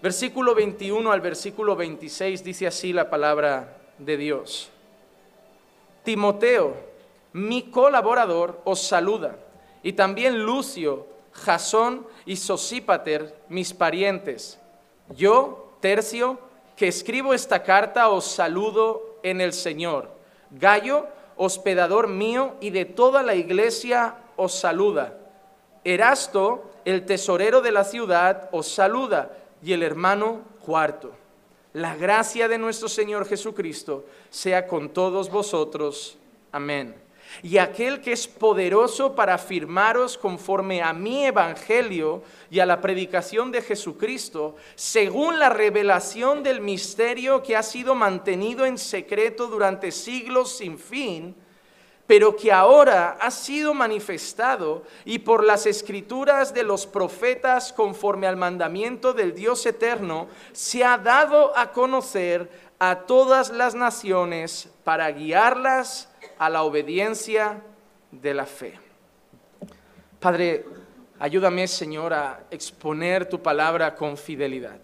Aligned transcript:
Versículo 0.00 0.54
21 0.54 1.10
al 1.10 1.20
versículo 1.20 1.74
26 1.74 2.44
dice 2.44 2.68
así 2.68 2.92
la 2.92 3.10
palabra 3.10 3.78
de 3.98 4.16
Dios. 4.16 4.70
Timoteo, 6.04 6.74
mi 7.32 7.70
colaborador, 7.70 8.60
os 8.64 8.80
saluda, 8.80 9.36
y 9.82 9.94
también 9.94 10.44
Lucio, 10.44 11.06
Jasón 11.32 12.06
y 12.26 12.36
Sosípater, 12.36 13.34
mis 13.48 13.74
parientes. 13.74 14.60
Yo, 15.16 15.74
Tercio, 15.80 16.38
que 16.76 16.86
escribo 16.86 17.34
esta 17.34 17.64
carta, 17.64 18.08
os 18.08 18.24
saludo 18.24 19.18
en 19.24 19.40
el 19.40 19.52
Señor. 19.52 20.10
Gallo, 20.50 21.06
hospedador 21.36 22.06
mío 22.06 22.54
y 22.60 22.70
de 22.70 22.84
toda 22.84 23.24
la 23.24 23.34
iglesia, 23.34 24.14
os 24.36 24.54
saluda. 24.54 25.18
Erasto, 25.82 26.70
el 26.84 27.04
tesorero 27.04 27.60
de 27.60 27.72
la 27.72 27.84
ciudad, 27.84 28.48
os 28.52 28.68
saluda, 28.68 29.32
y 29.62 29.72
el 29.72 29.82
hermano 29.82 30.42
cuarto. 30.64 31.12
La 31.72 31.96
gracia 31.96 32.48
de 32.48 32.58
nuestro 32.58 32.88
Señor 32.88 33.26
Jesucristo 33.26 34.06
sea 34.30 34.66
con 34.66 34.88
todos 34.88 35.30
vosotros. 35.30 36.18
Amén 36.52 37.08
y 37.42 37.58
aquel 37.58 38.00
que 38.00 38.12
es 38.12 38.26
poderoso 38.26 39.14
para 39.14 39.34
afirmaros 39.34 40.18
conforme 40.18 40.82
a 40.82 40.92
mi 40.92 41.26
evangelio 41.26 42.22
y 42.50 42.60
a 42.60 42.66
la 42.66 42.80
predicación 42.80 43.52
de 43.52 43.62
Jesucristo, 43.62 44.56
según 44.74 45.38
la 45.38 45.48
revelación 45.48 46.42
del 46.42 46.60
misterio 46.60 47.42
que 47.42 47.56
ha 47.56 47.62
sido 47.62 47.94
mantenido 47.94 48.66
en 48.66 48.78
secreto 48.78 49.46
durante 49.46 49.92
siglos 49.92 50.56
sin 50.56 50.78
fin, 50.78 51.34
pero 52.08 52.34
que 52.34 52.50
ahora 52.50 53.18
ha 53.20 53.30
sido 53.30 53.74
manifestado 53.74 54.82
y 55.04 55.18
por 55.18 55.44
las 55.44 55.66
escrituras 55.66 56.54
de 56.54 56.62
los 56.62 56.86
profetas 56.86 57.70
conforme 57.70 58.26
al 58.26 58.38
mandamiento 58.38 59.12
del 59.12 59.34
Dios 59.34 59.66
eterno, 59.66 60.26
se 60.52 60.82
ha 60.82 60.96
dado 60.96 61.54
a 61.54 61.70
conocer 61.70 62.50
a 62.78 63.00
todas 63.00 63.50
las 63.50 63.74
naciones 63.74 64.70
para 64.84 65.10
guiarlas 65.12 66.08
a 66.38 66.48
la 66.48 66.62
obediencia 66.62 67.62
de 68.10 68.32
la 68.32 68.46
fe. 68.46 68.80
Padre, 70.18 70.64
ayúdame, 71.18 71.68
Señor, 71.68 72.14
a 72.14 72.40
exponer 72.50 73.28
tu 73.28 73.42
palabra 73.42 73.94
con 73.94 74.16
fidelidad. 74.16 74.80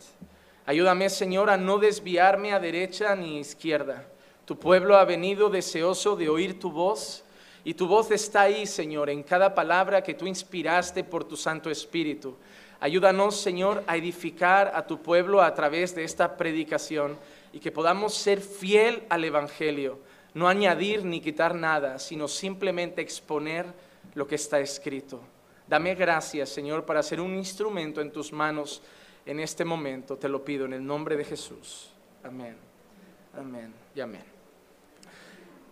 Ayúdame, 0.66 1.08
Señor, 1.08 1.48
a 1.48 1.56
no 1.56 1.78
desviarme 1.78 2.52
a 2.52 2.60
derecha 2.60 3.16
ni 3.16 3.38
izquierda. 3.38 4.04
Tu 4.44 4.58
pueblo 4.58 4.96
ha 4.96 5.04
venido 5.04 5.48
deseoso 5.48 6.16
de 6.16 6.28
oír 6.28 6.58
tu 6.58 6.70
voz 6.70 7.24
y 7.64 7.74
tu 7.74 7.86
voz 7.86 8.10
está 8.10 8.42
ahí, 8.42 8.66
Señor, 8.66 9.08
en 9.08 9.22
cada 9.22 9.54
palabra 9.54 10.02
que 10.02 10.14
tú 10.14 10.26
inspiraste 10.26 11.02
por 11.02 11.24
tu 11.24 11.36
Santo 11.36 11.70
Espíritu. 11.70 12.36
Ayúdanos, 12.80 13.36
Señor, 13.36 13.82
a 13.86 13.96
edificar 13.96 14.72
a 14.74 14.86
tu 14.86 15.00
pueblo 15.00 15.40
a 15.40 15.54
través 15.54 15.94
de 15.94 16.04
esta 16.04 16.36
predicación 16.36 17.16
y 17.52 17.60
que 17.60 17.72
podamos 17.72 18.14
ser 18.14 18.40
fiel 18.40 19.04
al 19.08 19.24
Evangelio 19.24 19.98
no 20.34 20.48
añadir 20.48 21.04
ni 21.04 21.20
quitar 21.20 21.54
nada, 21.54 21.98
sino 21.98 22.28
simplemente 22.28 23.00
exponer 23.00 23.66
lo 24.14 24.26
que 24.26 24.34
está 24.34 24.60
escrito. 24.60 25.20
Dame 25.66 25.94
gracias, 25.94 26.50
Señor, 26.50 26.84
para 26.84 27.02
ser 27.02 27.20
un 27.20 27.36
instrumento 27.36 28.00
en 28.00 28.12
tus 28.12 28.32
manos 28.32 28.82
en 29.24 29.40
este 29.40 29.64
momento. 29.64 30.16
Te 30.18 30.28
lo 30.28 30.44
pido 30.44 30.66
en 30.66 30.74
el 30.74 30.84
nombre 30.84 31.16
de 31.16 31.24
Jesús. 31.24 31.90
Amén. 32.22 32.56
Amén 33.36 33.72
y 33.94 34.00
amén. 34.00 34.33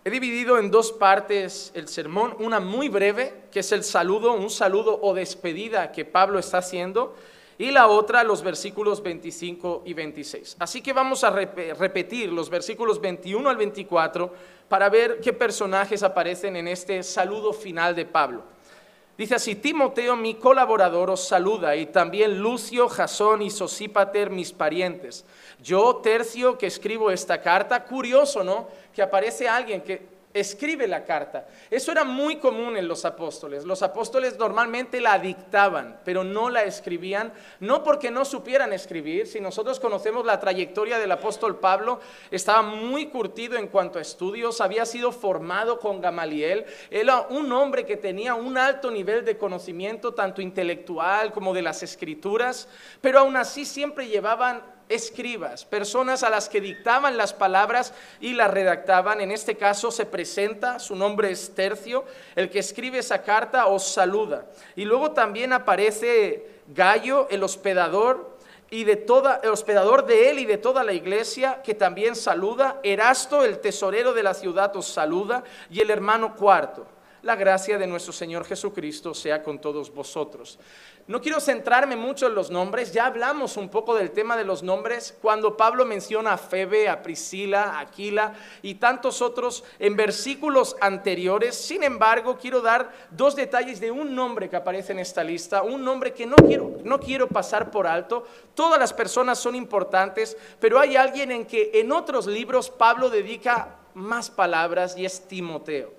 He 0.04 0.10
dividido 0.10 0.58
en 0.58 0.72
dos 0.72 0.90
partes 0.90 1.70
el 1.74 1.86
sermón, 1.86 2.34
una 2.40 2.58
muy 2.58 2.88
breve, 2.88 3.44
que 3.52 3.60
es 3.60 3.70
el 3.70 3.84
saludo, 3.84 4.32
un 4.32 4.50
saludo 4.50 4.98
o 5.00 5.14
despedida 5.14 5.92
que 5.92 6.04
Pablo 6.04 6.40
está 6.40 6.58
haciendo, 6.58 7.14
y 7.56 7.70
la 7.70 7.86
otra 7.86 8.24
los 8.24 8.42
versículos 8.42 9.00
25 9.00 9.84
y 9.86 9.94
26. 9.94 10.56
Así 10.58 10.82
que 10.82 10.92
vamos 10.92 11.22
a 11.22 11.30
repetir 11.30 12.32
los 12.32 12.50
versículos 12.50 13.00
21 13.00 13.48
al 13.48 13.56
24 13.56 14.34
para 14.68 14.88
ver 14.88 15.20
qué 15.20 15.32
personajes 15.32 16.02
aparecen 16.02 16.56
en 16.56 16.66
este 16.66 17.04
saludo 17.04 17.52
final 17.52 17.94
de 17.94 18.04
Pablo. 18.04 18.42
Dice 19.16 19.36
así, 19.36 19.54
Timoteo, 19.54 20.16
mi 20.16 20.34
colaborador, 20.34 21.10
os 21.10 21.28
saluda, 21.28 21.76
y 21.76 21.86
también 21.86 22.38
Lucio, 22.38 22.88
Jasón 22.88 23.42
y 23.42 23.50
Sosípater, 23.50 24.30
mis 24.30 24.52
parientes. 24.52 25.24
Yo, 25.62 25.96
Tercio, 25.96 26.58
que 26.58 26.66
escribo 26.66 27.10
esta 27.10 27.40
carta, 27.40 27.84
curioso, 27.84 28.42
¿no? 28.42 28.68
Que 28.94 29.02
aparece 29.02 29.48
alguien 29.48 29.80
que 29.80 30.12
escribe 30.34 30.86
la 30.86 31.04
carta. 31.04 31.46
Eso 31.70 31.92
era 31.92 32.04
muy 32.04 32.36
común 32.36 32.76
en 32.76 32.88
los 32.88 33.04
apóstoles. 33.04 33.64
Los 33.64 33.82
apóstoles 33.82 34.38
normalmente 34.38 35.00
la 35.00 35.18
dictaban, 35.18 36.00
pero 36.04 36.24
no 36.24 36.50
la 36.50 36.64
escribían, 36.64 37.32
no 37.60 37.84
porque 37.84 38.10
no 38.10 38.24
supieran 38.24 38.72
escribir. 38.72 39.26
Si 39.26 39.40
nosotros 39.40 39.78
conocemos 39.78 40.24
la 40.24 40.40
trayectoria 40.40 40.98
del 40.98 41.12
apóstol 41.12 41.58
Pablo, 41.58 42.00
estaba 42.30 42.62
muy 42.62 43.06
curtido 43.06 43.56
en 43.56 43.68
cuanto 43.68 43.98
a 43.98 44.02
estudios, 44.02 44.60
había 44.60 44.86
sido 44.86 45.12
formado 45.12 45.78
con 45.78 46.00
Gamaliel, 46.00 46.64
era 46.90 47.20
un 47.28 47.52
hombre 47.52 47.84
que 47.84 47.96
tenía 47.96 48.34
un 48.34 48.56
alto 48.56 48.90
nivel 48.90 49.24
de 49.24 49.36
conocimiento, 49.36 50.14
tanto 50.14 50.40
intelectual 50.40 51.32
como 51.32 51.52
de 51.52 51.62
las 51.62 51.82
escrituras, 51.82 52.68
pero 53.00 53.20
aún 53.20 53.36
así 53.36 53.64
siempre 53.64 54.08
llevaban 54.08 54.62
escribas, 54.94 55.64
personas 55.64 56.22
a 56.22 56.30
las 56.30 56.48
que 56.48 56.60
dictaban 56.60 57.16
las 57.16 57.32
palabras 57.32 57.92
y 58.20 58.34
las 58.34 58.50
redactaban. 58.50 59.20
En 59.20 59.30
este 59.30 59.56
caso 59.56 59.90
se 59.90 60.06
presenta, 60.06 60.78
su 60.78 60.96
nombre 60.96 61.30
es 61.30 61.54
Tercio, 61.54 62.04
el 62.36 62.50
que 62.50 62.58
escribe 62.58 62.98
esa 62.98 63.22
carta 63.22 63.66
os 63.66 63.86
saluda. 63.86 64.46
Y 64.76 64.84
luego 64.84 65.12
también 65.12 65.52
aparece 65.52 66.46
Gallo, 66.68 67.28
el 67.30 67.42
hospedador, 67.42 68.32
y 68.72 68.84
de 68.84 68.96
toda, 68.96 69.40
el 69.42 69.50
hospedador 69.50 70.06
de 70.06 70.30
él 70.30 70.38
y 70.38 70.46
de 70.46 70.56
toda 70.56 70.82
la 70.82 70.94
iglesia, 70.94 71.60
que 71.62 71.74
también 71.74 72.16
saluda. 72.16 72.80
Erasto, 72.82 73.44
el 73.44 73.58
tesorero 73.58 74.14
de 74.14 74.22
la 74.22 74.32
ciudad, 74.32 74.74
os 74.74 74.86
saluda, 74.86 75.44
y 75.70 75.80
el 75.80 75.90
hermano 75.90 76.34
cuarto. 76.34 76.86
La 77.20 77.36
gracia 77.36 77.78
de 77.78 77.86
nuestro 77.86 78.12
Señor 78.12 78.46
Jesucristo 78.46 79.12
sea 79.12 79.42
con 79.42 79.60
todos 79.60 79.92
vosotros. 79.92 80.58
No 81.08 81.20
quiero 81.20 81.40
centrarme 81.40 81.96
mucho 81.96 82.28
en 82.28 82.34
los 82.36 82.50
nombres, 82.52 82.92
ya 82.92 83.06
hablamos 83.06 83.56
un 83.56 83.68
poco 83.68 83.96
del 83.96 84.12
tema 84.12 84.36
de 84.36 84.44
los 84.44 84.62
nombres 84.62 85.18
cuando 85.20 85.56
Pablo 85.56 85.84
menciona 85.84 86.34
a 86.34 86.38
Febe, 86.38 86.88
a 86.88 87.02
Priscila, 87.02 87.64
a 87.64 87.80
Aquila 87.80 88.34
y 88.62 88.76
tantos 88.76 89.20
otros 89.20 89.64
en 89.80 89.96
versículos 89.96 90.76
anteriores. 90.80 91.56
Sin 91.56 91.82
embargo, 91.82 92.38
quiero 92.40 92.60
dar 92.60 92.92
dos 93.10 93.34
detalles 93.34 93.80
de 93.80 93.90
un 93.90 94.14
nombre 94.14 94.48
que 94.48 94.54
aparece 94.54 94.92
en 94.92 95.00
esta 95.00 95.24
lista, 95.24 95.64
un 95.64 95.84
nombre 95.84 96.12
que 96.12 96.24
no 96.24 96.36
quiero, 96.36 96.78
no 96.84 97.00
quiero 97.00 97.26
pasar 97.26 97.72
por 97.72 97.88
alto. 97.88 98.24
Todas 98.54 98.78
las 98.78 98.92
personas 98.92 99.40
son 99.40 99.56
importantes, 99.56 100.36
pero 100.60 100.78
hay 100.78 100.94
alguien 100.94 101.32
en 101.32 101.46
que 101.46 101.72
en 101.74 101.90
otros 101.90 102.28
libros 102.28 102.70
Pablo 102.70 103.10
dedica 103.10 103.76
más 103.94 104.30
palabras 104.30 104.96
y 104.96 105.04
es 105.04 105.26
Timoteo. 105.26 105.92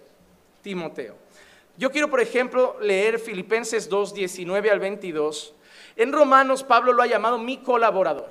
Timoteo. 0.62 1.23
Yo 1.76 1.92
quiero, 1.92 2.08
por 2.08 2.20
ejemplo, 2.20 2.78
leer 2.82 3.20
Filipenses 3.20 3.90
2, 3.90 4.14
19 4.14 4.70
al 4.70 4.80
22. 4.80 5.56
En 5.96 6.14
Romanos, 6.14 6.64
Pablo 6.64 6.94
lo 6.94 7.02
ha 7.02 7.08
llamado 7.08 7.40
mi 7.40 7.58
colaborador. 7.58 8.30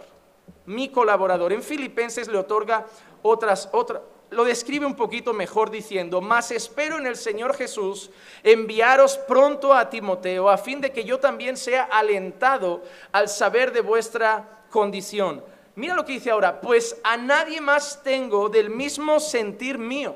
Mi 0.67 0.89
colaborador. 0.89 1.53
En 1.53 1.63
Filipenses 1.63 2.29
le 2.29 2.39
otorga 2.39 2.87
otras, 3.23 3.69
otra, 3.73 4.01
lo 4.31 4.45
describe 4.45 4.87
un 4.87 4.95
poquito 4.95 5.33
mejor 5.33 5.71
diciendo, 5.71 6.21
mas 6.21 6.53
espero 6.53 6.99
en 6.99 7.07
el 7.07 7.17
Señor 7.17 7.57
Jesús 7.57 8.11
enviaros 8.45 9.19
pronto 9.19 9.75
a 9.75 9.91
Timoteo, 9.91 10.49
a 10.49 10.57
fin 10.57 10.81
de 10.81 10.93
que 10.93 11.05
yo 11.05 11.19
también 11.19 11.57
sea 11.57 11.83
alentado 11.83 12.83
al 13.11 13.29
saber 13.29 13.73
de 13.73 13.81
vuestra 13.81 14.65
condición. 14.71 15.45
Mira 15.75 15.97
lo 15.97 16.05
que 16.05 16.13
dice 16.13 16.31
ahora, 16.31 16.61
pues 16.61 17.01
a 17.03 17.17
nadie 17.17 17.61
más 17.61 18.03
tengo 18.05 18.49
del 18.49 18.71
mismo 18.71 19.19
sentir 19.19 19.79
mío 19.79 20.15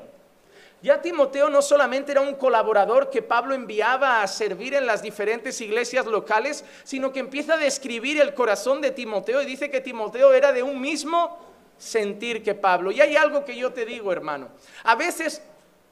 ya 0.81 1.01
Timoteo 1.01 1.49
no 1.49 1.61
solamente 1.61 2.11
era 2.11 2.21
un 2.21 2.35
colaborador 2.35 3.09
que 3.09 3.21
Pablo 3.21 3.55
enviaba 3.55 4.21
a 4.21 4.27
servir 4.27 4.75
en 4.75 4.85
las 4.85 5.01
diferentes 5.01 5.59
iglesias 5.59 6.05
locales, 6.05 6.63
sino 6.83 7.11
que 7.11 7.19
empieza 7.19 7.55
a 7.55 7.57
describir 7.57 8.21
el 8.21 8.33
corazón 8.33 8.81
de 8.81 8.91
Timoteo 8.91 9.41
y 9.41 9.45
dice 9.45 9.71
que 9.71 9.81
Timoteo 9.81 10.33
era 10.33 10.53
de 10.53 10.61
un 10.61 10.79
mismo 10.79 11.39
sentir 11.77 12.43
que 12.43 12.53
Pablo. 12.53 12.91
Y 12.91 13.01
hay 13.01 13.15
algo 13.15 13.43
que 13.43 13.55
yo 13.55 13.73
te 13.73 13.85
digo, 13.85 14.11
hermano. 14.11 14.49
A 14.83 14.95
veces 14.95 15.41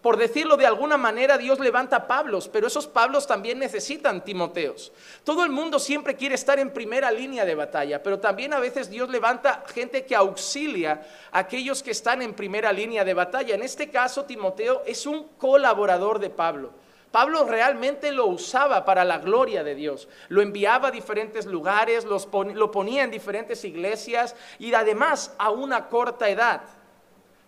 por 0.05 0.17
decirlo 0.17 0.55
de 0.55 0.67
alguna 0.67 0.97
manera, 0.97 1.35
Dios 1.35 1.59
levanta 1.59 2.05
Pablos, 2.05 2.47
pero 2.47 2.67
esos 2.67 2.85
Pablos 2.85 3.25
también 3.25 3.57
necesitan 3.57 4.23
Timoteos. 4.23 4.91
Todo 5.23 5.43
el 5.43 5.49
mundo 5.49 5.79
siempre 5.79 6.15
quiere 6.15 6.35
estar 6.35 6.59
en 6.59 6.69
primera 6.69 7.09
línea 7.09 7.43
de 7.43 7.55
batalla, 7.55 8.03
pero 8.03 8.19
también 8.19 8.53
a 8.53 8.59
veces 8.59 8.91
Dios 8.91 9.09
levanta 9.09 9.63
gente 9.73 10.05
que 10.05 10.15
auxilia 10.15 11.01
a 11.31 11.39
aquellos 11.39 11.81
que 11.81 11.89
están 11.89 12.21
en 12.21 12.35
primera 12.35 12.71
línea 12.71 13.03
de 13.03 13.15
batalla. 13.15 13.55
En 13.55 13.63
este 13.63 13.89
caso, 13.89 14.25
Timoteo 14.25 14.83
es 14.85 15.07
un 15.07 15.27
colaborador 15.39 16.19
de 16.19 16.29
Pablo. 16.29 16.69
Pablo 17.11 17.45
realmente 17.45 18.11
lo 18.11 18.27
usaba 18.27 18.85
para 18.85 19.03
la 19.05 19.17
gloria 19.17 19.63
de 19.63 19.73
Dios. 19.73 20.07
Lo 20.27 20.43
enviaba 20.43 20.89
a 20.89 20.91
diferentes 20.91 21.47
lugares, 21.47 22.05
lo 22.05 22.71
ponía 22.71 23.05
en 23.05 23.09
diferentes 23.09 23.65
iglesias 23.65 24.35
y 24.59 24.71
además 24.71 25.33
a 25.39 25.49
una 25.49 25.87
corta 25.87 26.29
edad. 26.29 26.61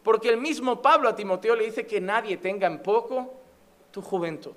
Porque 0.07 0.29
el 0.29 0.37
mismo 0.37 0.81
Pablo 0.81 1.09
a 1.09 1.15
Timoteo 1.17 1.53
le 1.53 1.65
dice 1.65 1.85
que 1.85 1.99
nadie 1.99 2.37
tenga 2.37 2.65
en 2.65 2.81
poco 2.81 3.33
tu 3.91 4.01
juventud. 4.01 4.55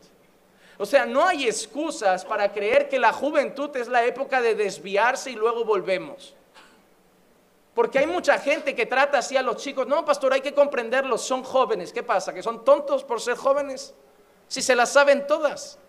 O 0.79 0.87
sea, 0.87 1.07
no 1.07 1.27
hay 1.27 1.49
excusas 1.49 2.25
para 2.25 2.53
creer 2.53 2.89
que 2.89 3.01
la 3.01 3.13
juventud 3.13 3.77
es 3.77 3.89
la 3.89 4.05
época 4.05 4.41
de 4.41 4.55
desviarse 4.55 5.33
y 5.33 5.35
luego 5.35 5.65
volvemos. 5.65 6.37
Porque 7.75 7.99
hay 7.99 8.07
mucha 8.07 8.39
gente 8.39 8.77
que 8.77 8.87
trata 8.87 9.19
así 9.19 9.37
a 9.37 9.43
los 9.43 9.57
chicos. 9.57 9.89
No, 9.89 10.05
pastor, 10.05 10.35
hay 10.35 10.41
que 10.41 10.55
comprenderlos, 10.55 11.23
son 11.23 11.43
jóvenes. 11.43 11.93
¿Qué 11.93 12.05
pasa? 12.05 12.33
¿Que 12.33 12.45
son 12.45 12.65
tontos 12.65 13.03
por 13.03 13.21
ser 13.21 13.37
jóvenes? 13.37 13.93
Si 14.47 14.63
se 14.63 14.77
las 14.77 14.93
saben 14.93 15.27
todas. 15.27 15.81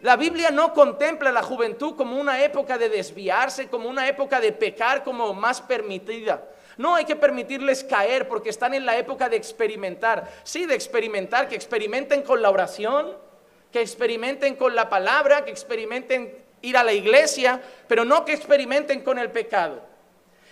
La 0.00 0.14
Biblia 0.14 0.52
no 0.52 0.74
contempla 0.74 1.32
la 1.32 1.42
juventud 1.42 1.96
como 1.96 2.20
una 2.20 2.40
época 2.44 2.78
de 2.78 2.88
desviarse, 2.88 3.68
como 3.68 3.88
una 3.88 4.06
época 4.06 4.38
de 4.38 4.52
pecar 4.52 5.02
como 5.02 5.34
más 5.34 5.60
permitida. 5.60 6.44
No 6.80 6.94
hay 6.94 7.04
que 7.04 7.14
permitirles 7.14 7.84
caer 7.84 8.26
porque 8.26 8.48
están 8.48 8.72
en 8.72 8.86
la 8.86 8.96
época 8.96 9.28
de 9.28 9.36
experimentar. 9.36 10.26
Sí, 10.44 10.64
de 10.64 10.74
experimentar, 10.74 11.46
que 11.46 11.54
experimenten 11.54 12.22
con 12.22 12.40
la 12.40 12.48
oración, 12.48 13.18
que 13.70 13.82
experimenten 13.82 14.56
con 14.56 14.74
la 14.74 14.88
palabra, 14.88 15.44
que 15.44 15.50
experimenten 15.50 16.42
ir 16.62 16.78
a 16.78 16.82
la 16.82 16.94
iglesia, 16.94 17.60
pero 17.86 18.06
no 18.06 18.24
que 18.24 18.32
experimenten 18.32 19.02
con 19.02 19.18
el 19.18 19.30
pecado. 19.30 19.82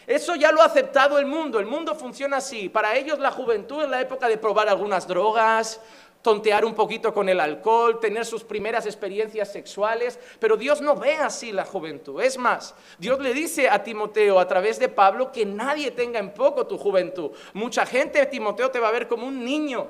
Eso 0.06 0.34
ya 0.34 0.52
lo 0.52 0.60
ha 0.60 0.66
aceptado 0.66 1.18
el 1.18 1.24
mundo. 1.24 1.60
El 1.60 1.66
mundo 1.66 1.94
funciona 1.94 2.36
así. 2.36 2.68
Para 2.68 2.94
ellos 2.94 3.18
la 3.18 3.30
juventud 3.30 3.82
es 3.82 3.88
la 3.88 4.02
época 4.02 4.28
de 4.28 4.36
probar 4.36 4.68
algunas 4.68 5.08
drogas, 5.08 5.80
tontear 6.28 6.66
un 6.66 6.74
poquito 6.74 7.14
con 7.14 7.30
el 7.30 7.40
alcohol, 7.40 8.00
tener 8.00 8.26
sus 8.26 8.44
primeras 8.44 8.84
experiencias 8.84 9.50
sexuales, 9.50 10.18
pero 10.38 10.58
Dios 10.58 10.82
no 10.82 10.94
ve 10.94 11.14
así 11.14 11.52
la 11.52 11.64
juventud. 11.64 12.20
Es 12.20 12.36
más, 12.36 12.74
Dios 12.98 13.18
le 13.18 13.32
dice 13.32 13.70
a 13.70 13.82
Timoteo 13.82 14.38
a 14.38 14.46
través 14.46 14.78
de 14.78 14.90
Pablo 14.90 15.32
que 15.32 15.46
nadie 15.46 15.90
tenga 15.90 16.18
en 16.18 16.34
poco 16.34 16.66
tu 16.66 16.76
juventud. 16.76 17.30
Mucha 17.54 17.86
gente, 17.86 18.26
Timoteo, 18.26 18.70
te 18.70 18.78
va 18.78 18.88
a 18.88 18.92
ver 18.92 19.08
como 19.08 19.26
un 19.26 19.42
niño 19.42 19.88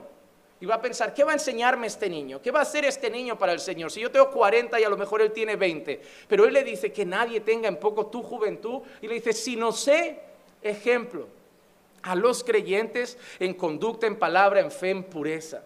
y 0.61 0.67
va 0.67 0.77
a 0.77 0.81
pensar, 0.81 1.13
¿qué 1.13 1.25
va 1.25 1.33
a 1.33 1.35
enseñarme 1.35 1.89
este 1.89 2.09
niño? 2.09 2.41
¿Qué 2.41 2.53
va 2.53 2.61
a 2.61 2.63
hacer 2.63 2.85
este 2.85 3.11
niño 3.11 3.37
para 3.37 3.53
el 3.53 3.59
Señor? 3.59 3.91
Si 3.91 3.99
yo 3.99 4.13
tengo 4.13 4.31
40 4.31 4.79
y 4.79 4.85
a 4.85 4.89
lo 4.89 4.97
mejor 4.97 5.21
él 5.21 5.33
tiene 5.33 5.57
20, 5.57 6.01
pero 6.29 6.45
él 6.45 6.55
le 6.55 6.63
dice 6.63 6.93
que 6.93 7.05
nadie 7.05 7.41
tenga 7.41 7.67
en 7.67 7.81
poco 7.81 8.07
tu 8.07 8.23
juventud 8.23 8.83
y 9.03 9.09
le 9.09 9.15
dice, 9.15 9.33
si 9.33 9.57
no 9.57 9.73
sé, 9.73 10.21
ejemplo 10.63 11.27
a 12.03 12.15
los 12.15 12.45
creyentes 12.45 13.19
en 13.41 13.55
conducta, 13.55 14.07
en 14.07 14.15
palabra, 14.15 14.61
en 14.61 14.71
fe, 14.71 14.91
en 14.91 15.03
pureza. 15.03 15.65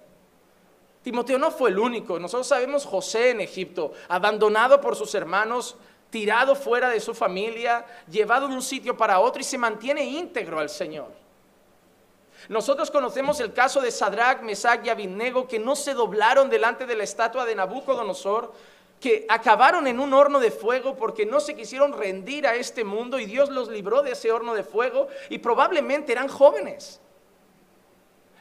Timoteo 1.02 1.38
no 1.38 1.50
fue 1.50 1.70
el 1.70 1.78
único. 1.78 2.18
Nosotros 2.18 2.46
sabemos 2.46 2.84
José 2.86 3.30
en 3.30 3.40
Egipto, 3.40 3.92
abandonado 4.08 4.80
por 4.80 4.96
sus 4.96 5.14
hermanos, 5.14 5.76
tirado 6.10 6.54
fuera 6.54 6.90
de 6.90 7.00
su 7.00 7.14
familia, 7.14 7.84
llevado 8.08 8.46
de 8.46 8.54
un 8.54 8.62
sitio 8.62 8.96
para 8.96 9.18
otro 9.18 9.40
y 9.40 9.44
se 9.44 9.58
mantiene 9.58 10.04
íntegro 10.04 10.60
al 10.60 10.68
Señor. 10.68 11.08
Nosotros 12.48 12.90
conocemos 12.90 13.40
el 13.40 13.52
caso 13.52 13.80
de 13.80 13.90
Sadrach, 13.90 14.42
Mesach 14.42 14.84
y 14.84 14.90
Abednego 14.90 15.46
que 15.46 15.58
no 15.58 15.76
se 15.76 15.94
doblaron 15.94 16.50
delante 16.50 16.86
de 16.86 16.96
la 16.96 17.04
estatua 17.04 17.44
de 17.44 17.54
Nabucodonosor, 17.54 18.52
que 19.00 19.26
acabaron 19.28 19.86
en 19.88 19.98
un 19.98 20.14
horno 20.14 20.38
de 20.38 20.50
fuego 20.50 20.96
porque 20.96 21.26
no 21.26 21.40
se 21.40 21.56
quisieron 21.56 21.92
rendir 21.92 22.46
a 22.46 22.54
este 22.54 22.84
mundo 22.84 23.18
y 23.18 23.26
Dios 23.26 23.50
los 23.50 23.68
libró 23.68 24.02
de 24.02 24.12
ese 24.12 24.30
horno 24.30 24.54
de 24.54 24.62
fuego 24.62 25.08
y 25.28 25.38
probablemente 25.38 26.12
eran 26.12 26.28
jóvenes. 26.28 27.00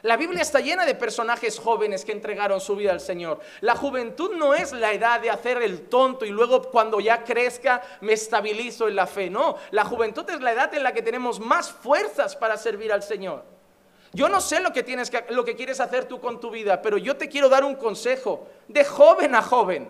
La 0.02 0.16
Biblia 0.16 0.42
está 0.42 0.58
llena 0.58 0.84
de 0.84 0.96
personajes 0.96 1.60
jóvenes 1.60 2.04
que 2.04 2.10
entregaron 2.10 2.60
su 2.60 2.74
vida 2.74 2.90
al 2.90 3.00
Señor. 3.00 3.38
La 3.60 3.76
juventud 3.76 4.32
no 4.34 4.52
es 4.52 4.72
la 4.72 4.92
edad 4.92 5.20
de 5.20 5.30
hacer 5.30 5.62
el 5.62 5.82
tonto 5.82 6.24
y 6.24 6.30
luego 6.30 6.60
cuando 6.62 6.98
ya 6.98 7.22
crezca 7.22 7.80
me 8.00 8.12
estabilizo 8.12 8.88
en 8.88 8.96
la 8.96 9.06
fe. 9.06 9.30
No, 9.30 9.56
la 9.70 9.84
juventud 9.84 10.28
es 10.28 10.40
la 10.40 10.52
edad 10.52 10.74
en 10.74 10.82
la 10.82 10.92
que 10.92 11.02
tenemos 11.02 11.38
más 11.38 11.70
fuerzas 11.70 12.34
para 12.34 12.56
servir 12.56 12.92
al 12.92 13.04
Señor. 13.04 13.44
Yo 14.12 14.28
no 14.28 14.40
sé 14.40 14.60
lo 14.60 14.72
que, 14.72 14.82
tienes 14.82 15.08
que, 15.08 15.24
lo 15.30 15.44
que 15.44 15.54
quieres 15.54 15.78
hacer 15.78 16.06
tú 16.06 16.20
con 16.20 16.40
tu 16.40 16.50
vida, 16.50 16.82
pero 16.82 16.98
yo 16.98 17.16
te 17.16 17.28
quiero 17.28 17.48
dar 17.48 17.64
un 17.64 17.76
consejo 17.76 18.48
de 18.66 18.84
joven 18.84 19.36
a 19.36 19.42
joven. 19.42 19.88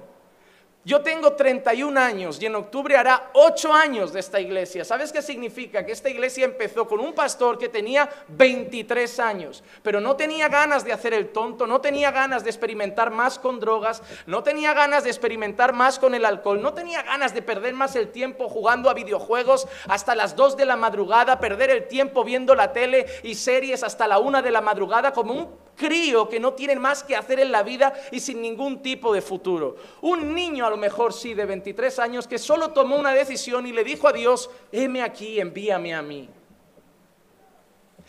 Yo 0.85 1.01
tengo 1.01 1.35
31 1.35 2.01
años 2.01 2.43
y 2.43 2.47
en 2.47 2.57
octubre 2.57 2.97
hará 2.97 3.31
8 3.35 3.73
años 3.73 4.13
de 4.13 4.19
esta 4.19 4.41
iglesia. 4.41 4.85
¿Sabes 4.85 5.13
qué 5.13 5.23
significa? 5.23 5.87
Que 5.87 5.93
esta 5.93 6.11
iglesia 6.11 6.45
empezó 6.45 6.89
con 6.89 6.99
un 6.99 7.13
pastor 7.13 7.57
que 7.57 7.69
tenía 7.69 8.11
23 8.27 9.21
años, 9.21 9.63
pero 9.85 10.01
no 10.01 10.17
tenía 10.17 10.49
ganas 10.49 10.85
de 10.85 10.93
hacer 10.93 11.15
el 11.15 11.29
tonto, 11.29 11.69
no 11.69 11.81
tenía 11.81 12.11
ganas 12.11 12.43
de 12.43 12.51
experimentar 12.51 13.13
más 13.13 13.39
con 13.39 13.61
drogas, 13.61 14.03
no 14.27 14.43
tenía 14.43 14.75
ganas 14.75 15.05
de 15.05 15.11
experimentar 15.11 15.73
más 15.73 16.01
con 16.01 16.17
el 16.17 16.25
alcohol, 16.25 16.61
no 16.61 16.75
tenía 16.75 17.03
ganas 17.03 17.33
de 17.33 17.43
perder 17.43 17.75
más 17.75 17.95
el 17.95 18.09
tiempo 18.09 18.49
jugando 18.49 18.91
a 18.91 18.95
videojuegos 18.95 19.69
hasta 19.87 20.17
las 20.17 20.35
2 20.35 20.57
de 20.57 20.65
la 20.65 20.75
madrugada, 20.75 21.39
perder 21.39 21.71
el 21.71 21.87
tiempo 21.87 22.25
viendo 22.25 22.57
la 22.57 22.73
tele 22.73 23.07
y 23.23 23.37
series 23.37 23.85
hasta 23.85 24.09
la 24.09 24.19
1 24.19 24.43
de 24.43 24.51
la 24.51 24.61
madrugada 24.61 25.13
como 25.13 25.33
un 25.33 25.63
crío 25.83 26.29
que 26.29 26.39
no 26.39 26.53
tiene 26.53 26.77
más 26.77 27.03
que 27.03 27.17
hacer 27.17 27.41
en 27.41 27.51
la 27.51 27.65
vida 27.65 27.93
y 28.13 28.21
sin 28.21 28.41
ningún 28.41 28.81
tipo 28.83 29.13
de 29.13 29.21
futuro. 29.21 29.77
Un 30.03 30.33
niño 30.33 30.65
a 30.65 30.71
lo 30.71 30.77
mejor 30.77 31.13
sí 31.13 31.35
de 31.35 31.45
23 31.45 31.99
años 31.99 32.29
que 32.29 32.39
solo 32.39 32.71
tomó 32.71 32.97
una 32.97 33.13
decisión 33.13 33.67
y 33.67 33.73
le 33.73 33.83
dijo 33.83 34.07
a 34.07 34.13
Dios, 34.13 34.49
heme 34.71 35.03
aquí, 35.03 35.41
envíame 35.41 35.93
a 35.93 36.03
mí. 36.03 36.29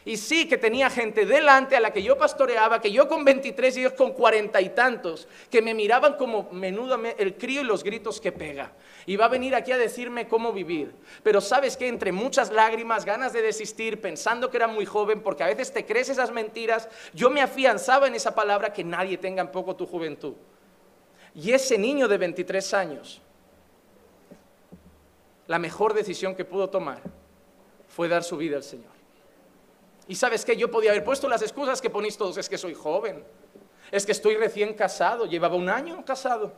Y 0.05 0.17
sí 0.17 0.47
que 0.49 0.57
tenía 0.57 0.89
gente 0.89 1.25
delante 1.25 1.77
a 1.77 1.79
la 1.79 1.93
que 1.93 2.03
yo 2.03 2.17
pastoreaba, 2.17 2.81
que 2.81 2.91
yo 2.91 3.07
con 3.07 3.23
23 3.23 3.77
y 3.77 3.79
ellos 3.79 3.93
con 3.93 4.11
cuarenta 4.11 4.59
y 4.59 4.69
tantos, 4.69 5.27
que 5.49 5.61
me 5.61 5.73
miraban 5.73 6.17
como 6.17 6.49
menudo 6.51 6.99
el 7.17 7.35
crío 7.35 7.61
y 7.61 7.63
los 7.63 7.83
gritos 7.83 8.19
que 8.19 8.33
pega. 8.33 8.73
Y 9.05 9.15
va 9.15 9.25
a 9.25 9.29
venir 9.29 9.55
aquí 9.55 9.71
a 9.71 9.77
decirme 9.77 10.27
cómo 10.27 10.51
vivir. 10.51 10.93
Pero 11.23 11.39
sabes 11.39 11.77
que 11.77 11.87
entre 11.87 12.11
muchas 12.11 12.51
lágrimas, 12.51 13.05
ganas 13.05 13.31
de 13.31 13.41
desistir, 13.41 14.01
pensando 14.01 14.49
que 14.49 14.57
era 14.57 14.67
muy 14.67 14.85
joven, 14.85 15.21
porque 15.21 15.43
a 15.43 15.47
veces 15.47 15.71
te 15.71 15.85
crees 15.85 16.09
esas 16.09 16.31
mentiras, 16.31 16.89
yo 17.13 17.29
me 17.29 17.41
afianzaba 17.41 18.07
en 18.07 18.15
esa 18.15 18.35
palabra 18.35 18.73
que 18.73 18.83
nadie 18.83 19.17
tenga 19.17 19.41
en 19.41 19.51
poco 19.51 19.75
tu 19.75 19.85
juventud. 19.85 20.33
Y 21.35 21.51
ese 21.51 21.77
niño 21.77 22.07
de 22.07 22.17
23 22.17 22.73
años, 22.73 23.21
la 25.47 25.59
mejor 25.59 25.93
decisión 25.93 26.35
que 26.35 26.45
pudo 26.45 26.69
tomar 26.69 27.01
fue 27.87 28.07
dar 28.07 28.23
su 28.23 28.37
vida 28.37 28.57
al 28.57 28.63
Señor. 28.63 28.92
Y 30.07 30.15
sabes 30.15 30.43
que 30.43 30.55
yo 30.55 30.69
podía 30.69 30.91
haber 30.91 31.03
puesto 31.03 31.29
las 31.29 31.41
excusas 31.41 31.81
que 31.81 31.89
ponéis 31.89 32.17
todos, 32.17 32.37
es 32.37 32.49
que 32.49 32.57
soy 32.57 32.73
joven, 32.73 33.23
es 33.91 34.05
que 34.05 34.11
estoy 34.11 34.35
recién 34.35 34.73
casado, 34.73 35.25
llevaba 35.25 35.55
un 35.55 35.69
año 35.69 36.03
casado. 36.03 36.51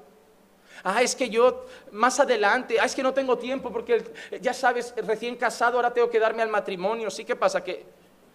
Ah, 0.84 1.02
es 1.02 1.16
que 1.16 1.30
yo 1.30 1.66
más 1.92 2.20
adelante, 2.20 2.78
ah, 2.80 2.86
es 2.86 2.96
que 2.96 3.04
no 3.04 3.14
tengo 3.14 3.38
tiempo 3.38 3.72
porque 3.72 4.04
ya 4.42 4.54
sabes, 4.54 4.94
recién 4.98 5.36
casado, 5.36 5.78
ahora 5.78 5.94
tengo 5.94 6.10
que 6.10 6.20
darme 6.20 6.42
al 6.42 6.50
matrimonio. 6.50 7.10
Sí, 7.10 7.24
¿qué 7.24 7.36
pasa? 7.36 7.64
Que, 7.64 7.86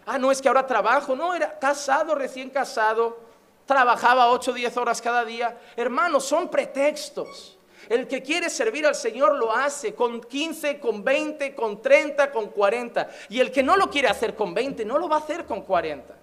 ah, 0.06 0.18
no, 0.18 0.32
es 0.32 0.40
que 0.40 0.48
ahora 0.48 0.66
trabajo. 0.66 1.14
No, 1.14 1.34
era 1.34 1.58
casado, 1.58 2.14
recién 2.14 2.50
casado, 2.50 3.20
trabajaba 3.66 4.30
8 4.30 4.50
o 4.50 4.54
10 4.54 4.76
horas 4.78 5.02
cada 5.02 5.24
día. 5.24 5.58
Hermanos, 5.76 6.24
son 6.24 6.48
pretextos. 6.48 7.58
El 7.90 8.06
que 8.06 8.22
quiere 8.22 8.48
servir 8.48 8.86
al 8.86 8.94
Señor 8.94 9.34
lo 9.34 9.52
hace 9.52 9.96
con 9.96 10.20
15, 10.20 10.78
con 10.78 11.02
20, 11.02 11.56
con 11.56 11.82
30, 11.82 12.30
con 12.30 12.46
40. 12.46 13.10
Y 13.28 13.40
el 13.40 13.50
que 13.50 13.64
no 13.64 13.76
lo 13.76 13.90
quiere 13.90 14.06
hacer 14.06 14.36
con 14.36 14.54
20, 14.54 14.84
no 14.84 14.96
lo 14.96 15.08
va 15.08 15.16
a 15.16 15.18
hacer 15.18 15.44
con 15.44 15.62
40. 15.62 16.16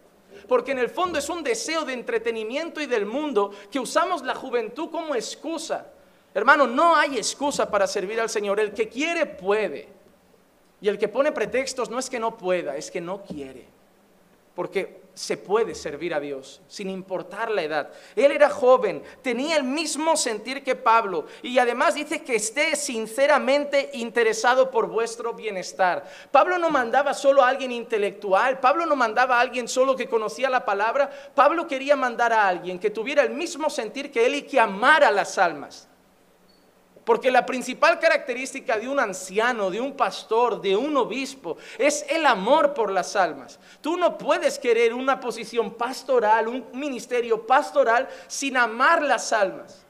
Porque 0.47 0.71
en 0.71 0.79
el 0.79 0.88
fondo 0.88 1.19
es 1.19 1.27
un 1.27 1.43
deseo 1.43 1.83
de 1.83 1.91
entretenimiento 1.91 2.79
y 2.79 2.86
del 2.86 3.05
mundo 3.05 3.51
que 3.69 3.81
usamos 3.81 4.24
la 4.24 4.33
juventud 4.33 4.89
como 4.89 5.13
excusa. 5.13 5.88
Hermano, 6.33 6.67
no 6.67 6.95
hay 6.95 7.17
excusa 7.17 7.69
para 7.69 7.86
servir 7.86 8.21
al 8.21 8.29
Señor. 8.29 8.62
El 8.62 8.74
que 8.74 8.88
quiere 8.88 9.25
puede. 9.25 9.89
Y 10.79 10.88
el 10.88 10.97
que 10.97 11.09
pone 11.09 11.33
pretextos 11.33 11.89
no 11.89 12.00
es 12.00 12.09
que 12.09 12.17
no 12.17 12.38
pueda, 12.38 12.77
es 12.77 12.89
que 12.89 13.01
no 13.01 13.24
quiere. 13.24 13.65
Porque 14.58 15.04
se 15.14 15.38
puede 15.38 15.76
servir 15.76 16.16
a 16.16 16.20
Dios 16.20 16.64
sin 16.68 16.90
importar 16.90 17.52
la 17.52 17.62
edad. 17.62 17.92
Él 18.16 18.32
era 18.32 18.50
joven, 18.50 19.04
tenía 19.22 19.56
el 19.56 19.64
mismo 19.64 20.18
sentir 20.18 20.64
que 20.64 20.76
Pablo 20.76 21.28
y 21.44 21.60
además 21.60 21.94
dice 21.94 22.24
que 22.24 22.38
esté 22.38 22.76
sinceramente 22.76 23.92
interesado 23.94 24.72
por 24.72 24.88
vuestro 24.88 25.36
bienestar. 25.36 26.10
Pablo 26.32 26.58
no 26.58 26.72
mandaba 26.72 27.14
solo 27.14 27.44
a 27.44 27.50
alguien 27.50 27.72
intelectual, 27.72 28.60
Pablo 28.60 28.88
no 28.88 28.96
mandaba 28.96 29.38
a 29.38 29.42
alguien 29.42 29.68
solo 29.68 29.96
que 29.96 30.10
conocía 30.10 30.50
la 30.50 30.66
palabra, 30.66 31.12
Pablo 31.36 31.68
quería 31.68 31.96
mandar 31.96 32.34
a 32.34 32.48
alguien 32.48 32.80
que 32.80 32.90
tuviera 32.90 33.22
el 33.22 33.30
mismo 33.30 33.70
sentir 33.70 34.12
que 34.12 34.26
él 34.26 34.34
y 34.34 34.42
que 34.42 34.60
amara 34.60 35.12
las 35.12 35.38
almas. 35.38 35.88
Porque 37.08 37.32
la 37.32 37.46
principal 37.46 38.02
característica 38.02 38.78
de 38.78 38.90
un 38.90 39.00
anciano, 39.00 39.72
de 39.72 39.80
un 39.80 39.94
pastor, 39.94 40.60
de 40.60 40.76
un 40.76 40.98
obispo, 40.98 41.56
es 41.78 42.06
el 42.10 42.26
amor 42.26 42.74
por 42.74 42.92
las 42.92 43.16
almas. 43.16 43.62
Tú 43.80 43.96
no 43.96 44.18
puedes 44.18 44.60
querer 44.60 44.94
una 44.94 45.18
posición 45.18 45.76
pastoral, 45.76 46.50
un 46.50 46.66
ministerio 46.74 47.48
pastoral, 47.48 48.10
sin 48.28 48.58
amar 48.58 49.02
las 49.02 49.32
almas. 49.32 49.86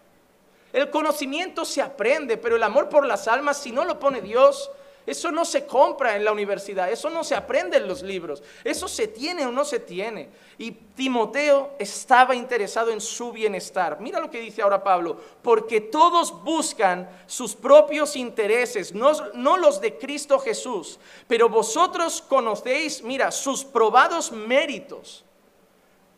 El 0.72 0.92
conocimiento 0.92 1.66
se 1.66 1.82
aprende, 1.82 2.38
pero 2.38 2.56
el 2.56 2.62
amor 2.62 2.88
por 2.88 3.04
las 3.04 3.28
almas, 3.28 3.58
si 3.58 3.72
no 3.72 3.84
lo 3.84 3.98
pone 3.98 4.22
Dios, 4.22 4.70
eso 5.08 5.32
no 5.32 5.46
se 5.46 5.66
compra 5.66 6.18
en 6.18 6.26
la 6.26 6.34
universidad, 6.34 6.92
eso 6.92 7.10
no 7.10 7.24
se 7.24 7.34
aprende 7.34 7.78
en 7.78 7.88
los 7.88 8.02
libros, 8.02 8.44
eso 8.66 8.90
se 8.90 9.08
tiene 9.08 9.46
o 9.46 9.52
no 9.54 9.64
se 9.64 9.80
tiene. 9.80 10.28
Y 10.58 10.72
Timoteo 10.72 11.76
estaba 11.80 12.36
interesado 12.36 12.92
en 12.92 13.00
su 13.00 13.32
bienestar. 13.32 14.02
Mira 14.02 14.20
lo 14.20 14.30
que 14.30 14.42
dice 14.42 14.62
ahora 14.62 14.84
Pablo, 14.84 15.18
porque 15.42 15.80
todos 15.80 16.44
buscan 16.44 17.10
sus 17.26 17.56
propios 17.56 18.18
intereses, 18.18 18.94
no, 18.94 19.14
no 19.34 19.56
los 19.56 19.80
de 19.80 19.98
Cristo 19.98 20.40
Jesús, 20.40 21.00
pero 21.26 21.48
vosotros 21.48 22.22
conocéis, 22.22 23.02
mira, 23.02 23.32
sus 23.32 23.64
probados 23.64 24.34
méritos. 24.34 25.24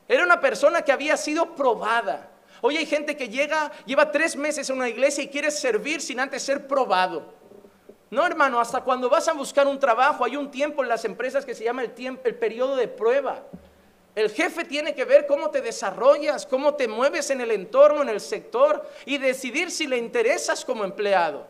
Era 0.07 0.23
una 0.23 0.41
persona 0.41 0.81
que 0.81 0.91
había 0.91 1.15
sido 1.15 1.55
probada. 1.55 2.31
Hoy 2.61 2.77
hay 2.77 2.87
gente 2.87 3.15
que 3.15 3.29
llega, 3.29 3.71
lleva 3.85 4.11
tres 4.11 4.35
meses 4.35 4.67
en 4.71 4.77
una 4.77 4.89
iglesia 4.89 5.23
y 5.23 5.27
quiere 5.27 5.51
servir 5.51 6.01
sin 6.01 6.19
antes 6.19 6.41
ser 6.41 6.67
probado. 6.67 7.37
No, 8.11 8.25
hermano, 8.25 8.59
hasta 8.59 8.81
cuando 8.81 9.09
vas 9.09 9.27
a 9.27 9.33
buscar 9.33 9.67
un 9.67 9.79
trabajo, 9.79 10.25
hay 10.25 10.35
un 10.35 10.49
tiempo 10.49 10.81
en 10.81 10.89
las 10.89 11.05
empresas 11.05 11.45
que 11.45 11.53
se 11.53 11.63
llama 11.63 11.83
el, 11.83 11.91
tiempo, 11.91 12.23
el 12.25 12.35
periodo 12.35 12.75
de 12.75 12.87
prueba. 12.87 13.43
El 14.15 14.31
jefe 14.31 14.65
tiene 14.65 14.95
que 14.95 15.05
ver 15.05 15.27
cómo 15.27 15.51
te 15.51 15.61
desarrollas, 15.61 16.45
cómo 16.45 16.73
te 16.73 16.87
mueves 16.87 17.29
en 17.29 17.41
el 17.41 17.51
entorno, 17.51 18.01
en 18.01 18.09
el 18.09 18.19
sector 18.19 18.89
y 19.05 19.19
decidir 19.19 19.69
si 19.69 19.85
le 19.85 19.97
interesas 19.97 20.65
como 20.65 20.83
empleado. 20.83 21.45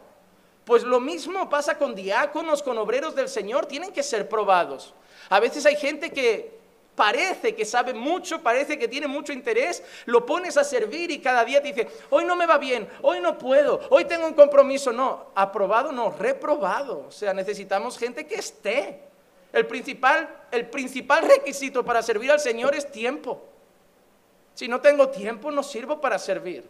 Pues 0.66 0.84
lo 0.84 1.00
mismo 1.00 1.50
pasa 1.50 1.78
con 1.78 1.96
diáconos, 1.96 2.62
con 2.62 2.78
obreros 2.78 3.16
del 3.16 3.30
Señor, 3.30 3.66
tienen 3.66 3.94
que 3.94 4.04
ser 4.04 4.28
probados. 4.28 4.94
A 5.30 5.40
veces 5.40 5.66
hay 5.66 5.78
gente 5.78 6.12
que 6.12 6.59
parece 7.00 7.56
que 7.56 7.64
sabe 7.64 7.94
mucho, 7.94 8.44
parece 8.44 8.78
que 8.78 8.90
tiene 8.90 9.08
mucho 9.08 9.32
interés, 9.32 9.82
lo 10.06 10.26
pones 10.26 10.58
a 10.58 10.66
servir 10.66 11.10
y 11.12 11.20
cada 11.20 11.46
día 11.46 11.62
te 11.62 11.72
dice, 11.72 11.88
hoy 12.10 12.26
no 12.26 12.36
me 12.36 12.46
va 12.46 12.58
bien, 12.58 12.90
hoy 13.02 13.22
no 13.22 13.38
puedo, 13.38 13.80
hoy 13.90 14.04
tengo 14.04 14.28
un 14.28 14.34
compromiso. 14.34 14.92
No, 14.92 15.28
aprobado 15.34 15.94
no, 15.94 16.12
reprobado. 16.12 17.06
O 17.08 17.12
sea, 17.12 17.34
necesitamos 17.34 17.98
gente 17.98 18.28
que 18.28 18.36
esté. 18.36 19.00
El 19.54 19.66
principal, 19.66 20.28
el 20.52 20.70
principal 20.70 21.24
requisito 21.26 21.86
para 21.86 22.04
servir 22.04 22.34
al 22.34 22.42
Señor 22.42 22.76
es 22.76 22.92
tiempo. 22.92 23.46
Si 24.54 24.68
no 24.68 24.82
tengo 24.82 25.08
tiempo, 25.08 25.52
no 25.52 25.64
sirvo 25.64 26.02
para 26.02 26.20
servir. 26.20 26.66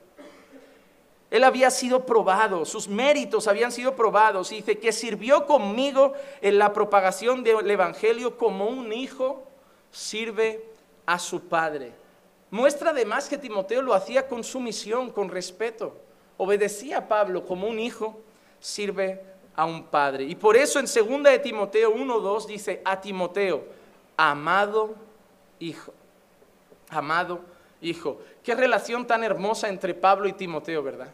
Él 1.32 1.44
había 1.44 1.72
sido 1.72 2.06
probado, 2.06 2.66
sus 2.66 2.88
méritos 2.88 3.48
habían 3.48 3.72
sido 3.72 3.96
probados. 3.96 4.52
Y 4.52 4.58
dice 4.58 4.78
que 4.78 4.92
sirvió 4.92 5.48
conmigo 5.48 6.14
en 6.42 6.60
la 6.60 6.72
propagación 6.72 7.44
del 7.44 7.70
Evangelio 7.70 8.38
como 8.38 8.68
un 8.68 8.94
hijo 8.94 9.49
sirve 9.92 10.64
a 11.06 11.18
su 11.20 11.42
padre. 11.42 11.92
Muestra 12.52 12.92
además 12.92 13.30
que 13.30 13.38
Timoteo 13.38 13.82
lo 13.82 13.94
hacía 13.94 14.28
con 14.28 14.44
sumisión, 14.44 15.12
con 15.12 15.30
respeto. 15.30 15.96
Obedecía 16.38 17.00
a 17.00 17.08
Pablo 17.08 17.46
como 17.46 17.68
un 17.68 17.80
hijo 17.80 18.20
sirve 18.60 19.22
a 19.56 19.66
un 19.66 19.84
padre. 19.84 20.24
Y 20.24 20.36
por 20.36 20.56
eso 20.56 20.80
en 20.80 20.86
2 20.86 21.24
de 21.24 21.40
Timoteo 21.40 21.94
1.2 21.94 22.46
dice 22.46 22.82
a 22.86 23.00
Timoteo, 23.00 23.64
amado 24.18 24.96
hijo, 25.60 25.94
amado 26.90 27.42
hijo. 27.82 28.20
Qué 28.44 28.56
relación 28.56 29.06
tan 29.06 29.24
hermosa 29.24 29.70
entre 29.70 29.94
Pablo 29.94 30.28
y 30.28 30.34
Timoteo, 30.34 30.82
¿verdad? 30.82 31.14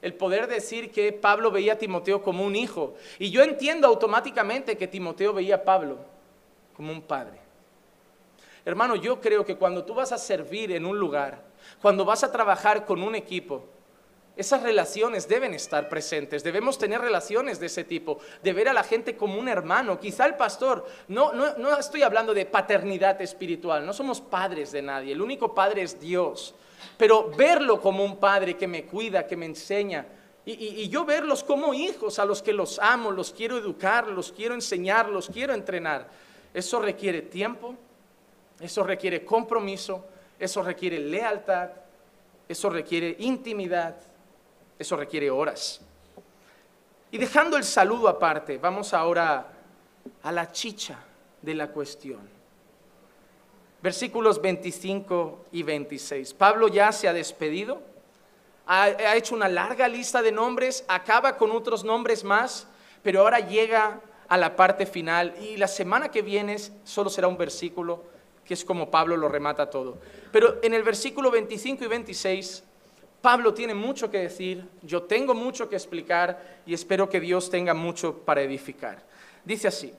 El 0.00 0.14
poder 0.14 0.46
decir 0.46 0.90
que 0.90 1.12
Pablo 1.12 1.50
veía 1.50 1.74
a 1.74 1.78
Timoteo 1.78 2.22
como 2.22 2.44
un 2.44 2.56
hijo. 2.56 2.94
Y 3.18 3.30
yo 3.30 3.42
entiendo 3.42 3.86
automáticamente 3.86 4.76
que 4.76 4.86
Timoteo 4.86 5.32
veía 5.32 5.56
a 5.56 5.64
Pablo 5.64 5.98
como 6.76 6.92
un 6.92 7.02
padre. 7.02 7.43
Hermano, 8.64 8.96
yo 8.96 9.20
creo 9.20 9.44
que 9.44 9.56
cuando 9.56 9.84
tú 9.84 9.94
vas 9.94 10.12
a 10.12 10.18
servir 10.18 10.72
en 10.72 10.86
un 10.86 10.98
lugar, 10.98 11.42
cuando 11.82 12.04
vas 12.04 12.24
a 12.24 12.32
trabajar 12.32 12.86
con 12.86 13.02
un 13.02 13.14
equipo, 13.14 13.64
esas 14.36 14.62
relaciones 14.62 15.28
deben 15.28 15.54
estar 15.54 15.88
presentes, 15.88 16.42
debemos 16.42 16.76
tener 16.76 17.00
relaciones 17.00 17.60
de 17.60 17.66
ese 17.66 17.84
tipo, 17.84 18.18
de 18.42 18.52
ver 18.52 18.68
a 18.68 18.72
la 18.72 18.82
gente 18.82 19.16
como 19.16 19.38
un 19.38 19.48
hermano. 19.48 20.00
Quizá 20.00 20.26
el 20.26 20.34
pastor, 20.34 20.86
no, 21.08 21.32
no, 21.32 21.78
estoy 21.78 22.02
hablando 22.02 22.34
de 22.34 22.46
paternidad 22.46 23.20
espiritual, 23.20 23.86
no 23.86 23.92
somos 23.92 24.20
padres 24.20 24.72
de 24.72 24.82
nadie, 24.82 25.12
el 25.12 25.20
único 25.20 25.54
padre 25.54 25.82
es 25.82 26.00
Dios, 26.00 26.54
pero 26.96 27.30
verlo 27.36 27.80
como 27.80 28.02
un 28.02 28.16
padre 28.16 28.56
que 28.56 28.66
me 28.66 28.86
cuida, 28.86 29.26
que 29.26 29.36
me 29.36 29.46
enseña, 29.46 30.06
y 30.46 30.90
yo 30.90 31.06
verlos 31.06 31.42
como 31.42 31.72
hijos 31.72 32.18
a 32.18 32.24
los 32.26 32.42
que 32.42 32.52
los 32.52 32.78
amo, 32.78 33.10
los 33.10 33.32
quiero 33.32 33.56
educar, 33.56 34.08
los 34.08 34.30
quiero 34.30 34.54
enseñar, 34.54 35.08
los 35.08 35.28
quiero 35.28 35.54
entrenar, 35.54 36.08
eso 36.52 36.80
requiere 36.80 37.22
tiempo, 37.22 37.76
eso 38.60 38.82
requiere 38.82 39.24
compromiso, 39.24 40.04
eso 40.38 40.62
requiere 40.62 40.98
lealtad, 40.98 41.70
eso 42.48 42.70
requiere 42.70 43.16
intimidad 43.20 43.96
eso 44.78 44.96
requiere 44.96 45.30
horas. 45.30 45.80
Y 47.10 47.18
dejando 47.18 47.56
el 47.56 47.64
saludo 47.64 48.08
aparte, 48.08 48.58
vamos 48.58 48.92
ahora 48.92 49.46
a 50.22 50.32
la 50.32 50.50
chicha 50.50 50.98
de 51.40 51.54
la 51.54 51.68
cuestión. 51.68 52.28
Versículos 53.82 54.40
25 54.40 55.46
y 55.52 55.62
26. 55.62 56.34
Pablo 56.34 56.68
ya 56.68 56.90
se 56.90 57.06
ha 57.06 57.12
despedido, 57.12 57.82
ha, 58.66 59.14
hecho 59.14 59.34
una 59.34 59.48
larga 59.48 59.86
lista 59.88 60.22
de 60.22 60.32
nombres, 60.32 60.84
acaba 60.88 61.36
con 61.36 61.52
otros 61.52 61.84
nombres 61.84 62.24
más, 62.24 62.66
pero 63.02 63.20
ahora 63.20 63.40
llega 63.40 64.00
a 64.26 64.36
la 64.38 64.56
parte 64.56 64.86
final 64.86 65.36
y 65.40 65.58
la 65.58 65.68
semana 65.68 66.10
que 66.10 66.22
viene 66.22 66.56
solo 66.82 67.10
será 67.10 67.28
un 67.28 67.36
versículo 67.36 68.02
que 68.44 68.54
es 68.54 68.64
como 68.64 68.90
Pablo 68.90 69.16
lo 69.16 69.28
remata 69.28 69.70
todo. 69.70 69.98
Pero 70.30 70.58
en 70.62 70.74
el 70.74 70.82
versículo 70.82 71.30
25 71.30 71.84
y 71.84 71.88
26 71.88 72.64
Pablo 73.24 73.54
tiene 73.54 73.72
mucho 73.72 74.10
que 74.10 74.18
decir, 74.18 74.68
yo 74.82 75.04
tengo 75.04 75.32
mucho 75.32 75.66
que 75.70 75.76
explicar 75.76 76.60
y 76.66 76.74
espero 76.74 77.08
que 77.08 77.20
Dios 77.20 77.48
tenga 77.48 77.72
mucho 77.72 78.18
para 78.18 78.42
edificar. 78.42 79.02
Dice 79.46 79.68
así, 79.68 79.94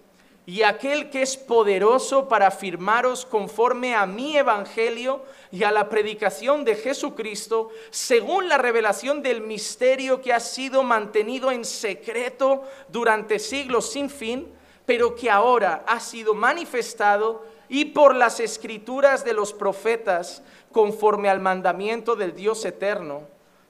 y 0.46 0.62
aquel 0.62 1.10
que 1.10 1.24
es 1.24 1.36
poderoso 1.36 2.30
para 2.30 2.46
afirmaros 2.46 3.26
conforme 3.26 3.96
a 3.96 4.06
mi 4.06 4.38
evangelio 4.38 5.24
y 5.52 5.64
a 5.64 5.72
la 5.72 5.90
predicación 5.90 6.64
de 6.64 6.76
Jesucristo, 6.76 7.72
según 7.90 8.48
la 8.48 8.60
revelación 8.60 9.24
del 9.24 9.42
misterio 9.42 10.22
que 10.22 10.32
ha 10.32 10.40
sido 10.40 10.84
mantenido 10.84 11.52
en 11.52 11.66
secreto 11.66 12.64
durante 12.90 13.40
siglos 13.40 13.92
sin 13.92 14.12
fin, 14.12 14.48
pero 14.86 15.16
que 15.16 15.32
ahora 15.32 15.84
ha 15.88 16.00
sido 16.00 16.36
manifestado 16.36 17.55
y 17.76 17.84
por 17.84 18.16
las 18.16 18.40
escrituras 18.40 19.26
de 19.26 19.34
los 19.34 19.52
profetas 19.52 20.42
conforme 20.72 21.28
al 21.28 21.42
mandamiento 21.42 22.16
del 22.16 22.34
Dios 22.34 22.64
eterno, 22.64 23.24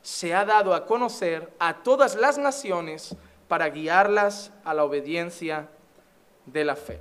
se 0.03 0.35
ha 0.35 0.45
dado 0.45 0.75
a 0.75 0.85
conocer 0.85 1.51
a 1.57 1.81
todas 1.81 2.13
las 2.13 2.37
naciones 2.37 3.15
para 3.47 3.67
guiarlas 3.69 4.51
a 4.63 4.75
la 4.75 4.83
obediencia 4.83 5.69
de 6.45 6.65
la 6.65 6.75
fe. 6.75 6.99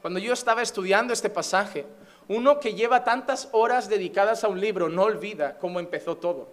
Cuando 0.00 0.20
yo 0.20 0.34
estaba 0.34 0.62
estudiando 0.62 1.12
este 1.12 1.30
pasaje, 1.30 1.84
uno 2.28 2.60
que 2.60 2.74
lleva 2.74 3.02
tantas 3.02 3.48
horas 3.50 3.88
dedicadas 3.88 4.44
a 4.44 4.48
un 4.48 4.60
libro 4.60 4.88
no 4.88 5.02
olvida 5.02 5.58
cómo 5.58 5.80
empezó 5.80 6.16
todo. 6.16 6.46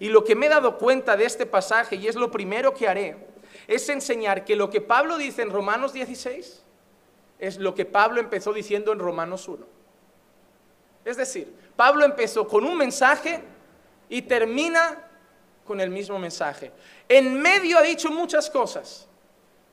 Y 0.00 0.08
lo 0.08 0.24
que 0.24 0.34
me 0.34 0.46
he 0.46 0.48
dado 0.48 0.78
cuenta 0.78 1.18
de 1.18 1.26
este 1.26 1.44
pasaje, 1.44 1.96
y 1.96 2.08
es 2.08 2.14
lo 2.14 2.30
primero 2.30 2.72
que 2.72 2.88
haré, 2.88 3.14
es 3.68 3.90
enseñar 3.90 4.46
que 4.46 4.56
lo 4.56 4.70
que 4.70 4.80
Pablo 4.80 5.18
dice 5.18 5.42
en 5.42 5.50
Romanos 5.50 5.92
16 5.92 6.62
es 7.38 7.58
lo 7.58 7.74
que 7.74 7.84
Pablo 7.84 8.20
empezó 8.20 8.52
diciendo 8.52 8.92
en 8.92 8.98
Romanos 8.98 9.48
1. 9.48 9.66
Es 11.04 11.16
decir, 11.16 11.54
Pablo 11.76 12.04
empezó 12.04 12.48
con 12.48 12.64
un 12.64 12.76
mensaje 12.76 13.42
y 14.08 14.22
termina 14.22 15.04
con 15.64 15.80
el 15.80 15.90
mismo 15.90 16.18
mensaje. 16.18 16.72
En 17.08 17.40
medio 17.40 17.78
ha 17.78 17.82
dicho 17.82 18.10
muchas 18.10 18.50
cosas, 18.50 19.06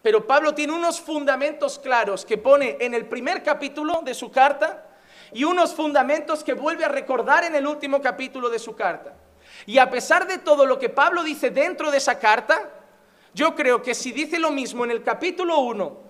pero 0.01 0.27
Pablo 0.27 0.53
tiene 0.53 0.74
unos 0.74 1.00
fundamentos 1.00 1.79
claros 1.79 2.25
que 2.25 2.38
pone 2.38 2.77
en 2.79 2.93
el 2.93 3.05
primer 3.05 3.41
capítulo 3.41 4.01
de 4.03 4.13
su 4.13 4.29
carta 4.29 4.86
y 5.32 5.43
unos 5.46 5.74
fundamentos 5.74 6.43
que 6.43 6.53
vuelve 6.53 6.86
a 6.86 6.89
recordar 6.89 7.43
en 7.46 7.55
el 7.55 7.65
último 7.65 8.01
capítulo 8.01 8.50
de 8.50 8.60
su 8.60 8.75
carta. 8.75 9.13
Y 9.65 9.77
a 9.77 9.89
pesar 9.89 10.27
de 10.27 10.39
todo 10.39 10.65
lo 10.65 10.77
que 10.77 10.89
Pablo 10.89 11.24
dice 11.24 11.50
dentro 11.50 11.89
de 11.89 11.98
esa 11.98 12.20
carta, 12.20 12.70
yo 13.34 13.55
creo 13.55 13.82
que 13.82 13.96
si 13.96 14.12
dice 14.12 14.39
lo 14.39 14.51
mismo 14.51 14.84
en 14.84 14.91
el 14.91 15.03
capítulo 15.03 15.60
1 15.60 16.02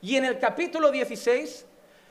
y 0.00 0.16
en 0.16 0.24
el 0.24 0.38
capítulo 0.38 0.90
16, 0.90 1.66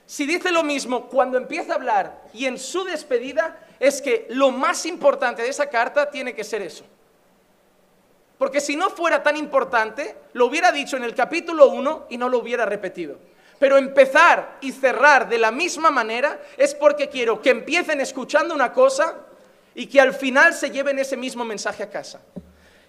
si 0.06 0.26
dice 0.26 0.52
lo 0.52 0.64
mismo 0.64 1.08
cuando 1.08 1.38
empieza 1.38 1.74
a 1.74 1.76
hablar 1.76 2.22
y 2.34 2.46
en 2.46 2.58
su 2.58 2.84
despedida, 2.84 3.60
es 3.80 4.02
que 4.02 4.28
lo 4.30 4.52
más 4.52 4.86
importante 4.86 5.42
de 5.42 5.50
esa 5.50 5.70
carta 5.70 6.10
tiene 6.10 6.34
que 6.34 6.44
ser 6.44 6.62
eso. 6.62 6.86
Porque 8.38 8.62
si 8.62 8.76
no 8.76 8.90
fuera 8.90 9.24
tan 9.24 9.36
importante, 9.36 10.16
lo 10.34 10.46
hubiera 10.46 10.72
dicho 10.72 10.96
en 10.96 11.04
el 11.04 11.16
capítulo 11.16 11.70
1 11.70 12.08
y 12.10 12.18
no 12.18 12.30
lo 12.30 12.40
hubiera 12.40 12.66
repetido. 12.66 13.18
Pero 13.60 13.78
empezar 13.78 14.58
y 14.62 14.72
cerrar 14.72 15.28
de 15.28 15.40
la 15.40 15.52
misma 15.52 15.90
manera 15.90 16.40
es 16.58 16.76
porque 16.76 17.10
quiero 17.10 17.42
que 17.42 17.50
empiecen 17.50 18.00
escuchando 18.00 18.54
una 18.54 18.72
cosa 18.72 19.16
y 19.74 19.88
que 19.88 20.00
al 20.00 20.14
final 20.14 20.54
se 20.54 20.70
lleven 20.70 21.00
ese 21.00 21.18
mismo 21.18 21.44
mensaje 21.44 21.84
a 21.84 21.90
casa. 21.90 22.22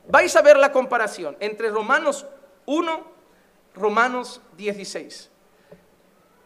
Vais 0.06 0.34
a 0.36 0.42
ver 0.42 0.58
la 0.58 0.72
comparación 0.72 1.36
entre 1.40 1.70
Romanos 1.70 2.26
1, 2.66 3.17
Romanos 3.78 4.40
16. 4.56 5.30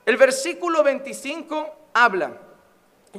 El 0.04 0.16
versículo 0.16 0.82
25 0.82 1.74
habla, 1.94 2.38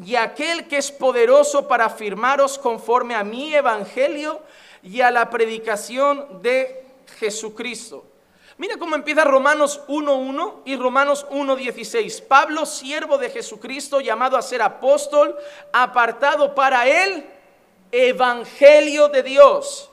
y 0.03 0.15
aquel 0.15 0.67
que 0.67 0.77
es 0.77 0.91
poderoso 0.91 1.67
para 1.67 1.85
afirmaros 1.85 2.57
conforme 2.57 3.15
a 3.15 3.23
mi 3.23 3.53
evangelio 3.53 4.41
y 4.81 5.01
a 5.01 5.11
la 5.11 5.29
predicación 5.29 6.41
de 6.41 6.85
Jesucristo. 7.19 8.05
Mira 8.57 8.77
cómo 8.77 8.95
empieza 8.95 9.23
Romanos 9.23 9.81
1.1 9.87 10.61
y 10.65 10.75
Romanos 10.75 11.25
1.16. 11.29 12.23
Pablo, 12.27 12.65
siervo 12.65 13.17
de 13.17 13.29
Jesucristo, 13.29 13.99
llamado 13.99 14.37
a 14.37 14.41
ser 14.41 14.61
apóstol, 14.61 15.35
apartado 15.71 16.53
para 16.53 16.87
el 16.87 17.25
evangelio 17.91 19.09
de 19.09 19.23
Dios. 19.23 19.89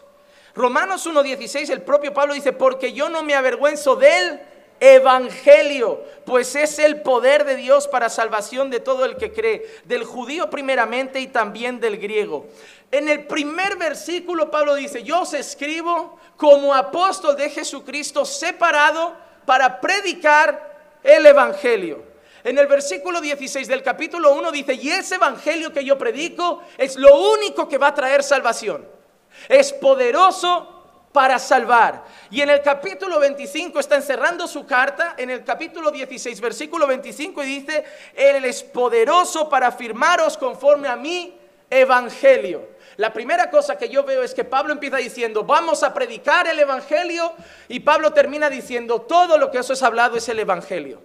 Romanos 0.54 1.07
1.16, 1.07 1.71
el 1.71 1.83
propio 1.83 2.12
Pablo 2.12 2.35
dice, 2.35 2.52
porque 2.52 2.92
yo 2.92 3.09
no 3.09 3.23
me 3.23 3.35
avergüenzo 3.35 3.97
de 3.97 4.19
él 4.19 4.40
evangelio, 4.80 6.02
pues 6.25 6.57
es 6.57 6.78
el 6.78 7.02
poder 7.02 7.45
de 7.45 7.57
Dios 7.57 7.87
para 7.87 8.09
salvación 8.09 8.71
de 8.71 8.80
todo 8.80 9.04
el 9.04 9.16
que 9.16 9.30
cree, 9.30 9.66
del 9.85 10.04
judío 10.04 10.49
primeramente 10.49 11.21
y 11.21 11.26
también 11.26 11.78
del 11.80 11.99
griego. 11.99 12.47
En 12.90 13.09
el 13.09 13.26
primer 13.26 13.76
versículo 13.76 14.50
Pablo 14.50 14.75
dice, 14.75 15.02
yo 15.02 15.21
os 15.21 15.35
escribo 15.35 16.19
como 16.37 16.75
apóstol 16.75 17.37
de 17.37 17.50
Jesucristo 17.50 18.25
separado 18.25 19.14
para 19.45 19.80
predicar 19.80 20.99
el 21.02 21.26
evangelio. 21.26 22.02
En 22.42 22.57
el 22.57 22.66
versículo 22.66 23.21
16 23.21 23.69
del 23.69 23.83
capítulo 23.83 24.33
1 24.35 24.50
dice, 24.50 24.75
y 24.75 24.88
ese 24.88 25.16
evangelio 25.16 25.73
que 25.73 25.85
yo 25.85 25.99
predico 25.99 26.62
es 26.78 26.97
lo 26.97 27.21
único 27.33 27.69
que 27.69 27.76
va 27.76 27.88
a 27.88 27.95
traer 27.95 28.23
salvación. 28.23 29.00
Es 29.49 29.73
poderoso 29.73 30.80
para 31.12 31.38
salvar. 31.38 32.04
Y 32.30 32.40
en 32.40 32.50
el 32.50 32.62
capítulo 32.62 33.18
25 33.18 33.80
está 33.80 33.97
encerrando 33.97 34.47
su 34.47 34.66
carta, 34.66 35.14
en 35.16 35.30
el 35.30 35.44
capítulo 35.44 35.90
16, 35.90 36.40
versículo 36.40 36.87
25, 36.87 37.42
y 37.42 37.47
dice, 37.47 37.85
Él 38.14 38.44
es 38.44 38.62
poderoso 38.62 39.49
para 39.49 39.68
afirmaros 39.68 40.37
conforme 40.37 40.88
a 40.88 40.97
mi 40.97 41.37
evangelio. 41.68 42.68
La 42.97 43.12
primera 43.12 43.50
cosa 43.50 43.78
que 43.78 43.88
yo 43.88 44.04
veo 44.04 44.23
es 44.23 44.35
que 44.35 44.44
Pablo 44.44 44.73
empieza 44.73 44.99
diciendo, 44.99 45.44
vamos 45.44 45.82
a 45.82 45.94
predicar 45.94 46.47
el 46.47 46.59
evangelio, 46.59 47.32
y 47.68 47.80
Pablo 47.80 48.12
termina 48.12 48.50
diciendo, 48.50 49.00
todo 49.02 49.38
lo 49.38 49.50
que 49.50 49.59
os 49.59 49.70
he 49.70 49.85
hablado 49.85 50.16
es 50.16 50.28
el 50.28 50.38
evangelio. 50.38 51.00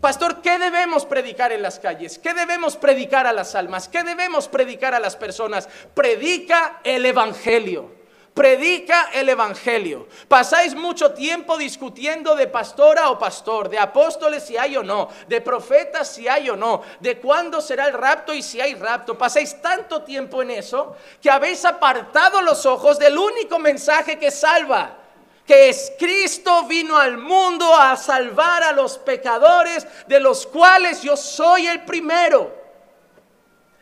Pastor, 0.00 0.42
¿qué 0.42 0.58
debemos 0.58 1.06
predicar 1.06 1.52
en 1.52 1.62
las 1.62 1.78
calles? 1.78 2.18
¿Qué 2.18 2.34
debemos 2.34 2.76
predicar 2.76 3.26
a 3.26 3.32
las 3.32 3.54
almas? 3.54 3.88
¿Qué 3.88 4.02
debemos 4.02 4.48
predicar 4.48 4.94
a 4.94 5.00
las 5.00 5.16
personas? 5.16 5.68
Predica 5.94 6.80
el 6.84 7.06
Evangelio 7.06 7.96
predica 8.36 9.08
el 9.14 9.30
Evangelio. 9.30 10.08
Pasáis 10.28 10.74
mucho 10.74 11.12
tiempo 11.14 11.56
discutiendo 11.56 12.36
de 12.36 12.46
pastora 12.48 13.08
o 13.08 13.18
pastor, 13.18 13.70
de 13.70 13.78
apóstoles 13.78 14.44
si 14.44 14.58
hay 14.58 14.76
o 14.76 14.82
no, 14.82 15.08
de 15.26 15.40
profetas 15.40 16.08
si 16.08 16.28
hay 16.28 16.50
o 16.50 16.54
no, 16.54 16.82
de 17.00 17.18
cuándo 17.18 17.62
será 17.62 17.86
el 17.86 17.94
rapto 17.94 18.34
y 18.34 18.42
si 18.42 18.60
hay 18.60 18.74
rapto. 18.74 19.16
Pasáis 19.16 19.62
tanto 19.62 20.02
tiempo 20.02 20.42
en 20.42 20.50
eso 20.50 20.96
que 21.22 21.30
habéis 21.30 21.64
apartado 21.64 22.42
los 22.42 22.66
ojos 22.66 22.98
del 22.98 23.16
único 23.16 23.58
mensaje 23.58 24.18
que 24.18 24.30
salva 24.30 24.98
que 25.46 25.68
es 25.68 25.92
Cristo 25.98 26.64
vino 26.64 26.96
al 26.96 27.18
mundo 27.18 27.74
a 27.74 27.96
salvar 27.96 28.62
a 28.62 28.72
los 28.72 28.98
pecadores, 28.98 29.86
de 30.06 30.20
los 30.20 30.46
cuales 30.46 31.02
yo 31.02 31.16
soy 31.16 31.66
el 31.66 31.84
primero. 31.84 32.52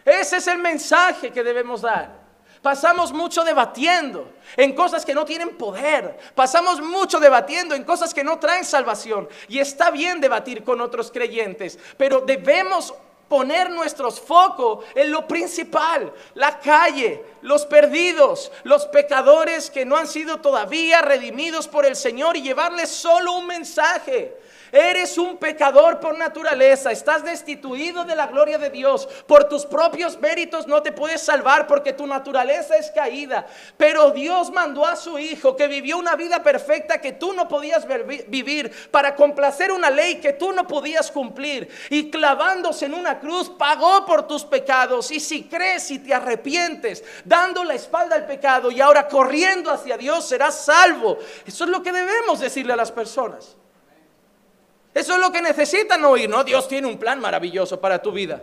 Ese 0.04 0.36
es 0.36 0.46
el 0.46 0.58
mensaje 0.58 1.30
que 1.30 1.42
debemos 1.42 1.80
dar. 1.80 2.24
Pasamos 2.60 3.12
mucho 3.12 3.44
debatiendo 3.44 4.32
en 4.56 4.74
cosas 4.74 5.04
que 5.04 5.14
no 5.14 5.24
tienen 5.24 5.56
poder. 5.56 6.18
Pasamos 6.34 6.80
mucho 6.80 7.20
debatiendo 7.20 7.74
en 7.74 7.84
cosas 7.84 8.14
que 8.14 8.24
no 8.24 8.38
traen 8.38 8.64
salvación. 8.64 9.28
Y 9.48 9.58
está 9.58 9.90
bien 9.90 10.20
debatir 10.20 10.64
con 10.64 10.80
otros 10.80 11.10
creyentes, 11.10 11.78
pero 11.98 12.22
debemos 12.22 12.94
poner 13.28 13.70
nuestros 13.70 14.20
focos 14.20 14.84
en 14.94 15.10
lo 15.10 15.26
principal, 15.26 16.12
la 16.34 16.58
calle, 16.60 17.24
los 17.42 17.66
perdidos, 17.66 18.50
los 18.64 18.86
pecadores 18.86 19.70
que 19.70 19.84
no 19.84 19.96
han 19.96 20.06
sido 20.06 20.38
todavía 20.38 21.02
redimidos 21.02 21.68
por 21.68 21.86
el 21.86 21.96
Señor 21.96 22.36
y 22.36 22.42
llevarles 22.42 22.90
solo 22.90 23.32
un 23.32 23.46
mensaje. 23.46 24.36
Eres 24.74 25.18
un 25.18 25.36
pecador 25.36 26.00
por 26.00 26.18
naturaleza, 26.18 26.90
estás 26.90 27.22
destituido 27.22 28.04
de 28.04 28.16
la 28.16 28.26
gloria 28.26 28.58
de 28.58 28.70
Dios. 28.70 29.06
Por 29.24 29.44
tus 29.44 29.64
propios 29.64 30.18
méritos 30.18 30.66
no 30.66 30.82
te 30.82 30.90
puedes 30.90 31.20
salvar 31.20 31.68
porque 31.68 31.92
tu 31.92 32.08
naturaleza 32.08 32.76
es 32.76 32.90
caída. 32.90 33.46
Pero 33.76 34.10
Dios 34.10 34.50
mandó 34.50 34.84
a 34.84 34.96
su 34.96 35.16
Hijo 35.16 35.54
que 35.54 35.68
vivió 35.68 35.96
una 35.96 36.16
vida 36.16 36.42
perfecta 36.42 37.00
que 37.00 37.12
tú 37.12 37.32
no 37.34 37.46
podías 37.46 37.86
vivir 38.26 38.72
para 38.90 39.14
complacer 39.14 39.70
una 39.70 39.90
ley 39.90 40.16
que 40.16 40.32
tú 40.32 40.52
no 40.52 40.66
podías 40.66 41.08
cumplir. 41.12 41.68
Y 41.90 42.10
clavándose 42.10 42.86
en 42.86 42.94
una 42.94 43.20
cruz 43.20 43.50
pagó 43.50 44.04
por 44.04 44.26
tus 44.26 44.44
pecados. 44.44 45.12
Y 45.12 45.20
si 45.20 45.44
crees 45.44 45.88
y 45.92 46.00
te 46.00 46.12
arrepientes, 46.12 47.04
dando 47.24 47.62
la 47.62 47.74
espalda 47.74 48.16
al 48.16 48.26
pecado 48.26 48.72
y 48.72 48.80
ahora 48.80 49.06
corriendo 49.06 49.70
hacia 49.70 49.96
Dios, 49.96 50.26
serás 50.26 50.64
salvo. 50.64 51.16
Eso 51.46 51.62
es 51.62 51.70
lo 51.70 51.80
que 51.80 51.92
debemos 51.92 52.40
decirle 52.40 52.72
a 52.72 52.76
las 52.76 52.90
personas. 52.90 53.56
Eso 54.94 55.14
es 55.14 55.18
lo 55.18 55.32
que 55.32 55.42
necesitan 55.42 56.04
oír, 56.04 56.30
¿no? 56.30 56.44
Dios 56.44 56.68
tiene 56.68 56.86
un 56.86 56.98
plan 56.98 57.20
maravilloso 57.20 57.80
para 57.80 58.00
tu 58.00 58.12
vida. 58.12 58.40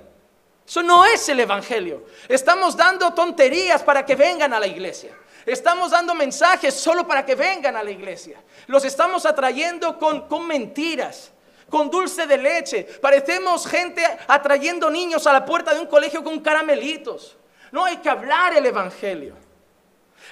Eso 0.68 0.84
no 0.84 1.06
es 1.06 1.28
el 1.30 1.40
Evangelio. 1.40 2.06
Estamos 2.28 2.76
dando 2.76 3.14
tonterías 3.14 3.82
para 3.84 4.06
que 4.06 4.16
vengan 4.16 4.54
a 4.54 4.60
la 4.60 4.68
iglesia. 4.68 5.16
Estamos 5.46 5.92
dando 5.92 6.14
mensajes 6.14 6.74
solo 6.74 7.08
para 7.08 7.26
que 7.26 7.36
vengan 7.36 7.76
a 7.76 7.84
la 7.84 7.90
iglesia. 7.90 8.42
Los 8.68 8.86
estamos 8.86 9.26
atrayendo 9.26 9.98
con, 9.98 10.28
con 10.28 10.46
mentiras, 10.46 11.32
con 11.70 11.90
dulce 11.90 12.28
de 12.28 12.38
leche. 12.38 12.84
Parecemos 12.84 13.66
gente 13.66 14.06
atrayendo 14.28 14.90
niños 14.90 15.26
a 15.26 15.34
la 15.34 15.46
puerta 15.46 15.74
de 15.74 15.80
un 15.80 15.88
colegio 15.88 16.24
con 16.24 16.40
caramelitos. 16.42 17.38
No 17.72 17.86
hay 17.86 17.98
que 17.98 18.10
hablar 18.10 18.56
el 18.56 18.66
Evangelio. 18.66 19.36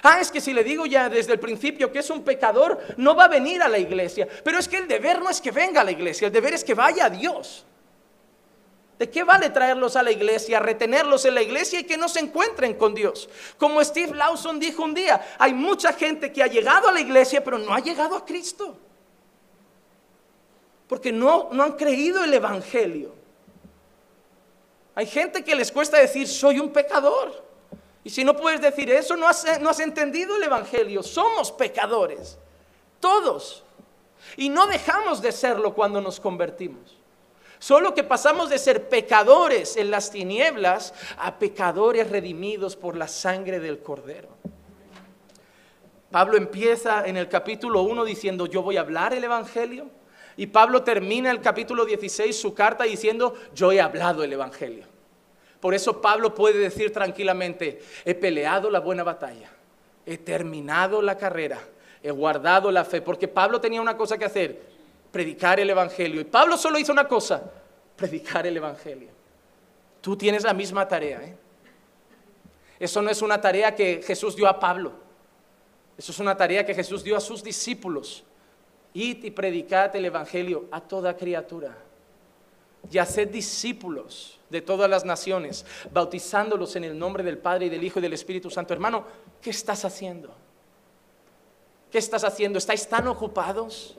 Ah, 0.02 0.20
es 0.20 0.30
que 0.30 0.40
si 0.40 0.52
le 0.52 0.64
digo 0.64 0.86
ya 0.86 1.08
desde 1.08 1.32
el 1.32 1.40
principio 1.40 1.92
que 1.92 1.98
es 1.98 2.10
un 2.10 2.22
pecador, 2.22 2.78
no 2.96 3.14
va 3.14 3.24
a 3.24 3.28
venir 3.28 3.62
a 3.62 3.68
la 3.68 3.78
iglesia. 3.78 4.26
Pero 4.44 4.58
es 4.58 4.68
que 4.68 4.78
el 4.78 4.88
deber 4.88 5.20
no 5.20 5.30
es 5.30 5.40
que 5.40 5.50
venga 5.50 5.82
a 5.82 5.84
la 5.84 5.90
iglesia, 5.90 6.26
el 6.26 6.32
deber 6.32 6.54
es 6.54 6.64
que 6.64 6.74
vaya 6.74 7.06
a 7.06 7.10
Dios. 7.10 7.66
¿De 8.98 9.08
qué 9.08 9.24
vale 9.24 9.48
traerlos 9.48 9.96
a 9.96 10.02
la 10.02 10.10
iglesia, 10.10 10.60
retenerlos 10.60 11.24
en 11.24 11.34
la 11.34 11.40
iglesia 11.40 11.80
y 11.80 11.84
que 11.84 11.96
no 11.96 12.06
se 12.06 12.20
encuentren 12.20 12.74
con 12.74 12.94
Dios? 12.94 13.30
Como 13.56 13.82
Steve 13.82 14.14
Lawson 14.14 14.60
dijo 14.60 14.82
un 14.82 14.92
día, 14.92 15.20
hay 15.38 15.54
mucha 15.54 15.94
gente 15.94 16.30
que 16.30 16.42
ha 16.42 16.46
llegado 16.46 16.88
a 16.88 16.92
la 16.92 17.00
iglesia 17.00 17.42
pero 17.42 17.56
no 17.56 17.72
ha 17.72 17.80
llegado 17.80 18.14
a 18.14 18.26
Cristo. 18.26 18.78
Porque 20.86 21.12
no, 21.12 21.48
no 21.52 21.62
han 21.62 21.72
creído 21.72 22.22
el 22.22 22.34
Evangelio. 22.34 23.14
Hay 24.94 25.06
gente 25.06 25.42
que 25.42 25.54
les 25.54 25.72
cuesta 25.72 25.96
decir, 25.96 26.28
soy 26.28 26.60
un 26.60 26.70
pecador. 26.70 27.49
Y 28.02 28.10
si 28.10 28.24
no 28.24 28.36
puedes 28.36 28.60
decir 28.60 28.90
eso, 28.90 29.16
no 29.16 29.28
has, 29.28 29.80
entendido 29.80 30.36
el 30.36 30.42
Evangelio. 30.42 31.02
Somos 31.02 31.52
pecadores, 31.52 32.38
todos. 32.98 33.62
Y 34.36 34.48
no 34.48 34.66
dejamos 34.66 35.20
de 35.20 35.32
serlo 35.32 35.74
cuando 35.74 36.00
nos 36.00 36.18
convertimos. 36.18 36.96
Solo 37.58 37.94
que 37.94 38.04
pasamos 38.04 38.48
de 38.48 38.58
ser 38.58 38.88
pecadores 38.88 39.76
en 39.76 39.90
las 39.90 40.10
tinieblas 40.10 40.94
a 41.18 41.38
pecadores 41.38 42.10
redimidos 42.10 42.74
por 42.74 42.96
la 42.96 43.06
sangre 43.06 43.60
del 43.60 43.82
Cordero. 43.82 44.28
Pablo 46.10 46.38
empieza 46.38 47.06
en 47.06 47.18
el 47.18 47.28
capítulo 47.28 47.82
1 47.82 48.04
diciendo, 48.04 48.46
yo 48.46 48.62
voy 48.62 48.78
a 48.78 48.80
hablar 48.80 49.12
el 49.12 49.22
Evangelio. 49.22 49.90
Y 50.38 50.46
Pablo 50.46 50.82
termina 50.82 51.30
el 51.30 51.42
capítulo 51.42 51.84
16 51.84 52.34
su 52.40 52.54
carta 52.54 52.84
diciendo, 52.84 53.34
yo 53.54 53.72
he 53.72 53.80
hablado 53.80 54.24
el 54.24 54.32
Evangelio. 54.32 54.86
Por 55.60 55.74
eso 55.74 56.00
Pablo 56.00 56.34
puede 56.34 56.58
decir 56.58 56.92
tranquilamente, 56.92 57.82
he 58.04 58.14
peleado 58.14 58.70
la 58.70 58.80
buena 58.80 59.02
batalla, 59.02 59.50
he 60.06 60.16
terminado 60.16 61.02
la 61.02 61.18
carrera, 61.18 61.60
he 62.02 62.10
guardado 62.10 62.70
la 62.70 62.84
fe, 62.84 63.02
porque 63.02 63.28
Pablo 63.28 63.60
tenía 63.60 63.80
una 63.80 63.96
cosa 63.96 64.16
que 64.16 64.24
hacer, 64.24 64.58
predicar 65.12 65.60
el 65.60 65.68
Evangelio. 65.68 66.20
Y 66.20 66.24
Pablo 66.24 66.56
solo 66.56 66.78
hizo 66.78 66.92
una 66.92 67.06
cosa, 67.06 67.42
predicar 67.94 68.46
el 68.46 68.56
Evangelio. 68.56 69.10
Tú 70.00 70.16
tienes 70.16 70.44
la 70.44 70.54
misma 70.54 70.88
tarea. 70.88 71.22
¿eh? 71.22 71.36
Eso 72.78 73.02
no 73.02 73.10
es 73.10 73.20
una 73.20 73.38
tarea 73.38 73.74
que 73.74 74.02
Jesús 74.02 74.34
dio 74.34 74.48
a 74.48 74.58
Pablo. 74.58 74.92
Eso 75.98 76.12
es 76.12 76.18
una 76.18 76.34
tarea 76.34 76.64
que 76.64 76.74
Jesús 76.74 77.04
dio 77.04 77.14
a 77.14 77.20
sus 77.20 77.44
discípulos. 77.44 78.24
Id 78.94 79.24
y 79.24 79.30
predicad 79.30 79.94
el 79.94 80.06
Evangelio 80.06 80.64
a 80.70 80.80
toda 80.80 81.14
criatura. 81.14 81.76
Y 82.90 82.98
haced 82.98 83.28
discípulos 83.28 84.38
de 84.48 84.60
todas 84.60 84.90
las 84.90 85.04
naciones, 85.04 85.64
bautizándolos 85.92 86.76
en 86.76 86.84
el 86.84 86.98
nombre 86.98 87.22
del 87.22 87.38
Padre 87.38 87.66
y 87.66 87.68
del 87.68 87.82
Hijo 87.82 87.98
y 87.98 88.02
del 88.02 88.12
Espíritu 88.12 88.50
Santo. 88.50 88.74
Hermano, 88.74 89.04
¿qué 89.40 89.50
estás 89.50 89.84
haciendo? 89.84 90.34
¿Qué 91.90 91.98
estás 91.98 92.24
haciendo? 92.24 92.58
¿Estáis 92.58 92.88
tan 92.88 93.06
ocupados? 93.08 93.96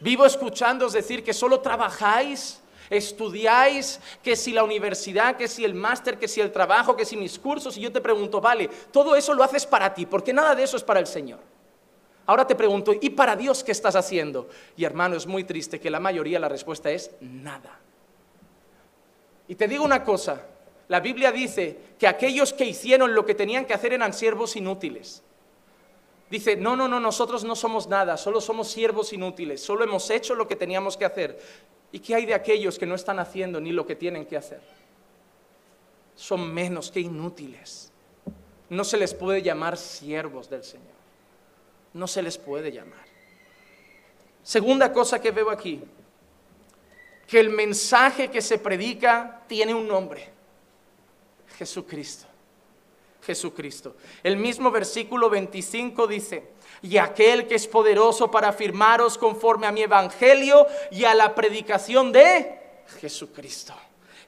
Vivo 0.00 0.24
escuchándoos 0.24 0.92
decir 0.92 1.22
que 1.22 1.34
solo 1.34 1.60
trabajáis, 1.60 2.60
estudiáis, 2.88 4.00
que 4.22 4.34
si 4.36 4.52
la 4.52 4.64
universidad, 4.64 5.36
que 5.36 5.46
si 5.48 5.64
el 5.64 5.74
máster, 5.74 6.18
que 6.18 6.28
si 6.28 6.40
el 6.40 6.52
trabajo, 6.52 6.96
que 6.96 7.04
si 7.04 7.16
mis 7.16 7.38
cursos. 7.38 7.76
Y 7.76 7.80
yo 7.80 7.92
te 7.92 8.00
pregunto, 8.00 8.40
vale, 8.40 8.68
todo 8.90 9.14
eso 9.16 9.34
lo 9.34 9.44
haces 9.44 9.66
para 9.66 9.92
ti, 9.92 10.06
porque 10.06 10.32
nada 10.32 10.54
de 10.54 10.62
eso 10.62 10.76
es 10.76 10.82
para 10.82 11.00
el 11.00 11.06
Señor. 11.06 11.38
Ahora 12.26 12.46
te 12.46 12.54
pregunto, 12.54 12.92
¿y 12.98 13.10
para 13.10 13.34
Dios 13.36 13.64
qué 13.64 13.72
estás 13.72 13.96
haciendo? 13.96 14.48
Y 14.76 14.84
hermano, 14.84 15.16
es 15.16 15.26
muy 15.26 15.44
triste 15.44 15.80
que 15.80 15.90
la 15.90 16.00
mayoría 16.00 16.38
la 16.38 16.48
respuesta 16.48 16.90
es 16.90 17.10
nada. 17.20 17.80
Y 19.50 19.56
te 19.56 19.66
digo 19.66 19.84
una 19.84 20.04
cosa, 20.04 20.46
la 20.86 21.00
Biblia 21.00 21.32
dice 21.32 21.76
que 21.98 22.06
aquellos 22.06 22.52
que 22.52 22.66
hicieron 22.66 23.16
lo 23.16 23.26
que 23.26 23.34
tenían 23.34 23.64
que 23.64 23.74
hacer 23.74 23.92
eran 23.92 24.12
siervos 24.14 24.54
inútiles. 24.54 25.24
Dice, 26.30 26.54
no, 26.54 26.76
no, 26.76 26.86
no, 26.86 27.00
nosotros 27.00 27.42
no 27.42 27.56
somos 27.56 27.88
nada, 27.88 28.16
solo 28.16 28.40
somos 28.40 28.68
siervos 28.70 29.12
inútiles, 29.12 29.60
solo 29.60 29.82
hemos 29.82 30.08
hecho 30.08 30.36
lo 30.36 30.46
que 30.46 30.54
teníamos 30.54 30.96
que 30.96 31.04
hacer. 31.04 31.36
¿Y 31.90 31.98
qué 31.98 32.14
hay 32.14 32.26
de 32.26 32.34
aquellos 32.34 32.78
que 32.78 32.86
no 32.86 32.94
están 32.94 33.18
haciendo 33.18 33.60
ni 33.60 33.72
lo 33.72 33.84
que 33.84 33.96
tienen 33.96 34.24
que 34.24 34.36
hacer? 34.36 34.60
Son 36.14 36.54
menos 36.54 36.92
que 36.92 37.00
inútiles. 37.00 37.90
No 38.68 38.84
se 38.84 38.98
les 38.98 39.14
puede 39.14 39.42
llamar 39.42 39.76
siervos 39.76 40.48
del 40.48 40.62
Señor. 40.62 40.86
No 41.92 42.06
se 42.06 42.22
les 42.22 42.38
puede 42.38 42.70
llamar. 42.70 43.04
Segunda 44.44 44.92
cosa 44.92 45.20
que 45.20 45.32
veo 45.32 45.50
aquí, 45.50 45.82
que 47.30 47.38
el 47.38 47.50
mensaje 47.50 48.28
que 48.28 48.42
se 48.42 48.58
predica 48.58 49.42
tiene 49.46 49.72
un 49.72 49.86
nombre, 49.86 50.28
Jesucristo. 51.56 52.26
Jesucristo. 53.22 53.94
El 54.24 54.36
mismo 54.36 54.72
versículo 54.72 55.30
25 55.30 56.08
dice, 56.08 56.48
y 56.82 56.96
aquel 56.96 57.46
que 57.46 57.54
es 57.54 57.68
poderoso 57.68 58.32
para 58.32 58.48
afirmaros 58.48 59.16
conforme 59.16 59.68
a 59.68 59.72
mi 59.72 59.82
evangelio 59.82 60.66
y 60.90 61.04
a 61.04 61.14
la 61.14 61.32
predicación 61.32 62.10
de 62.10 62.58
Jesucristo. 63.00 63.74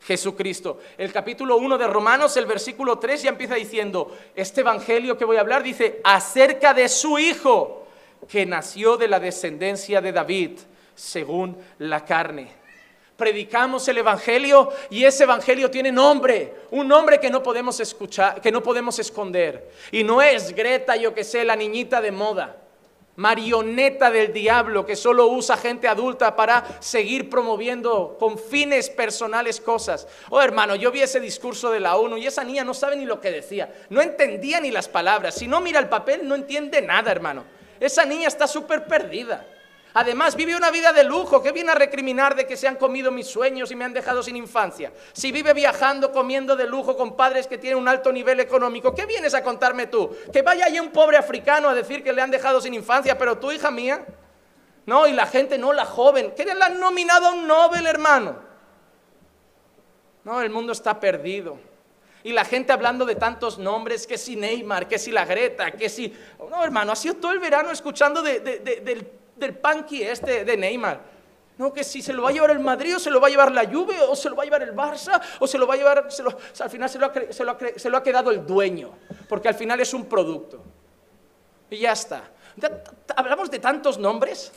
Jesucristo. 0.03 0.79
El 0.97 1.13
capítulo 1.13 1.57
1 1.57 1.79
de 1.79 1.89
Romanos, 1.89 2.37
el 2.37 2.47
versículo 2.47 3.01
3 3.01 3.21
ya 3.21 3.31
empieza 3.31 3.57
diciendo, 3.57 4.17
este 4.37 4.61
evangelio 4.61 5.19
que 5.19 5.25
voy 5.25 5.39
a 5.39 5.41
hablar 5.41 5.65
dice 5.65 6.01
acerca 6.05 6.73
de 6.73 6.89
su 6.89 7.19
Hijo, 7.19 7.85
que 8.29 8.47
nació 8.47 8.97
de 8.97 9.09
la 9.09 9.19
descendencia 9.19 10.01
de 10.01 10.13
David, 10.13 10.53
según 10.95 11.57
la 11.79 12.05
carne 12.05 12.62
predicamos 13.17 13.87
el 13.89 13.99
evangelio 13.99 14.71
y 14.91 15.05
ese 15.05 15.25
evangelio 15.25 15.71
tiene 15.71 15.93
nombre, 15.93 16.55
un 16.71 16.89
nombre 16.89 17.21
que 17.21 17.31
no 17.31 17.43
podemos 17.43 17.79
escuchar, 17.81 18.41
que 18.41 18.53
no 18.53 18.63
podemos 18.63 18.99
esconder. 18.99 19.71
Y 19.91 20.05
no 20.05 20.23
es 20.23 20.55
Greta, 20.55 20.97
yo 20.97 21.15
que 21.15 21.25
sé, 21.25 21.45
la 21.45 21.57
niñita 21.57 22.01
de 22.01 22.11
moda, 22.11 22.57
marioneta 23.17 24.11
del 24.11 24.33
diablo 24.33 24.87
que 24.87 24.97
solo 24.97 25.27
usa 25.27 25.57
gente 25.57 25.87
adulta 25.87 26.35
para 26.35 26.65
seguir 26.81 27.29
promoviendo 27.29 28.17
con 28.19 28.39
fines 28.39 28.89
personales 28.89 29.61
cosas. 29.61 30.09
Oh, 30.31 30.41
hermano, 30.41 30.75
yo 30.75 30.91
vi 30.91 31.03
ese 31.03 31.21
discurso 31.21 31.71
de 31.71 31.81
la 31.81 31.97
ONU 31.97 32.17
y 32.17 32.27
esa 32.27 32.45
niña 32.45 32.65
no 32.65 32.75
sabe 32.75 32.97
ni 32.97 33.05
lo 33.05 33.21
que 33.21 33.31
decía, 33.31 33.73
no 33.91 34.01
entendía 34.01 34.61
ni 34.61 34.71
las 34.71 34.89
palabras. 34.89 35.35
Si 35.35 35.47
no 35.47 35.61
mira 35.61 35.79
el 35.79 35.89
papel, 35.89 36.27
no 36.27 36.35
entiende 36.35 36.81
nada, 36.81 37.11
hermano. 37.11 37.45
Esa 37.79 38.05
niña 38.05 38.29
está 38.29 38.47
súper 38.47 38.87
perdida. 38.87 39.47
Además, 39.95 40.37
vive 40.37 40.57
una 40.57 40.71
vida 40.71 40.93
de 40.93 41.05
lujo. 41.05 41.43
¿Qué 41.43 41.53
viene 41.53 41.73
a 41.73 41.75
recriminar 41.75 42.35
de 42.35 42.47
que 42.47 42.57
se 42.57 42.67
han 42.67 42.77
comido 42.77 43.11
mis 43.11 43.27
sueños 43.27 43.71
y 43.71 43.77
me 43.77 43.85
han 43.85 43.93
dejado 43.93 44.23
sin 44.23 44.37
infancia? 44.37 44.93
Si 45.13 45.33
vive 45.33 45.53
viajando, 45.53 46.13
comiendo 46.13 46.57
de 46.57 46.67
lujo 46.67 46.97
con 46.97 47.15
padres 47.15 47.47
que 47.47 47.59
tienen 47.59 47.79
un 47.79 47.89
alto 47.89 48.11
nivel 48.11 48.41
económico, 48.41 48.95
¿qué 48.95 49.05
vienes 49.05 49.35
a 49.35 49.43
contarme 49.43 49.87
tú? 49.87 50.15
Que 50.33 50.41
vaya 50.43 50.67
allí 50.67 50.81
un 50.81 50.91
pobre 50.91 51.19
africano 51.19 51.69
a 51.69 51.75
decir 51.75 52.03
que 52.03 52.13
le 52.13 52.23
han 52.23 52.31
dejado 52.31 52.61
sin 52.61 52.73
infancia, 52.73 53.19
pero 53.19 53.39
tú, 53.39 53.53
hija 53.53 53.71
mía. 53.71 54.07
No, 54.87 55.07
y 55.07 55.13
la 55.13 55.27
gente, 55.27 55.59
no, 55.59 55.73
la 55.73 55.85
joven. 55.85 56.33
¿Qué 56.35 56.45
le 56.45 56.53
han 56.53 56.81
nominado 56.81 57.27
a 57.27 57.33
un 57.33 57.47
Nobel, 57.47 57.87
hermano? 57.87 58.37
No, 60.25 60.41
el 60.41 60.51
mundo 60.51 60.73
está 60.73 60.99
perdido. 60.99 61.59
Y 62.25 62.33
la 62.33 62.45
gente 62.45 62.73
hablando 62.73 63.05
de 63.05 63.17
tantos 63.17 63.59
nombres, 63.59 64.07
que 64.07 64.17
si 64.17 64.37
Neymar, 64.37 64.89
que 64.89 64.99
si 64.99 65.11
la 65.11 65.25
Greta, 65.25 65.73
que 65.73 65.89
si... 65.89 66.15
No, 66.49 66.65
hermano, 66.65 66.93
ha 66.93 66.97
sido 66.97 67.17
todo 67.17 67.33
el 67.33 67.41
verano 67.41 67.71
escuchando 67.71 68.23
del 68.23 69.11
del 69.37 69.57
panqui 69.57 70.03
este 70.03 70.45
de 70.45 70.57
Neymar. 70.57 71.13
No, 71.59 71.73
que 71.73 71.85
si 71.85 72.01
se 72.01 72.13
lo 72.13 72.23
va 72.23 72.31
a 72.31 72.33
llevar 72.33 72.51
el 72.51 72.61
Madrid 72.61 72.97
o 72.97 72.99
se 72.99 73.11
lo 73.11 73.21
va 73.21 73.27
a 73.27 73.31
llevar 73.31 73.53
la 73.53 73.67
Juve 73.67 74.01
o 74.01 74.17
se 74.17 74.31
lo 74.31 74.37
va 74.37 74.43
a 74.43 74.47
llevar 74.47 74.63
el 74.63 74.75
Barça 74.75 75.21
o 75.39 75.47
se 75.47 75.59
lo 75.59 75.67
va 75.67 75.75
a 75.75 75.77
llevar, 75.77 76.09
al 76.61 76.71
final 76.71 76.89
se 76.89 76.99
lo, 76.99 77.07
ha, 77.07 77.59
se 77.77 77.91
lo 77.91 77.97
ha 77.99 78.03
quedado 78.03 78.31
el 78.31 78.47
dueño, 78.47 78.91
porque 79.29 79.49
al 79.49 79.55
final 79.55 79.79
es 79.81 79.93
un 79.93 80.07
producto. 80.07 80.63
Y 81.71 81.79
ya 81.79 81.93
está. 81.93 82.31
Hablamos 83.17 83.51
de 83.51 83.59
tantos 83.59 83.99
nombres, 83.99 84.53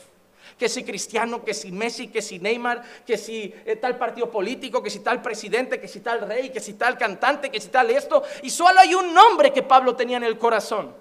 que 0.57 0.69
si 0.69 0.83
Cristiano, 0.83 1.43
que 1.43 1.53
si 1.53 1.71
Messi, 1.71 2.07
que 2.07 2.21
si 2.21 2.39
Neymar, 2.39 2.81
que 3.05 3.17
si 3.17 3.53
eh, 3.65 3.75
tal 3.75 3.97
partido 3.97 4.31
político, 4.31 4.81
que 4.81 4.89
si 4.89 4.99
tal 4.99 5.21
presidente, 5.21 5.79
que 5.79 5.87
si 5.87 5.99
tal 5.99 6.21
rey, 6.21 6.49
que 6.49 6.59
si 6.59 6.73
tal 6.73 6.97
cantante, 6.97 7.49
que 7.49 7.59
si 7.59 7.67
tal 7.69 7.89
esto, 7.89 8.23
y 8.41 8.49
solo 8.49 8.79
hay 8.79 8.95
un 8.95 9.13
nombre 9.13 9.51
que 9.51 9.63
Pablo 9.63 9.95
tenía 9.95 10.17
en 10.17 10.23
el 10.23 10.37
corazón, 10.37 10.93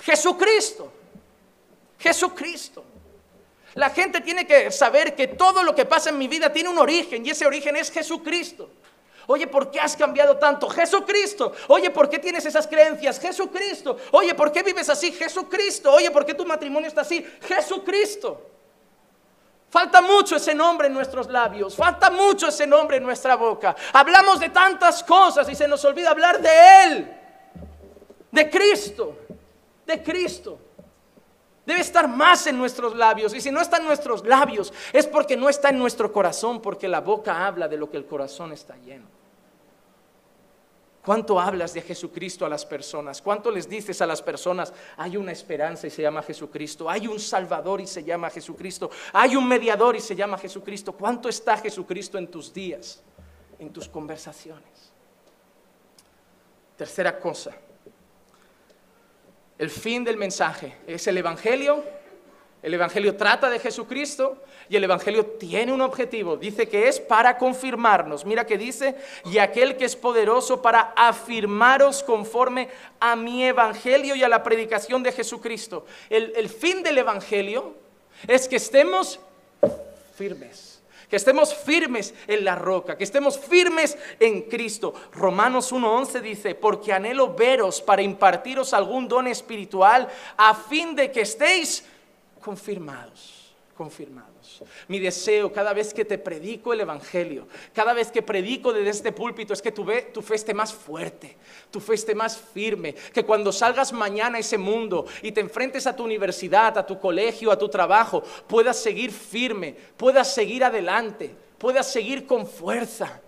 Jesucristo. 0.00 0.92
Jesucristo. 1.98 2.84
La 3.74 3.90
gente 3.90 4.20
tiene 4.22 4.46
que 4.46 4.70
saber 4.70 5.14
que 5.14 5.28
todo 5.28 5.62
lo 5.62 5.74
que 5.74 5.84
pasa 5.84 6.10
en 6.10 6.18
mi 6.18 6.28
vida 6.28 6.52
tiene 6.52 6.70
un 6.70 6.78
origen 6.78 7.26
y 7.26 7.30
ese 7.30 7.46
origen 7.46 7.76
es 7.76 7.90
Jesucristo. 7.90 8.70
Oye, 9.26 9.46
¿por 9.46 9.70
qué 9.70 9.80
has 9.80 9.96
cambiado 9.96 10.36
tanto? 10.38 10.68
Jesucristo. 10.70 11.52
Oye, 11.68 11.90
¿por 11.90 12.08
qué 12.08 12.18
tienes 12.18 12.46
esas 12.46 12.66
creencias? 12.66 13.18
Jesucristo. 13.18 13.96
Oye, 14.12 14.34
¿por 14.34 14.52
qué 14.52 14.62
vives 14.62 14.88
así? 14.88 15.12
Jesucristo. 15.12 15.92
Oye, 15.92 16.10
¿por 16.10 16.24
qué 16.24 16.32
tu 16.32 16.46
matrimonio 16.46 16.88
está 16.88 17.00
así? 17.00 17.26
Jesucristo. 17.42 18.50
Falta 19.68 20.00
mucho 20.00 20.36
ese 20.36 20.54
nombre 20.54 20.86
en 20.86 20.94
nuestros 20.94 21.26
labios, 21.28 21.76
falta 21.76 22.08
mucho 22.08 22.48
ese 22.48 22.66
nombre 22.66 22.98
en 22.98 23.02
nuestra 23.02 23.34
boca. 23.34 23.74
Hablamos 23.92 24.40
de 24.40 24.48
tantas 24.50 25.02
cosas 25.02 25.48
y 25.48 25.54
se 25.54 25.66
nos 25.66 25.84
olvida 25.84 26.10
hablar 26.10 26.40
de 26.40 26.84
Él, 26.84 27.16
de 28.30 28.48
Cristo, 28.48 29.18
de 29.84 30.02
Cristo. 30.02 30.58
Debe 31.66 31.80
estar 31.80 32.08
más 32.08 32.46
en 32.46 32.56
nuestros 32.56 32.94
labios. 32.94 33.34
Y 33.34 33.40
si 33.40 33.50
no 33.50 33.60
está 33.60 33.78
en 33.78 33.84
nuestros 33.84 34.24
labios, 34.24 34.72
es 34.92 35.06
porque 35.06 35.36
no 35.36 35.48
está 35.48 35.70
en 35.70 35.78
nuestro 35.78 36.12
corazón, 36.12 36.62
porque 36.62 36.86
la 36.86 37.00
boca 37.00 37.44
habla 37.44 37.66
de 37.66 37.76
lo 37.76 37.90
que 37.90 37.96
el 37.96 38.06
corazón 38.06 38.52
está 38.52 38.76
lleno. 38.76 39.16
¿Cuánto 41.04 41.38
hablas 41.38 41.72
de 41.72 41.82
Jesucristo 41.82 42.44
a 42.44 42.48
las 42.48 42.66
personas? 42.66 43.22
¿Cuánto 43.22 43.50
les 43.50 43.68
dices 43.68 44.00
a 44.02 44.06
las 44.06 44.20
personas, 44.20 44.72
hay 44.96 45.16
una 45.16 45.30
esperanza 45.30 45.86
y 45.86 45.90
se 45.90 46.02
llama 46.02 46.22
Jesucristo? 46.22 46.90
Hay 46.90 47.06
un 47.06 47.20
Salvador 47.20 47.80
y 47.80 47.86
se 47.86 48.02
llama 48.02 48.30
Jesucristo. 48.30 48.90
Hay 49.12 49.36
un 49.36 49.46
mediador 49.46 49.94
y 49.94 50.00
se 50.00 50.16
llama 50.16 50.36
Jesucristo. 50.36 50.92
¿Cuánto 50.92 51.28
está 51.28 51.56
Jesucristo 51.58 52.18
en 52.18 52.28
tus 52.28 52.52
días, 52.52 53.02
en 53.58 53.72
tus 53.72 53.88
conversaciones? 53.88 54.92
Tercera 56.76 57.18
cosa, 57.18 57.52
el 59.58 59.70
fin 59.70 60.04
del 60.04 60.16
mensaje 60.16 60.76
es 60.86 61.06
el 61.06 61.18
Evangelio. 61.18 61.82
El 62.62 62.74
Evangelio 62.74 63.16
trata 63.16 63.48
de 63.48 63.58
Jesucristo 63.58 64.42
y 64.68 64.76
el 64.76 64.84
Evangelio 64.84 65.24
tiene 65.24 65.72
un 65.72 65.80
objetivo. 65.80 66.36
Dice 66.36 66.68
que 66.68 66.88
es 66.88 66.98
para 66.98 67.38
confirmarnos. 67.38 68.24
Mira 68.24 68.44
que 68.44 68.58
dice, 68.58 68.96
y 69.24 69.38
aquel 69.38 69.76
que 69.76 69.84
es 69.84 69.94
poderoso 69.94 70.60
para 70.60 70.92
afirmaros 70.96 72.02
conforme 72.02 72.68
a 72.98 73.14
mi 73.14 73.44
Evangelio 73.44 74.16
y 74.16 74.24
a 74.24 74.28
la 74.28 74.42
predicación 74.42 75.02
de 75.02 75.12
Jesucristo. 75.12 75.86
El, 76.10 76.32
el 76.36 76.48
fin 76.48 76.82
del 76.82 76.98
Evangelio 76.98 77.74
es 78.26 78.48
que 78.48 78.56
estemos 78.56 79.20
firmes 80.16 80.75
que 81.08 81.16
estemos 81.16 81.54
firmes 81.54 82.14
en 82.26 82.44
la 82.44 82.54
roca, 82.54 82.96
que 82.96 83.04
estemos 83.04 83.38
firmes 83.38 83.96
en 84.20 84.42
Cristo. 84.42 84.94
Romanos 85.12 85.72
1.11 85.72 86.20
dice, 86.20 86.54
porque 86.54 86.92
anhelo 86.92 87.34
veros 87.34 87.80
para 87.80 88.02
impartiros 88.02 88.72
algún 88.72 89.08
don 89.08 89.26
espiritual 89.26 90.08
a 90.36 90.54
fin 90.54 90.94
de 90.94 91.10
que 91.10 91.22
estéis 91.22 91.84
confirmados 92.40 93.36
confirmados. 93.76 94.35
Mi 94.88 94.98
deseo 94.98 95.52
cada 95.52 95.72
vez 95.72 95.92
que 95.92 96.04
te 96.04 96.18
predico 96.18 96.72
el 96.72 96.80
Evangelio, 96.80 97.48
cada 97.72 97.92
vez 97.92 98.10
que 98.10 98.22
predico 98.22 98.72
desde 98.72 98.90
este 98.90 99.12
púlpito 99.12 99.52
es 99.52 99.62
que 99.62 99.72
tu, 99.72 99.86
tu 100.12 100.22
fe 100.22 100.54
más 100.54 100.72
fuerte, 100.72 101.36
tu 101.70 101.80
fe 101.80 102.14
más 102.14 102.36
firme, 102.36 102.94
que 103.12 103.24
cuando 103.24 103.52
salgas 103.52 103.92
mañana 103.92 104.36
a 104.38 104.40
ese 104.40 104.58
mundo 104.58 105.06
y 105.22 105.32
te 105.32 105.40
enfrentes 105.40 105.86
a 105.86 105.96
tu 105.96 106.04
universidad, 106.04 106.76
a 106.78 106.86
tu 106.86 106.98
colegio, 107.00 107.50
a 107.50 107.58
tu 107.58 107.68
trabajo, 107.68 108.22
puedas 108.46 108.76
seguir 108.76 109.10
firme, 109.10 109.74
puedas 109.96 110.32
seguir 110.32 110.64
adelante, 110.64 111.34
puedas 111.58 111.90
seguir 111.90 112.26
con 112.26 112.46
fuerza. 112.46 113.20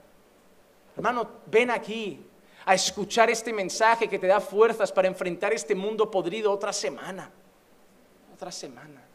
Hermano, 0.97 1.29
ven 1.47 1.71
aquí 1.71 2.25
a 2.65 2.75
escuchar 2.75 3.31
este 3.31 3.53
mensaje 3.53 4.09
que 4.09 4.19
te 4.19 4.27
da 4.27 4.41
fuerzas 4.41 4.93
para 4.93 5.09
enfrentar 5.09 5.53
este 5.53 5.75
mundo 5.75 6.11
podrido 6.11 6.53
otra 6.53 6.73
semana, 6.73 7.31
otra 8.35 8.53
semana. 8.53 9.08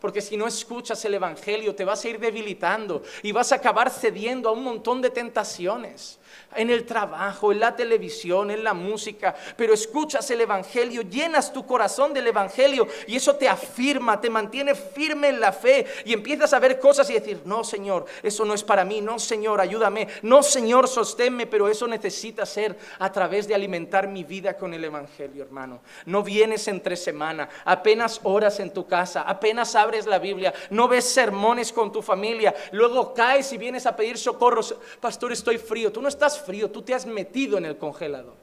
Porque 0.00 0.20
si 0.22 0.36
no 0.36 0.46
escuchas 0.46 1.04
el 1.04 1.14
Evangelio 1.14 1.74
te 1.74 1.84
vas 1.84 2.04
a 2.04 2.08
ir 2.08 2.18
debilitando 2.18 3.02
y 3.22 3.32
vas 3.32 3.52
a 3.52 3.56
acabar 3.56 3.90
cediendo 3.90 4.48
a 4.48 4.52
un 4.52 4.64
montón 4.64 5.02
de 5.02 5.10
tentaciones 5.10 6.19
en 6.56 6.70
el 6.70 6.84
trabajo, 6.84 7.52
en 7.52 7.60
la 7.60 7.76
televisión, 7.76 8.50
en 8.50 8.64
la 8.64 8.74
música, 8.74 9.34
pero 9.56 9.74
escuchas 9.74 10.30
el 10.30 10.40
Evangelio, 10.40 11.02
llenas 11.02 11.52
tu 11.52 11.66
corazón 11.66 12.12
del 12.12 12.26
Evangelio 12.26 12.88
y 13.06 13.16
eso 13.16 13.36
te 13.36 13.48
afirma, 13.48 14.20
te 14.20 14.30
mantiene 14.30 14.74
firme 14.74 15.28
en 15.28 15.40
la 15.40 15.52
fe 15.52 15.86
y 16.04 16.12
empiezas 16.12 16.52
a 16.52 16.58
ver 16.58 16.80
cosas 16.80 17.08
y 17.10 17.14
decir, 17.14 17.42
no 17.44 17.64
Señor, 17.64 18.06
eso 18.22 18.44
no 18.44 18.54
es 18.54 18.64
para 18.64 18.84
mí, 18.84 19.00
no 19.00 19.18
Señor, 19.18 19.60
ayúdame, 19.60 20.08
no 20.22 20.42
Señor, 20.42 20.88
sosténme, 20.88 21.46
pero 21.46 21.68
eso 21.68 21.86
necesita 21.86 22.44
ser 22.46 22.76
a 22.98 23.12
través 23.12 23.46
de 23.46 23.54
alimentar 23.54 24.08
mi 24.08 24.24
vida 24.24 24.56
con 24.56 24.74
el 24.74 24.84
Evangelio, 24.84 25.44
hermano. 25.44 25.80
No 26.06 26.22
vienes 26.22 26.66
entre 26.68 26.96
semana, 26.96 27.48
apenas 27.64 28.20
horas 28.24 28.60
en 28.60 28.72
tu 28.72 28.86
casa, 28.86 29.22
apenas 29.22 29.74
abres 29.74 30.06
la 30.06 30.18
Biblia, 30.18 30.52
no 30.70 30.88
ves 30.88 31.04
sermones 31.04 31.72
con 31.72 31.92
tu 31.92 32.02
familia, 32.02 32.54
luego 32.72 33.14
caes 33.14 33.52
y 33.52 33.58
vienes 33.58 33.86
a 33.86 33.96
pedir 33.96 34.18
socorro, 34.18 34.60
pastor, 35.00 35.32
estoy 35.32 35.58
frío, 35.58 35.92
tú 35.92 36.02
no 36.02 36.08
frío, 36.28 36.70
tú 36.70 36.82
te 36.82 36.94
has 36.94 37.06
metido 37.06 37.56
en 37.56 37.64
el 37.64 37.78
congelador. 37.78 38.34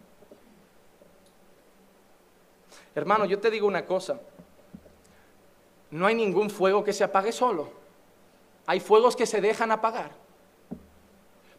Hermano, 2.96 3.26
yo 3.26 3.40
te 3.40 3.52
digo 3.52 3.68
una 3.68 3.86
cosa, 3.86 4.20
no 5.92 6.08
hay 6.08 6.16
ningún 6.16 6.50
fuego 6.50 6.84
que 6.84 6.94
se 6.94 7.04
apague 7.04 7.32
solo, 7.32 7.70
hay 8.66 8.80
fuegos 8.80 9.16
que 9.16 9.26
se 9.26 9.40
dejan 9.40 9.72
apagar. 9.72 10.12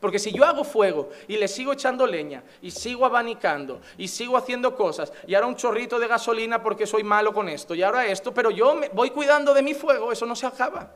Porque 0.00 0.18
si 0.18 0.33
yo 0.33 0.44
hago 0.44 0.62
fuego 0.64 1.11
y 1.26 1.37
le 1.37 1.48
sigo 1.48 1.72
echando 1.72 2.07
leña 2.07 2.44
y 2.62 2.70
sigo 2.70 3.04
abanicando 3.04 3.81
y 3.96 4.07
sigo 4.07 4.37
haciendo 4.37 4.76
cosas 4.76 5.12
y 5.26 5.35
ahora 5.35 5.48
un 5.48 5.57
chorrito 5.57 5.98
de 5.98 6.07
gasolina 6.07 6.62
porque 6.62 6.87
soy 6.87 7.02
malo 7.02 7.33
con 7.35 7.48
esto 7.48 7.74
y 7.74 7.83
ahora 7.83 8.07
esto, 8.07 8.33
pero 8.33 8.50
yo 8.50 8.74
me 8.74 8.88
voy 8.90 9.11
cuidando 9.11 9.52
de 9.54 9.62
mi 9.62 9.74
fuego, 9.74 10.12
eso 10.12 10.24
no 10.24 10.37
se 10.37 10.46
acaba. 10.46 10.92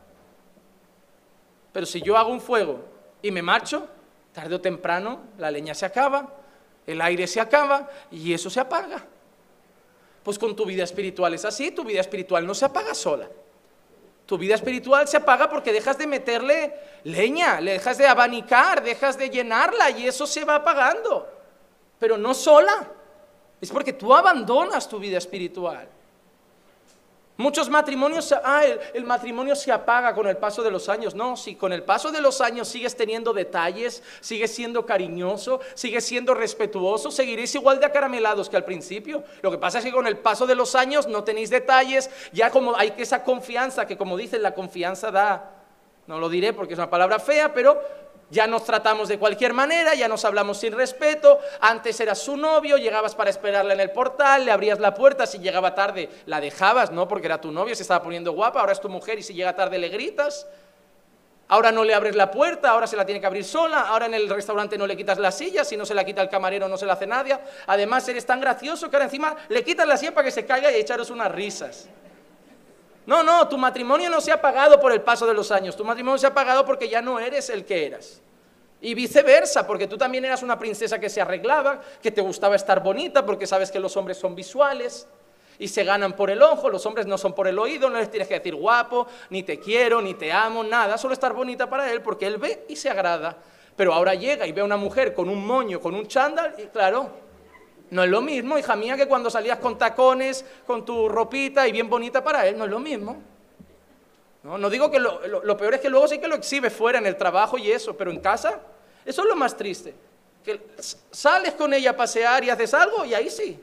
Pero 1.72 1.86
si 1.86 2.00
yo 2.00 2.16
hago 2.16 2.30
un 2.30 2.40
fuego 2.40 2.80
y 3.22 3.30
me 3.32 3.42
marcho, 3.42 3.88
tarde 4.32 4.54
o 4.54 4.60
temprano 4.60 5.20
la 5.38 5.50
leña 5.50 5.74
se 5.74 5.86
acaba, 5.86 6.28
el 6.86 7.00
aire 7.00 7.26
se 7.26 7.40
acaba 7.40 7.88
y 8.10 8.32
eso 8.32 8.50
se 8.50 8.60
apaga. 8.60 9.04
Pues 10.22 10.38
con 10.38 10.54
tu 10.54 10.64
vida 10.64 10.84
espiritual 10.84 11.34
es 11.34 11.44
así, 11.44 11.70
tu 11.70 11.84
vida 11.84 12.00
espiritual 12.00 12.46
no 12.46 12.54
se 12.54 12.64
apaga 12.64 12.94
sola. 12.94 13.28
Tu 14.26 14.38
vida 14.38 14.54
espiritual 14.54 15.08
se 15.08 15.16
apaga 15.16 15.50
porque 15.50 15.72
dejas 15.72 15.98
de 15.98 16.06
meterle 16.06 16.74
leña, 17.04 17.60
le 17.60 17.72
dejas 17.72 17.98
de 17.98 18.06
abanicar, 18.06 18.82
dejas 18.82 19.18
de 19.18 19.30
llenarla 19.30 19.90
y 19.90 20.06
eso 20.06 20.26
se 20.26 20.44
va 20.44 20.56
apagando. 20.56 21.28
Pero 21.98 22.16
no 22.16 22.32
sola, 22.32 22.88
es 23.60 23.70
porque 23.70 23.92
tú 23.92 24.14
abandonas 24.14 24.88
tu 24.88 24.98
vida 24.98 25.18
espiritual. 25.18 25.88
Muchos 27.38 27.70
matrimonios, 27.70 28.32
ah, 28.44 28.62
el, 28.92 29.04
matrimonio 29.04 29.56
se 29.56 29.72
apaga 29.72 30.14
con 30.14 30.26
el 30.26 30.36
paso 30.36 30.62
de 30.62 30.70
los 30.70 30.90
años. 30.90 31.14
No, 31.14 31.34
si 31.36 31.54
con 31.54 31.72
el 31.72 31.82
paso 31.82 32.12
de 32.12 32.20
los 32.20 32.42
años 32.42 32.68
sigues 32.68 32.94
teniendo 32.94 33.32
detalles, 33.32 34.02
sigues 34.20 34.54
siendo 34.54 34.84
cariñoso, 34.84 35.60
sigues 35.74 36.04
siendo 36.04 36.34
respetuoso, 36.34 37.10
seguiréis 37.10 37.54
igual 37.54 37.80
de 37.80 37.86
acaramelados 37.86 38.50
que 38.50 38.56
al 38.56 38.64
principio. 38.64 39.24
Lo 39.40 39.50
que 39.50 39.56
pasa 39.56 39.78
es 39.78 39.84
que 39.84 39.92
con 39.92 40.06
el 40.06 40.18
paso 40.18 40.46
de 40.46 40.54
los 40.54 40.74
años 40.74 41.06
no 41.06 41.24
tenéis 41.24 41.48
detalles, 41.48 42.10
ya 42.32 42.50
como 42.50 42.76
hay 42.76 42.92
esa 42.98 43.24
confianza, 43.24 43.86
que 43.86 43.96
como 43.96 44.18
dicen, 44.18 44.42
la 44.42 44.54
confianza 44.54 45.10
da, 45.10 45.62
no 46.06 46.18
lo 46.18 46.28
diré 46.28 46.52
porque 46.52 46.74
es 46.74 46.78
una 46.78 46.90
palabra 46.90 47.18
fea, 47.18 47.54
pero 47.54 47.80
ya 48.32 48.46
nos 48.46 48.64
tratamos 48.64 49.08
de 49.08 49.18
cualquier 49.18 49.52
manera, 49.52 49.94
ya 49.94 50.08
nos 50.08 50.24
hablamos 50.24 50.56
sin 50.56 50.72
respeto. 50.72 51.38
Antes 51.60 52.00
eras 52.00 52.18
su 52.18 52.34
novio, 52.38 52.78
llegabas 52.78 53.14
para 53.14 53.28
esperarle 53.28 53.74
en 53.74 53.80
el 53.80 53.90
portal, 53.90 54.46
le 54.46 54.50
abrías 54.50 54.80
la 54.80 54.94
puerta, 54.94 55.26
si 55.26 55.38
llegaba 55.38 55.74
tarde 55.74 56.08
la 56.24 56.40
dejabas, 56.40 56.90
¿no? 56.90 57.06
Porque 57.06 57.26
era 57.26 57.42
tu 57.42 57.52
novio, 57.52 57.74
se 57.74 57.82
estaba 57.82 58.02
poniendo 58.02 58.32
guapa, 58.32 58.60
ahora 58.60 58.72
es 58.72 58.80
tu 58.80 58.88
mujer 58.88 59.18
y 59.18 59.22
si 59.22 59.34
llega 59.34 59.54
tarde 59.54 59.78
le 59.78 59.90
gritas. 59.90 60.46
Ahora 61.48 61.70
no 61.72 61.84
le 61.84 61.92
abres 61.92 62.16
la 62.16 62.30
puerta, 62.30 62.70
ahora 62.70 62.86
se 62.86 62.96
la 62.96 63.04
tiene 63.04 63.20
que 63.20 63.26
abrir 63.26 63.44
sola, 63.44 63.82
ahora 63.82 64.06
en 64.06 64.14
el 64.14 64.26
restaurante 64.30 64.78
no 64.78 64.86
le 64.86 64.96
quitas 64.96 65.18
la 65.18 65.30
silla, 65.30 65.62
si 65.62 65.76
no 65.76 65.84
se 65.84 65.92
la 65.92 66.02
quita 66.02 66.22
el 66.22 66.30
camarero 66.30 66.66
no 66.68 66.78
se 66.78 66.86
la 66.86 66.94
hace 66.94 67.06
nadie. 67.06 67.38
Además 67.66 68.08
eres 68.08 68.24
tan 68.24 68.40
gracioso 68.40 68.88
que 68.88 68.96
ahora 68.96 69.04
encima 69.04 69.36
le 69.50 69.62
quitas 69.62 69.86
la 69.86 69.98
silla 69.98 70.14
para 70.14 70.24
que 70.24 70.30
se 70.30 70.46
caiga 70.46 70.72
y 70.72 70.76
echaros 70.76 71.10
unas 71.10 71.30
risas. 71.30 71.86
No, 73.04 73.22
no, 73.22 73.46
tu 73.46 73.58
matrimonio 73.58 74.08
no 74.08 74.22
se 74.22 74.32
ha 74.32 74.40
pagado 74.40 74.80
por 74.80 74.90
el 74.90 75.02
paso 75.02 75.26
de 75.26 75.34
los 75.34 75.52
años, 75.52 75.76
tu 75.76 75.84
matrimonio 75.84 76.16
se 76.16 76.26
ha 76.26 76.32
pagado 76.32 76.64
porque 76.64 76.88
ya 76.88 77.02
no 77.02 77.20
eres 77.20 77.50
el 77.50 77.66
que 77.66 77.84
eras. 77.84 78.21
Y 78.82 78.94
viceversa, 78.94 79.66
porque 79.66 79.86
tú 79.86 79.96
también 79.96 80.24
eras 80.24 80.42
una 80.42 80.58
princesa 80.58 80.98
que 80.98 81.08
se 81.08 81.20
arreglaba, 81.20 81.80
que 82.02 82.10
te 82.10 82.20
gustaba 82.20 82.56
estar 82.56 82.82
bonita, 82.82 83.24
porque 83.24 83.46
sabes 83.46 83.70
que 83.70 83.78
los 83.78 83.96
hombres 83.96 84.18
son 84.18 84.34
visuales 84.34 85.06
y 85.58 85.68
se 85.68 85.84
ganan 85.84 86.14
por 86.14 86.30
el 86.30 86.42
ojo, 86.42 86.68
los 86.68 86.84
hombres 86.84 87.06
no 87.06 87.16
son 87.16 87.32
por 87.32 87.46
el 87.46 87.58
oído, 87.58 87.88
no 87.88 87.98
les 87.98 88.10
tienes 88.10 88.26
que 88.26 88.34
decir 88.34 88.56
guapo, 88.56 89.06
ni 89.30 89.44
te 89.44 89.60
quiero, 89.60 90.02
ni 90.02 90.14
te 90.14 90.32
amo, 90.32 90.64
nada, 90.64 90.98
solo 90.98 91.14
estar 91.14 91.32
bonita 91.32 91.70
para 91.70 91.92
él, 91.92 92.02
porque 92.02 92.26
él 92.26 92.38
ve 92.38 92.64
y 92.68 92.74
se 92.74 92.90
agrada. 92.90 93.38
Pero 93.76 93.94
ahora 93.94 94.14
llega 94.14 94.46
y 94.46 94.52
ve 94.52 94.60
a 94.60 94.64
una 94.64 94.76
mujer 94.76 95.14
con 95.14 95.28
un 95.28 95.46
moño, 95.46 95.80
con 95.80 95.94
un 95.94 96.08
chándal, 96.08 96.56
y 96.58 96.66
claro, 96.66 97.10
no 97.90 98.02
es 98.02 98.10
lo 98.10 98.20
mismo, 98.20 98.58
hija 98.58 98.74
mía, 98.74 98.96
que 98.96 99.06
cuando 99.06 99.30
salías 99.30 99.58
con 99.58 99.78
tacones, 99.78 100.44
con 100.66 100.84
tu 100.84 101.08
ropita 101.08 101.68
y 101.68 101.72
bien 101.72 101.88
bonita 101.88 102.24
para 102.24 102.46
él, 102.48 102.58
no 102.58 102.64
es 102.64 102.70
lo 102.70 102.80
mismo. 102.80 103.22
No, 104.42 104.68
digo 104.68 104.90
que 104.90 104.98
lo, 104.98 105.20
lo, 105.44 105.56
peor 105.56 105.74
es 105.74 105.80
que 105.80 105.88
luego 105.88 106.08
sí 106.08 106.18
que 106.18 106.26
lo 106.26 106.34
exhibe 106.34 106.68
fuera 106.68 106.98
en 106.98 107.06
el 107.06 107.16
trabajo 107.16 107.58
y 107.58 107.70
eso, 107.70 107.96
pero 107.96 108.10
en 108.10 108.18
casa, 108.18 108.60
eso 109.04 109.22
es 109.22 109.28
lo 109.28 109.36
más 109.36 109.56
triste. 109.56 109.94
Que 110.44 110.60
sales 111.10 111.54
con 111.54 111.72
ella 111.72 111.90
a 111.90 111.96
pasear 111.96 112.44
y 112.44 112.50
haces 112.50 112.74
algo 112.74 113.04
y 113.04 113.14
ahí 113.14 113.30
sí, 113.30 113.58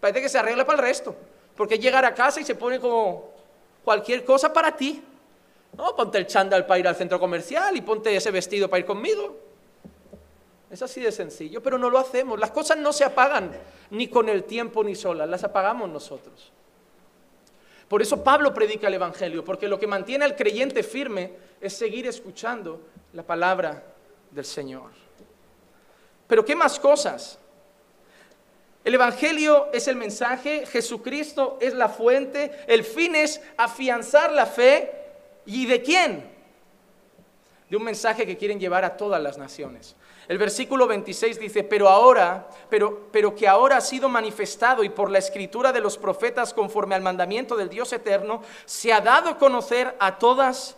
parece 0.00 0.20
que 0.20 0.28
se 0.28 0.38
arregla 0.38 0.64
para 0.64 0.78
el 0.78 0.84
resto. 0.84 1.14
Porque 1.56 1.78
llegar 1.78 2.04
a 2.04 2.14
casa 2.14 2.40
y 2.40 2.44
se 2.44 2.54
pone 2.54 2.80
como 2.80 3.30
cualquier 3.84 4.24
cosa 4.24 4.52
para 4.52 4.76
ti. 4.76 5.02
No, 5.76 5.94
ponte 5.94 6.18
el 6.18 6.26
chándal 6.26 6.66
para 6.66 6.78
ir 6.78 6.88
al 6.88 6.96
centro 6.96 7.18
comercial 7.20 7.76
y 7.76 7.80
ponte 7.80 8.14
ese 8.14 8.30
vestido 8.30 8.68
para 8.68 8.80
ir 8.80 8.86
conmigo. 8.86 9.36
Es 10.70 10.82
así 10.82 11.00
de 11.00 11.12
sencillo, 11.12 11.62
pero 11.62 11.78
no 11.78 11.90
lo 11.90 11.98
hacemos. 11.98 12.38
Las 12.38 12.50
cosas 12.50 12.76
no 12.78 12.92
se 12.92 13.04
apagan 13.04 13.52
ni 13.90 14.08
con 14.08 14.28
el 14.28 14.44
tiempo 14.44 14.82
ni 14.82 14.96
solas, 14.96 15.28
las 15.28 15.44
apagamos 15.44 15.88
nosotros. 15.88 16.50
Por 17.88 18.02
eso 18.02 18.24
Pablo 18.24 18.52
predica 18.52 18.88
el 18.88 18.94
Evangelio, 18.94 19.44
porque 19.44 19.68
lo 19.68 19.78
que 19.78 19.86
mantiene 19.86 20.24
al 20.24 20.34
creyente 20.34 20.82
firme 20.82 21.32
es 21.60 21.74
seguir 21.74 22.06
escuchando 22.06 22.80
la 23.12 23.22
palabra 23.22 23.84
del 24.34 24.44
Señor. 24.44 24.90
Pero 26.26 26.44
¿qué 26.44 26.56
más 26.56 26.80
cosas? 26.80 27.38
El 28.82 28.94
Evangelio 28.94 29.68
es 29.72 29.88
el 29.88 29.96
mensaje, 29.96 30.66
Jesucristo 30.66 31.56
es 31.60 31.72
la 31.72 31.88
fuente, 31.88 32.52
el 32.66 32.84
fin 32.84 33.14
es 33.14 33.40
afianzar 33.56 34.32
la 34.32 34.44
fe. 34.44 34.92
¿Y 35.46 35.66
de 35.66 35.82
quién? 35.82 36.30
De 37.70 37.76
un 37.76 37.84
mensaje 37.84 38.26
que 38.26 38.36
quieren 38.36 38.60
llevar 38.60 38.84
a 38.84 38.96
todas 38.96 39.22
las 39.22 39.38
naciones. 39.38 39.96
El 40.26 40.38
versículo 40.38 40.86
26 40.86 41.38
dice, 41.38 41.64
pero 41.64 41.88
ahora, 41.88 42.48
pero, 42.68 43.08
pero 43.12 43.34
que 43.34 43.46
ahora 43.46 43.76
ha 43.76 43.80
sido 43.80 44.08
manifestado 44.08 44.82
y 44.82 44.88
por 44.88 45.10
la 45.10 45.18
escritura 45.18 45.72
de 45.72 45.80
los 45.80 45.98
profetas 45.98 46.52
conforme 46.54 46.94
al 46.94 47.02
mandamiento 47.02 47.56
del 47.56 47.68
Dios 47.68 47.92
eterno, 47.92 48.42
se 48.64 48.92
ha 48.92 49.00
dado 49.00 49.30
a 49.30 49.38
conocer 49.38 49.94
a 49.98 50.18
todas 50.18 50.76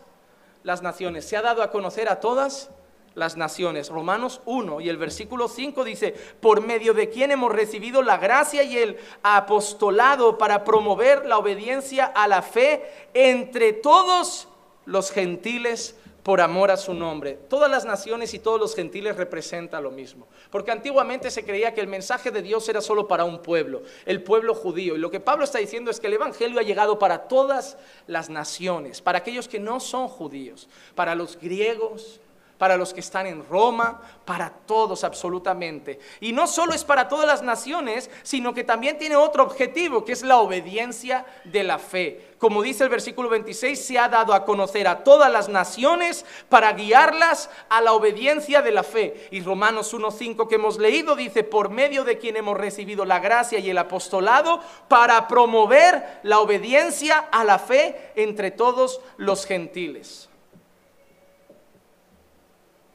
las 0.62 0.82
naciones, 0.82 1.24
se 1.26 1.36
ha 1.36 1.42
dado 1.42 1.62
a 1.62 1.70
conocer 1.70 2.08
a 2.08 2.18
todas 2.18 2.70
las 3.16 3.36
naciones. 3.36 3.88
Romanos 3.88 4.40
1 4.44 4.80
y 4.80 4.88
el 4.88 4.98
versículo 4.98 5.48
5 5.48 5.82
dice, 5.82 6.14
por 6.40 6.60
medio 6.60 6.94
de 6.94 7.08
quien 7.08 7.32
hemos 7.32 7.50
recibido 7.50 8.02
la 8.02 8.18
gracia 8.18 8.62
y 8.62 8.78
el 8.78 8.96
apostolado 9.24 10.38
para 10.38 10.62
promover 10.62 11.26
la 11.26 11.38
obediencia 11.38 12.04
a 12.04 12.28
la 12.28 12.42
fe 12.42 12.84
entre 13.14 13.72
todos 13.72 14.46
los 14.84 15.10
gentiles 15.10 15.96
por 16.22 16.40
amor 16.40 16.72
a 16.72 16.76
su 16.76 16.92
nombre. 16.92 17.38
Todas 17.48 17.70
las 17.70 17.84
naciones 17.84 18.34
y 18.34 18.40
todos 18.40 18.58
los 18.58 18.74
gentiles 18.74 19.16
representan 19.16 19.84
lo 19.84 19.92
mismo. 19.92 20.26
Porque 20.50 20.72
antiguamente 20.72 21.30
se 21.30 21.44
creía 21.44 21.72
que 21.72 21.80
el 21.80 21.86
mensaje 21.86 22.32
de 22.32 22.42
Dios 22.42 22.68
era 22.68 22.80
solo 22.80 23.06
para 23.06 23.24
un 23.24 23.42
pueblo, 23.42 23.82
el 24.04 24.24
pueblo 24.24 24.52
judío. 24.52 24.96
Y 24.96 24.98
lo 24.98 25.10
que 25.10 25.20
Pablo 25.20 25.44
está 25.44 25.58
diciendo 25.58 25.88
es 25.88 26.00
que 26.00 26.08
el 26.08 26.14
Evangelio 26.14 26.58
ha 26.58 26.64
llegado 26.64 26.98
para 26.98 27.28
todas 27.28 27.78
las 28.08 28.28
naciones, 28.28 29.00
para 29.00 29.18
aquellos 29.18 29.46
que 29.46 29.60
no 29.60 29.78
son 29.78 30.08
judíos, 30.08 30.68
para 30.96 31.14
los 31.14 31.38
griegos, 31.38 32.20
para 32.58 32.76
los 32.76 32.94
que 32.94 33.00
están 33.00 33.26
en 33.26 33.46
Roma, 33.48 34.00
para 34.24 34.50
todos 34.50 35.04
absolutamente. 35.04 35.98
Y 36.20 36.32
no 36.32 36.46
solo 36.46 36.72
es 36.72 36.84
para 36.84 37.08
todas 37.08 37.26
las 37.26 37.42
naciones, 37.42 38.10
sino 38.22 38.54
que 38.54 38.64
también 38.64 38.98
tiene 38.98 39.16
otro 39.16 39.42
objetivo, 39.42 40.04
que 40.04 40.12
es 40.12 40.22
la 40.22 40.38
obediencia 40.38 41.26
de 41.44 41.64
la 41.64 41.78
fe. 41.78 42.34
Como 42.38 42.62
dice 42.62 42.84
el 42.84 42.90
versículo 42.90 43.28
26, 43.28 43.82
se 43.82 43.98
ha 43.98 44.08
dado 44.08 44.34
a 44.34 44.44
conocer 44.44 44.88
a 44.88 45.04
todas 45.04 45.32
las 45.32 45.48
naciones 45.48 46.24
para 46.48 46.72
guiarlas 46.72 47.48
a 47.68 47.80
la 47.80 47.92
obediencia 47.92 48.60
de 48.62 48.72
la 48.72 48.82
fe. 48.82 49.28
Y 49.30 49.40
Romanos 49.40 49.94
1.5 49.94 50.48
que 50.48 50.56
hemos 50.56 50.78
leído 50.78 51.16
dice, 51.16 51.44
por 51.44 51.70
medio 51.70 52.04
de 52.04 52.18
quien 52.18 52.36
hemos 52.36 52.56
recibido 52.56 53.04
la 53.04 53.20
gracia 53.20 53.58
y 53.58 53.70
el 53.70 53.78
apostolado 53.78 54.60
para 54.88 55.28
promover 55.28 56.20
la 56.22 56.40
obediencia 56.40 57.18
a 57.32 57.44
la 57.44 57.58
fe 57.58 58.12
entre 58.16 58.50
todos 58.50 59.00
los 59.16 59.46
gentiles 59.46 60.28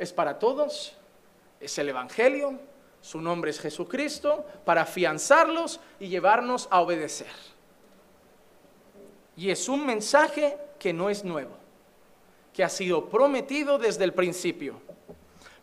es 0.02 0.12
para 0.12 0.40
todos, 0.40 0.98
es 1.60 1.78
el 1.78 1.90
Evangelio, 1.90 2.60
su 3.02 3.22
nombre 3.22 3.52
es 3.52 3.60
Jesucristo, 3.60 4.44
para 4.66 4.82
afianzarlos 4.82 5.80
y 6.00 6.08
llevarnos 6.08 6.68
a 6.72 6.82
obedecer. 6.82 7.32
Y 9.38 9.52
es 9.52 9.70
un 9.70 9.86
mensaje 9.86 10.58
que 10.80 10.92
no 10.92 11.12
es 11.12 11.24
nuevo, 11.24 11.52
que 12.52 12.64
ha 12.64 12.70
sido 12.70 13.10
prometido 13.10 13.78
desde 13.78 14.04
el 14.04 14.16
principio, 14.16 14.82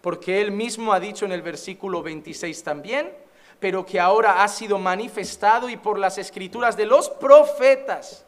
porque 0.01 0.41
él 0.41 0.53
mismo 0.53 0.93
ha 0.93 1.01
dicho 1.01 1.25
en 1.25 1.33
el 1.33 1.43
versículo 1.43 2.01
26 2.01 2.63
también, 2.63 3.13
pero 3.59 3.85
que 3.85 3.99
ahora 3.99 4.45
ha 4.45 4.47
sido 4.47 4.79
manifestado 4.79 5.69
y 5.69 5.77
por 5.77 5.99
las 5.99 6.17
escrituras 6.17 6.77
de 6.77 6.87
los 6.87 7.11
profetas, 7.11 8.25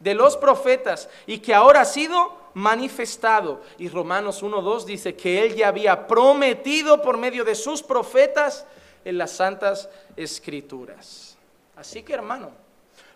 de 0.00 0.14
los 0.14 0.36
profetas, 0.36 1.08
y 1.26 1.38
que 1.38 1.54
ahora 1.54 1.82
ha 1.82 1.84
sido 1.84 2.43
manifestado. 2.54 3.60
Y 3.78 3.88
Romanos 3.88 4.42
1.2 4.42 4.84
dice 4.84 5.14
que 5.14 5.44
Él 5.44 5.54
ya 5.54 5.68
había 5.68 6.06
prometido 6.06 7.02
por 7.02 7.18
medio 7.18 7.44
de 7.44 7.54
sus 7.54 7.82
profetas 7.82 8.66
en 9.04 9.18
las 9.18 9.32
santas 9.32 9.88
escrituras. 10.16 11.36
Así 11.76 12.02
que 12.02 12.14
hermano, 12.14 12.52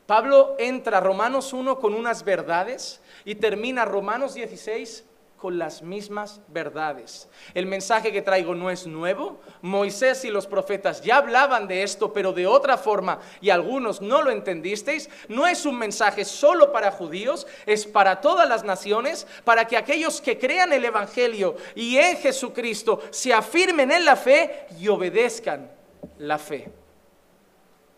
Pablo 0.07 0.57
entra 0.59 0.99
a 0.99 1.01
Romanos 1.01 1.53
1 1.53 1.79
con 1.79 1.95
unas 1.95 2.25
verdades 2.25 3.01
y 3.25 3.37
termina 3.37 3.85
Romanos 3.85 4.35
16 4.35 5.05
con 5.39 5.59
las 5.59 5.83
mismas 5.83 6.41
verdades. 6.49 7.29
El 7.55 7.67
mensaje 7.67 8.13
que 8.13 8.23
traigo 8.23 8.55
no 8.55 8.71
es 8.71 8.87
nuevo. 8.87 9.41
Moisés 9.63 10.25
y 10.25 10.31
los 10.31 10.47
profetas 10.47 11.03
ya 11.03 11.17
hablaban 11.17 11.69
de 11.69 11.83
esto, 11.83 12.13
pero 12.13 12.33
de 12.33 12.47
otra 12.47 12.77
forma, 12.77 13.21
y 13.41 13.51
algunos 13.51 14.03
no 14.03 14.21
lo 14.23 14.31
entendisteis. 14.31 15.09
No 15.29 15.47
es 15.47 15.65
un 15.65 15.79
mensaje 15.79 16.25
solo 16.25 16.73
para 16.73 16.91
judíos, 16.91 17.47
es 17.65 17.87
para 17.87 18.21
todas 18.21 18.49
las 18.49 18.65
naciones, 18.65 19.27
para 19.45 19.65
que 19.67 19.77
aquellos 19.77 20.21
que 20.21 20.39
crean 20.39 20.73
el 20.73 20.85
Evangelio 20.85 21.57
y 21.75 21.97
en 21.97 22.17
Jesucristo 22.17 23.01
se 23.11 23.33
afirmen 23.33 23.91
en 23.93 24.05
la 24.05 24.17
fe 24.17 24.67
y 24.79 24.89
obedezcan 24.89 25.71
la 26.19 26.39
fe. 26.39 26.69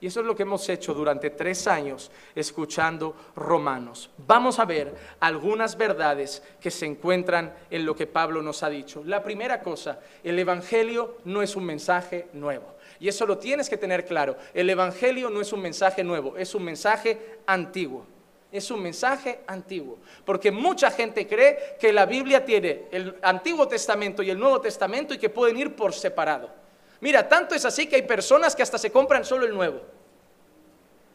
Y 0.01 0.07
eso 0.07 0.21
es 0.21 0.27
lo 0.27 0.35
que 0.35 0.45
hemos 0.45 0.67
hecho 0.71 0.95
durante 0.95 1.29
tres 1.29 1.67
años 1.67 2.11
escuchando 2.35 3.15
Romanos. 3.37 4.09
Vamos 4.27 4.59
a 4.59 4.65
ver 4.65 4.95
algunas 5.21 5.77
verdades 5.77 6.43
que 6.59 6.71
se 6.71 6.87
encuentran 6.87 7.55
en 7.71 7.85
lo 7.85 7.95
que 7.95 8.07
Pablo 8.07 8.41
nos 8.41 8.63
ha 8.63 8.71
dicho. 8.71 9.03
La 9.05 9.23
primera 9.23 9.61
cosa, 9.61 10.01
el 10.25 10.39
Evangelio 10.39 11.19
no 11.25 11.43
es 11.43 11.55
un 11.55 11.67
mensaje 11.67 12.29
nuevo. 12.33 12.77
Y 12.99 13.09
eso 13.09 13.27
lo 13.27 13.37
tienes 13.37 13.69
que 13.69 13.77
tener 13.77 14.07
claro. 14.07 14.37
El 14.55 14.71
Evangelio 14.71 15.29
no 15.29 15.43
es 15.43 15.53
un 15.53 15.61
mensaje 15.61 16.03
nuevo, 16.03 16.37
es 16.39 16.55
un 16.55 16.65
mensaje 16.65 17.41
antiguo. 17.47 18.07
Es 18.51 18.71
un 18.71 18.83
mensaje 18.83 19.41
antiguo. 19.47 19.99
Porque 20.25 20.51
mucha 20.51 20.91
gente 20.91 21.27
cree 21.27 21.77
que 21.79 21.93
la 21.93 22.07
Biblia 22.07 22.45
tiene 22.45 22.87
el 22.91 23.17
Antiguo 23.23 23.69
Testamento 23.69 24.23
y 24.23 24.31
el 24.31 24.39
Nuevo 24.39 24.61
Testamento 24.61 25.15
y 25.15 25.19
que 25.19 25.29
pueden 25.29 25.59
ir 25.59 25.77
por 25.77 25.93
separado. 25.93 26.60
Mira, 27.01 27.29
tanto 27.29 27.55
es 27.55 27.65
así 27.65 27.87
que 27.87 27.97
hay 27.97 28.03
personas 28.03 28.55
que 28.55 28.63
hasta 28.63 28.79
se 28.79 28.93
compran 28.93 29.25
solo 29.25 29.47
el 29.47 29.55
nuevo. 29.55 29.81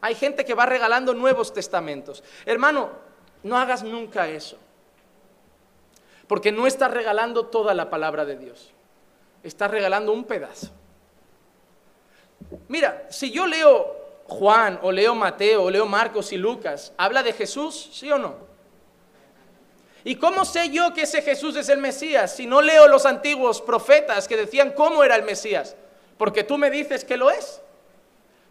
Hay 0.00 0.14
gente 0.14 0.44
que 0.44 0.54
va 0.54 0.66
regalando 0.66 1.14
nuevos 1.14 1.52
testamentos. 1.52 2.22
Hermano, 2.44 2.90
no 3.42 3.56
hagas 3.56 3.82
nunca 3.82 4.28
eso. 4.28 4.58
Porque 6.26 6.50
no 6.50 6.66
estás 6.66 6.90
regalando 6.90 7.46
toda 7.46 7.72
la 7.74 7.88
palabra 7.88 8.24
de 8.24 8.36
Dios. 8.36 8.72
Estás 9.42 9.70
regalando 9.70 10.12
un 10.12 10.24
pedazo. 10.24 10.70
Mira, 12.68 13.06
si 13.10 13.30
yo 13.30 13.46
leo 13.46 13.94
Juan 14.26 14.80
o 14.82 14.90
leo 14.90 15.14
Mateo 15.14 15.64
o 15.64 15.70
leo 15.70 15.86
Marcos 15.86 16.32
y 16.32 16.36
Lucas, 16.36 16.92
¿habla 16.96 17.22
de 17.22 17.32
Jesús? 17.32 17.90
¿Sí 17.92 18.10
o 18.10 18.18
no? 18.18 18.45
¿Y 20.06 20.14
cómo 20.14 20.44
sé 20.44 20.70
yo 20.70 20.94
que 20.94 21.02
ese 21.02 21.20
Jesús 21.20 21.56
es 21.56 21.68
el 21.68 21.78
Mesías 21.78 22.36
si 22.36 22.46
no 22.46 22.62
leo 22.62 22.86
los 22.86 23.04
antiguos 23.06 23.60
profetas 23.60 24.28
que 24.28 24.36
decían 24.36 24.70
cómo 24.70 25.02
era 25.02 25.16
el 25.16 25.24
Mesías? 25.24 25.74
Porque 26.16 26.44
tú 26.44 26.58
me 26.58 26.70
dices 26.70 27.04
que 27.04 27.16
lo 27.16 27.28
es. 27.28 27.60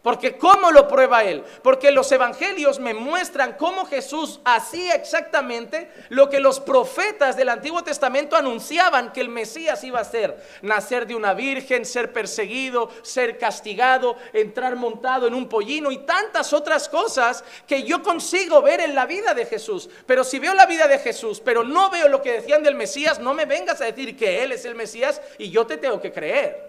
Porque 0.06 0.38
¿cómo 0.38 0.70
lo 0.70 0.88
prueba 0.88 1.24
él? 1.24 1.44
Porque 1.64 1.90
los 1.90 2.12
evangelios 2.12 2.80
me 2.80 2.94
muestran 2.94 3.54
cómo 3.54 3.88
Jesús 3.88 4.40
hacía 4.46 4.94
exactamente 4.94 5.90
lo 6.10 6.30
que 6.30 6.40
los 6.40 6.60
profetas 6.60 7.36
del 7.36 7.50
Antiguo 7.50 7.84
Testamento 7.84 8.36
anunciaban 8.36 9.12
que 9.12 9.22
el 9.22 9.30
Mesías 9.30 9.84
iba 9.84 10.00
a 10.00 10.04
ser. 10.04 10.38
Nacer 10.62 11.08
de 11.08 11.16
una 11.16 11.34
virgen, 11.34 11.88
ser 11.88 12.14
perseguido, 12.14 12.92
ser 13.02 13.40
castigado, 13.40 14.16
entrar 14.32 14.76
montado 14.76 15.26
en 15.26 15.34
un 15.34 15.50
pollino 15.50 15.92
y 15.92 15.98
tantas 16.06 16.54
otras 16.54 16.88
cosas 16.88 17.44
que 17.66 17.82
yo 17.82 18.04
consigo 18.04 18.62
ver 18.62 18.82
en 18.82 18.94
la 18.94 19.08
vida 19.08 19.34
de 19.34 19.48
Jesús. 19.48 19.90
Pero 20.06 20.24
si 20.24 20.38
veo 20.38 20.54
la 20.54 20.68
vida 20.68 20.88
de 20.88 21.00
Jesús, 21.00 21.42
pero 21.44 21.64
no 21.64 21.90
veo 21.90 22.10
lo 22.10 22.22
que 22.22 22.34
decían 22.34 22.62
del 22.62 22.76
Mesías, 22.76 23.18
no 23.18 23.34
me 23.34 23.46
vengas 23.46 23.82
a 23.82 23.86
decir 23.86 24.16
que 24.16 24.44
Él 24.44 24.52
es 24.52 24.66
el 24.66 24.76
Mesías 24.76 25.20
y 25.40 25.50
yo 25.50 25.66
te 25.66 25.78
tengo 25.78 26.00
que 26.00 26.12
creer. 26.12 26.65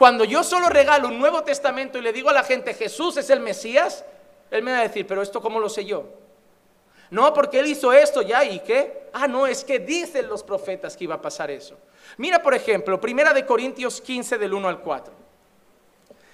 Cuando 0.00 0.24
yo 0.24 0.42
solo 0.42 0.70
regalo 0.70 1.08
un 1.08 1.18
Nuevo 1.18 1.44
Testamento 1.44 1.98
y 1.98 2.00
le 2.00 2.14
digo 2.14 2.30
a 2.30 2.32
la 2.32 2.42
gente, 2.42 2.72
Jesús 2.72 3.18
es 3.18 3.28
el 3.28 3.38
Mesías, 3.38 4.02
él 4.50 4.62
me 4.62 4.72
va 4.72 4.78
a 4.78 4.82
decir, 4.84 5.06
pero 5.06 5.20
esto 5.20 5.42
cómo 5.42 5.60
lo 5.60 5.68
sé 5.68 5.84
yo? 5.84 6.06
No, 7.10 7.34
porque 7.34 7.60
él 7.60 7.66
hizo 7.66 7.92
esto 7.92 8.22
ya 8.22 8.42
y 8.42 8.60
qué? 8.60 9.10
Ah, 9.12 9.28
no, 9.28 9.46
es 9.46 9.62
que 9.62 9.78
dicen 9.78 10.26
los 10.26 10.42
profetas 10.42 10.96
que 10.96 11.04
iba 11.04 11.16
a 11.16 11.20
pasar 11.20 11.50
eso. 11.50 11.76
Mira, 12.16 12.42
por 12.42 12.54
ejemplo, 12.54 12.98
Primera 12.98 13.34
de 13.34 13.44
Corintios 13.44 14.00
15 14.00 14.38
del 14.38 14.54
1 14.54 14.68
al 14.70 14.80
4. 14.80 15.12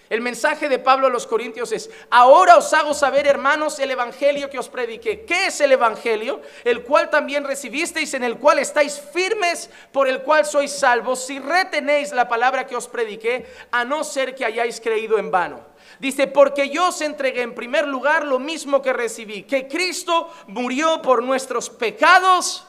El 0.08 0.20
mensaje 0.20 0.68
de 0.68 0.78
Pablo 0.78 1.08
a 1.08 1.10
los 1.10 1.26
Corintios 1.26 1.72
es, 1.72 1.90
ahora 2.10 2.56
os 2.56 2.72
hago 2.72 2.94
saber, 2.94 3.26
hermanos, 3.26 3.78
el 3.80 3.90
Evangelio 3.90 4.48
que 4.48 4.58
os 4.58 4.68
prediqué. 4.68 5.24
¿Qué 5.24 5.46
es 5.46 5.60
el 5.60 5.72
Evangelio? 5.72 6.40
El 6.62 6.82
cual 6.82 7.10
también 7.10 7.44
recibisteis, 7.44 8.14
en 8.14 8.22
el 8.22 8.38
cual 8.38 8.60
estáis 8.60 9.00
firmes, 9.12 9.68
por 9.92 10.06
el 10.06 10.22
cual 10.22 10.46
sois 10.46 10.70
salvos, 10.70 11.26
si 11.26 11.40
retenéis 11.40 12.12
la 12.12 12.28
palabra 12.28 12.66
que 12.66 12.76
os 12.76 12.86
prediqué, 12.86 13.46
a 13.72 13.84
no 13.84 14.04
ser 14.04 14.34
que 14.34 14.44
hayáis 14.44 14.80
creído 14.80 15.18
en 15.18 15.30
vano. 15.32 15.60
Dice, 15.98 16.26
porque 16.26 16.68
yo 16.68 16.88
os 16.88 17.00
entregué 17.00 17.42
en 17.42 17.54
primer 17.54 17.88
lugar 17.88 18.24
lo 18.24 18.38
mismo 18.38 18.82
que 18.82 18.92
recibí, 18.92 19.42
que 19.42 19.66
Cristo 19.66 20.32
murió 20.46 21.02
por 21.02 21.22
nuestros 21.22 21.68
pecados. 21.68 22.66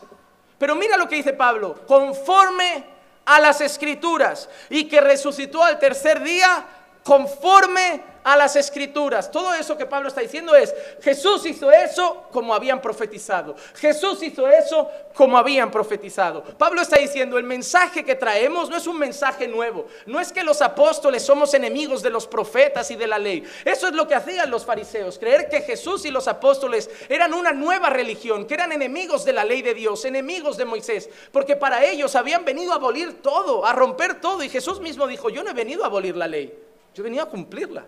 Pero 0.57 0.75
mira 0.75 0.97
lo 0.97 1.07
que 1.07 1.17
dice 1.17 1.33
Pablo, 1.33 1.85
conforme 1.85 2.85
a 3.25 3.39
las 3.39 3.61
escrituras, 3.61 4.49
y 4.69 4.85
que 4.87 5.01
resucitó 5.01 5.63
al 5.63 5.77
tercer 5.77 6.23
día 6.23 6.65
conforme 7.07 8.03
a 8.21 8.35
las 8.35 8.57
escrituras. 8.57 9.31
Todo 9.31 9.53
eso 9.53 9.77
que 9.77 9.85
Pablo 9.85 10.09
está 10.09 10.19
diciendo 10.19 10.53
es, 10.53 10.75
Jesús 11.01 11.45
hizo 11.45 11.71
eso 11.71 12.25
como 12.33 12.53
habían 12.53 12.81
profetizado. 12.81 13.55
Jesús 13.75 14.21
hizo 14.21 14.45
eso 14.49 14.91
como 15.13 15.37
habían 15.37 15.71
profetizado. 15.71 16.43
Pablo 16.43 16.81
está 16.81 16.99
diciendo, 16.99 17.37
el 17.37 17.45
mensaje 17.45 18.03
que 18.03 18.15
traemos 18.15 18.69
no 18.69 18.75
es 18.75 18.85
un 18.85 18.99
mensaje 18.99 19.47
nuevo. 19.47 19.85
No 20.05 20.19
es 20.19 20.33
que 20.33 20.43
los 20.43 20.61
apóstoles 20.61 21.23
somos 21.23 21.53
enemigos 21.53 22.03
de 22.03 22.09
los 22.09 22.27
profetas 22.27 22.91
y 22.91 22.97
de 22.97 23.07
la 23.07 23.17
ley. 23.17 23.45
Eso 23.63 23.87
es 23.87 23.93
lo 23.93 24.05
que 24.05 24.15
hacían 24.15 24.51
los 24.51 24.65
fariseos, 24.65 25.17
creer 25.17 25.47
que 25.47 25.61
Jesús 25.61 26.03
y 26.03 26.11
los 26.11 26.27
apóstoles 26.27 26.89
eran 27.07 27.33
una 27.33 27.53
nueva 27.53 27.89
religión, 27.89 28.45
que 28.45 28.55
eran 28.55 28.73
enemigos 28.73 29.23
de 29.23 29.31
la 29.31 29.45
ley 29.45 29.61
de 29.61 29.73
Dios, 29.73 30.03
enemigos 30.03 30.57
de 30.57 30.65
Moisés, 30.65 31.09
porque 31.31 31.55
para 31.55 31.85
ellos 31.85 32.13
habían 32.17 32.43
venido 32.43 32.73
a 32.73 32.75
abolir 32.75 33.21
todo, 33.21 33.65
a 33.65 33.71
romper 33.71 34.19
todo. 34.19 34.43
Y 34.43 34.49
Jesús 34.49 34.81
mismo 34.81 35.07
dijo, 35.07 35.29
yo 35.29 35.45
no 35.45 35.51
he 35.51 35.53
venido 35.53 35.85
a 35.85 35.87
abolir 35.87 36.17
la 36.17 36.27
ley. 36.27 36.66
Yo 36.97 37.03
venía 37.03 37.21
a 37.21 37.25
cumplirla. 37.27 37.85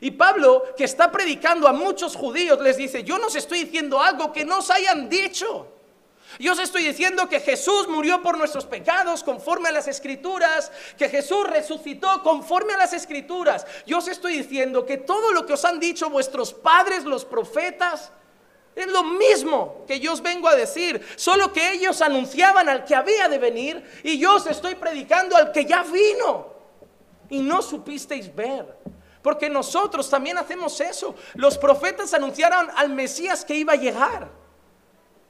Y 0.00 0.10
Pablo, 0.10 0.74
que 0.76 0.82
está 0.82 1.12
predicando 1.12 1.68
a 1.68 1.72
muchos 1.72 2.16
judíos, 2.16 2.60
les 2.60 2.76
dice, 2.76 3.04
yo 3.04 3.16
no 3.16 3.28
os 3.28 3.36
estoy 3.36 3.62
diciendo 3.62 4.02
algo 4.02 4.32
que 4.32 4.44
no 4.44 4.58
os 4.58 4.70
hayan 4.70 5.08
dicho. 5.08 5.68
Yo 6.40 6.54
os 6.54 6.58
estoy 6.58 6.82
diciendo 6.82 7.28
que 7.28 7.38
Jesús 7.38 7.86
murió 7.86 8.20
por 8.22 8.36
nuestros 8.36 8.66
pecados 8.66 9.22
conforme 9.22 9.68
a 9.68 9.72
las 9.72 9.86
escrituras, 9.86 10.72
que 10.98 11.08
Jesús 11.08 11.46
resucitó 11.46 12.24
conforme 12.24 12.74
a 12.74 12.78
las 12.78 12.92
escrituras. 12.92 13.64
Yo 13.86 13.98
os 13.98 14.08
estoy 14.08 14.38
diciendo 14.38 14.84
que 14.84 14.96
todo 14.96 15.30
lo 15.30 15.46
que 15.46 15.52
os 15.52 15.64
han 15.64 15.78
dicho 15.78 16.10
vuestros 16.10 16.52
padres, 16.52 17.04
los 17.04 17.24
profetas, 17.24 18.10
es 18.74 18.88
lo 18.88 19.04
mismo 19.04 19.84
que 19.86 20.00
yo 20.00 20.12
os 20.12 20.22
vengo 20.22 20.48
a 20.48 20.56
decir, 20.56 21.06
solo 21.14 21.52
que 21.52 21.70
ellos 21.70 22.02
anunciaban 22.02 22.68
al 22.68 22.84
que 22.84 22.96
había 22.96 23.28
de 23.28 23.38
venir 23.38 24.00
y 24.02 24.18
yo 24.18 24.34
os 24.34 24.46
estoy 24.48 24.74
predicando 24.74 25.36
al 25.36 25.52
que 25.52 25.64
ya 25.64 25.84
vino 25.84 26.53
y 27.30 27.40
no 27.40 27.62
supisteis 27.62 28.34
ver. 28.34 28.76
Porque 29.22 29.48
nosotros 29.48 30.10
también 30.10 30.36
hacemos 30.36 30.80
eso. 30.80 31.14
Los 31.34 31.56
profetas 31.56 32.12
anunciaron 32.12 32.68
al 32.76 32.90
Mesías 32.90 33.44
que 33.44 33.54
iba 33.54 33.72
a 33.72 33.76
llegar. 33.76 34.28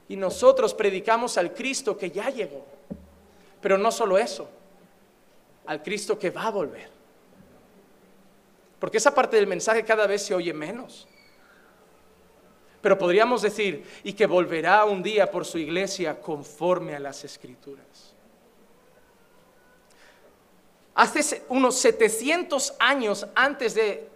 Y 0.08 0.16
nosotros 0.16 0.74
predicamos 0.74 1.38
al 1.38 1.54
Cristo 1.54 1.96
que 1.96 2.10
ya 2.10 2.28
llegó. 2.28 2.66
Pero 3.60 3.78
no 3.78 3.90
solo 3.92 4.18
eso, 4.18 4.48
al 5.66 5.82
Cristo 5.82 6.18
que 6.18 6.30
va 6.30 6.46
a 6.46 6.50
volver. 6.50 6.90
Porque 8.78 8.98
esa 8.98 9.14
parte 9.14 9.36
del 9.36 9.46
mensaje 9.46 9.84
cada 9.84 10.06
vez 10.06 10.22
se 10.22 10.34
oye 10.34 10.52
menos. 10.52 11.06
Pero 12.82 12.98
podríamos 12.98 13.40
decir, 13.40 13.82
y 14.02 14.12
que 14.12 14.26
volverá 14.26 14.84
un 14.84 15.02
día 15.02 15.30
por 15.30 15.46
su 15.46 15.56
iglesia 15.56 16.20
conforme 16.20 16.94
a 16.94 16.98
las 16.98 17.24
escrituras. 17.24 18.13
Hace 20.94 21.44
unos 21.48 21.76
700 21.76 22.74
años 22.78 23.26
antes 23.34 23.74
de 23.74 24.08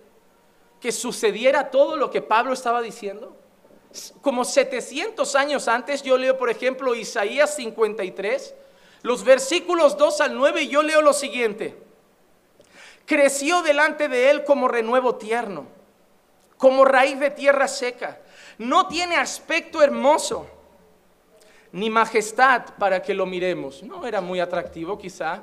que 0.80 0.92
sucediera 0.92 1.70
todo 1.70 1.96
lo 1.96 2.10
que 2.10 2.22
Pablo 2.22 2.52
estaba 2.52 2.80
diciendo, 2.80 3.36
como 4.20 4.44
700 4.44 5.34
años 5.34 5.66
antes, 5.66 6.02
yo 6.02 6.16
leo 6.16 6.38
por 6.38 6.50
ejemplo 6.50 6.94
Isaías 6.94 7.56
53, 7.56 8.54
los 9.02 9.24
versículos 9.24 9.96
2 9.96 10.20
al 10.20 10.36
9, 10.36 10.62
y 10.62 10.68
yo 10.68 10.82
leo 10.82 11.02
lo 11.02 11.12
siguiente. 11.12 11.76
Creció 13.06 13.62
delante 13.62 14.08
de 14.08 14.30
él 14.30 14.44
como 14.44 14.68
renuevo 14.68 15.16
tierno, 15.16 15.66
como 16.58 16.84
raíz 16.84 17.18
de 17.18 17.30
tierra 17.30 17.66
seca. 17.66 18.20
No 18.59 18.86
tiene 18.86 19.16
aspecto 19.16 19.82
hermoso, 19.82 20.46
ni 21.72 21.90
majestad 21.90 22.66
para 22.78 23.03
que 23.03 23.14
lo 23.14 23.26
miremos. 23.26 23.82
No 23.82 24.07
era 24.07 24.20
muy 24.20 24.40
atractivo 24.40 24.98
quizá 24.98 25.42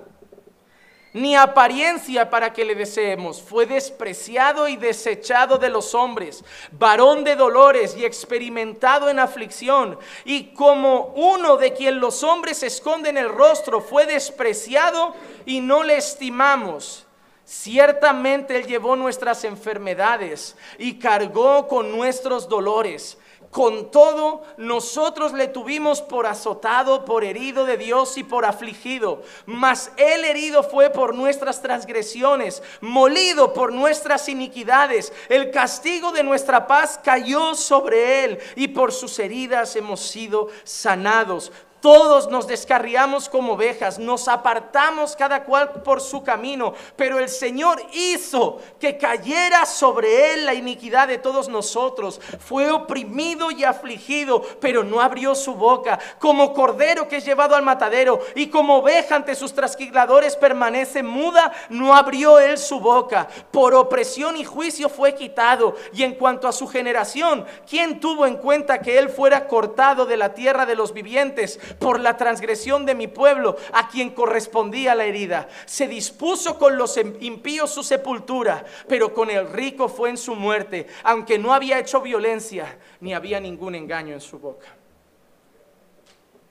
ni 1.15 1.33
apariencia 1.33 2.29
para 2.29 2.51
que 2.51 2.65
le 2.65 2.75
deseemos. 2.75 3.41
Fue 3.41 3.65
despreciado 3.65 4.67
y 4.67 4.75
desechado 4.75 5.57
de 5.57 5.69
los 5.69 5.95
hombres, 5.95 6.43
varón 6.73 7.23
de 7.23 7.37
dolores 7.37 7.95
y 7.95 8.03
experimentado 8.03 9.09
en 9.09 9.19
aflicción. 9.19 9.97
Y 10.25 10.53
como 10.53 11.13
uno 11.15 11.55
de 11.55 11.71
quien 11.71 12.01
los 12.01 12.21
hombres 12.21 12.63
esconden 12.63 13.15
el 13.15 13.29
rostro, 13.29 13.79
fue 13.79 14.05
despreciado 14.05 15.15
y 15.45 15.61
no 15.61 15.83
le 15.83 15.95
estimamos. 15.95 17.05
Ciertamente 17.45 18.57
Él 18.57 18.67
llevó 18.67 18.97
nuestras 18.97 19.45
enfermedades 19.45 20.57
y 20.77 20.99
cargó 20.99 21.69
con 21.69 21.95
nuestros 21.95 22.49
dolores 22.49 23.17
Con 23.55 23.89
todo, 23.89 24.43
nosotros 24.57 25.31
le 25.31 25.47
tuvimos 25.47 26.01
por 26.01 26.25
azotado, 26.25 27.05
por 27.05 27.23
herido 27.23 27.63
de 27.63 27.77
Dios 27.77 28.17
y 28.17 28.25
por 28.25 28.43
afligido. 28.43 29.23
Mas 29.45 29.93
él 29.95 30.25
herido 30.25 30.61
fue 30.61 30.89
por 30.89 31.15
nuestras 31.15 31.61
transgresiones, 31.61 32.61
molido 32.81 33.53
por 33.53 33.71
nuestras 33.71 34.27
iniquidades. 34.27 35.13
El 35.29 35.51
castigo 35.51 36.11
de 36.11 36.23
nuestra 36.23 36.67
paz 36.67 36.99
cayó 37.01 37.55
sobre 37.55 38.25
él 38.25 38.39
y 38.57 38.67
por 38.67 38.91
sus 38.91 39.17
heridas 39.19 39.73
hemos 39.77 40.01
sido 40.01 40.49
sanados. 40.65 41.53
Todos 41.85 42.31
nos 42.31 42.47
descarriamos 42.47 43.29
como 43.29 43.53
ovejas, 43.53 43.99
nos 43.99 44.27
apartamos 44.27 45.15
cada 45.15 45.43
cual 45.43 45.83
por 45.83 46.01
su 46.01 46.23
camino, 46.23 46.73
pero 46.95 47.19
el 47.19 47.29
Señor 47.29 47.79
hizo 47.93 48.59
que 48.79 48.97
cayera 48.97 49.67
sobre 49.67 50.33
él 50.33 50.47
la 50.47 50.55
iniquidad 50.55 51.07
de 51.07 51.19
todos 51.19 51.47
nosotros. 51.47 52.19
Fue 52.39 52.71
oprimido 52.71 53.51
y 53.51 53.63
afligido, 53.65 54.41
pero 54.59 54.83
no 54.83 54.99
abrió 54.99 55.35
su 55.35 55.53
boca. 55.53 55.99
Como 56.17 56.55
cordero 56.55 57.07
que 57.07 57.17
es 57.17 57.25
llevado 57.25 57.55
al 57.55 57.61
matadero 57.61 58.19
y 58.33 58.47
como 58.47 58.77
oveja 58.77 59.15
ante 59.15 59.35
sus 59.35 59.53
trasquiladores 59.53 60.35
permanece 60.35 61.03
muda, 61.03 61.51
no 61.69 61.93
abrió 61.93 62.39
él 62.39 62.57
su 62.57 62.79
boca. 62.79 63.27
Por 63.51 63.75
opresión 63.75 64.37
y 64.37 64.43
juicio 64.43 64.89
fue 64.89 65.13
quitado. 65.13 65.75
Y 65.93 66.01
en 66.01 66.15
cuanto 66.15 66.47
a 66.47 66.51
su 66.51 66.67
generación, 66.67 67.45
¿quién 67.69 67.99
tuvo 67.99 68.25
en 68.25 68.37
cuenta 68.37 68.79
que 68.79 68.97
él 68.97 69.09
fuera 69.09 69.47
cortado 69.47 70.07
de 70.07 70.17
la 70.17 70.33
tierra 70.33 70.65
de 70.65 70.73
los 70.73 70.91
vivientes? 70.91 71.59
Por 71.79 71.99
la 71.99 72.17
transgresión 72.17 72.85
de 72.85 72.95
mi 72.95 73.07
pueblo, 73.07 73.57
a 73.73 73.89
quien 73.89 74.11
correspondía 74.11 74.95
la 74.95 75.05
herida. 75.05 75.47
Se 75.65 75.87
dispuso 75.87 76.57
con 76.57 76.77
los 76.77 76.97
em-, 76.97 77.15
impíos 77.21 77.71
su 77.71 77.83
sepultura, 77.83 78.65
pero 78.87 79.13
con 79.13 79.29
el 79.29 79.49
rico 79.49 79.87
fue 79.87 80.09
en 80.09 80.17
su 80.17 80.35
muerte, 80.35 80.87
aunque 81.03 81.37
no 81.37 81.53
había 81.53 81.79
hecho 81.79 82.01
violencia, 82.01 82.77
ni 82.99 83.13
había 83.13 83.39
ningún 83.39 83.75
engaño 83.75 84.13
en 84.13 84.21
su 84.21 84.39
boca. 84.39 84.67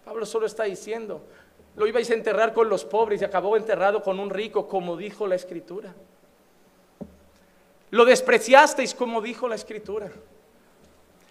Pablo 0.04 0.26
solo 0.26 0.46
está 0.46 0.64
diciendo, 0.64 1.22
lo 1.76 1.86
ibais 1.86 2.10
a 2.10 2.14
enterrar 2.14 2.52
con 2.52 2.68
los 2.68 2.84
pobres 2.84 3.22
y 3.22 3.24
acabó 3.24 3.56
enterrado 3.56 4.02
con 4.02 4.20
un 4.20 4.30
rico, 4.30 4.68
como 4.68 4.96
dijo 4.96 5.26
la 5.26 5.34
escritura. 5.34 5.94
Lo 7.90 8.04
despreciasteis, 8.04 8.94
como 8.94 9.20
dijo 9.20 9.48
la 9.48 9.54
escritura. 9.54 10.10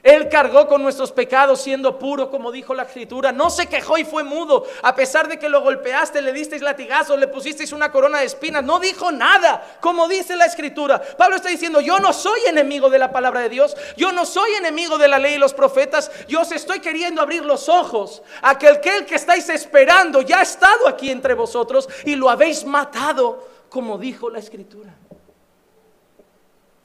Él 0.04 0.28
cargó 0.28 0.68
con 0.68 0.84
nuestros 0.84 1.14
pecados 1.14 1.62
siendo 1.62 1.98
puro, 1.98 2.30
como 2.30 2.52
dijo 2.52 2.74
la 2.74 2.84
escritura. 2.84 3.32
No 3.32 3.50
se 3.50 3.68
quejó 3.68 3.98
y 3.98 4.04
fue 4.04 4.26
mudo. 4.26 4.66
A 4.82 4.94
pesar 4.94 5.30
de 5.30 5.40
que 5.40 5.48
lo 5.48 5.62
golpeaste, 5.62 6.22
le 6.22 6.34
disteis 6.34 6.62
latigazos, 6.62 7.18
le 7.18 7.30
pusisteis 7.30 7.72
una 7.72 7.90
corona 7.90 8.20
de 8.20 8.26
espinas. 8.26 8.66
No 8.66 8.82
dijo 8.82 9.14
nada, 9.14 9.78
como 9.80 10.10
dice 10.10 10.36
la 10.36 10.46
escritura. 10.46 11.02
Pablo 11.18 11.38
está 11.38 11.48
diciendo, 11.48 11.80
yo 11.80 12.00
no 12.00 12.12
soy 12.12 12.42
enemigo 12.48 12.90
de 12.90 13.00
la 13.00 13.14
palabra 13.14 13.40
de 13.40 13.48
Dios. 13.48 13.78
Yo 13.96 14.12
no 14.12 14.26
soy 14.26 14.52
enemigo 14.56 14.98
de 14.98 15.08
la 15.08 15.20
ley 15.20 15.36
y 15.36 15.38
los 15.38 15.54
profetas. 15.54 16.12
Yo 16.28 16.42
os 16.42 16.52
estoy 16.52 16.82
queriendo 16.82 17.22
abrir 17.22 17.46
los 17.46 17.70
ojos. 17.70 18.24
Aquel 18.42 18.82
que, 18.82 18.98
el 18.98 19.06
que 19.06 19.16
estáis 19.16 19.48
esperando 19.48 20.22
ya 20.22 20.40
ha 20.40 20.44
estado 20.44 20.90
aquí 20.90 21.12
entre 21.12 21.34
vosotros 21.34 21.88
y 22.04 22.18
lo 22.18 22.30
habéis 22.30 22.66
matado, 22.66 23.48
como 23.70 23.98
dijo 23.98 24.30
la 24.30 24.40
escritura. 24.40 24.94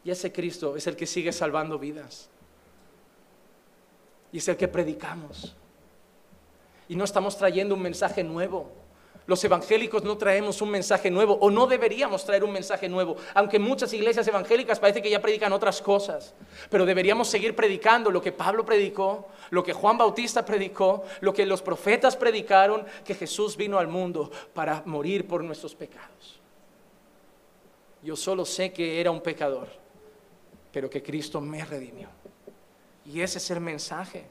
Y 0.05 0.13
ese 0.13 0.31
Cristo 0.31 0.77
es 0.77 0.87
el 0.87 0.95
que 0.95 1.05
sigue 1.05 1.33
salvando 1.33 1.81
vidas. 1.81 2.31
Y 4.33 4.39
es 4.39 4.49
el 4.49 4.57
que 4.57 4.69
predicamos. 4.69 5.57
Y 6.89 6.97
no 6.97 7.05
estamos 7.05 7.37
trayendo 7.37 7.75
un 7.75 7.83
mensaje 7.83 8.23
nuevo. 8.25 8.71
Los 9.29 9.45
evangélicos 9.45 10.05
no 10.05 10.17
traemos 10.17 10.63
un 10.63 10.71
mensaje 10.71 11.11
nuevo 11.11 11.35
o 11.35 11.51
no 11.51 11.67
deberíamos 11.67 12.25
traer 12.25 12.45
un 12.45 12.51
mensaje 12.51 12.89
nuevo, 12.89 13.15
aunque 13.35 13.59
muchas 13.59 13.93
iglesias 13.93 14.27
evangélicas 14.27 14.81
parece 14.81 15.03
que 15.03 15.11
ya 15.11 15.21
predican 15.21 15.53
otras 15.53 15.83
cosas, 15.83 16.35
pero 16.71 16.87
deberíamos 16.87 17.29
seguir 17.29 17.55
predicando 17.55 18.11
lo 18.11 18.23
que 18.23 18.33
Pablo 18.33 18.65
predicó, 18.65 19.29
lo 19.51 19.63
que 19.63 19.75
Juan 19.75 19.99
Bautista 19.99 20.47
predicó, 20.47 21.05
lo 21.21 21.35
que 21.35 21.45
los 21.45 21.61
profetas 21.61 22.17
predicaron, 22.17 22.87
que 23.05 23.15
Jesús 23.15 23.55
vino 23.55 23.79
al 23.79 23.89
mundo 23.89 24.31
para 24.55 24.83
morir 24.87 25.29
por 25.29 25.45
nuestros 25.45 25.75
pecados. 25.75 26.41
Yo 28.03 28.17
solo 28.17 28.47
sé 28.47 28.73
que 28.73 28.99
era 28.99 29.11
un 29.11 29.21
pecador, 29.21 29.69
pero 30.73 30.89
que 30.89 31.03
Cristo 31.03 31.39
me 31.39 31.63
redimió. 31.67 32.09
Y 33.09 33.23
ese 33.23 33.39
es 33.39 33.51
el 33.51 33.61
mensaje. 33.61 34.27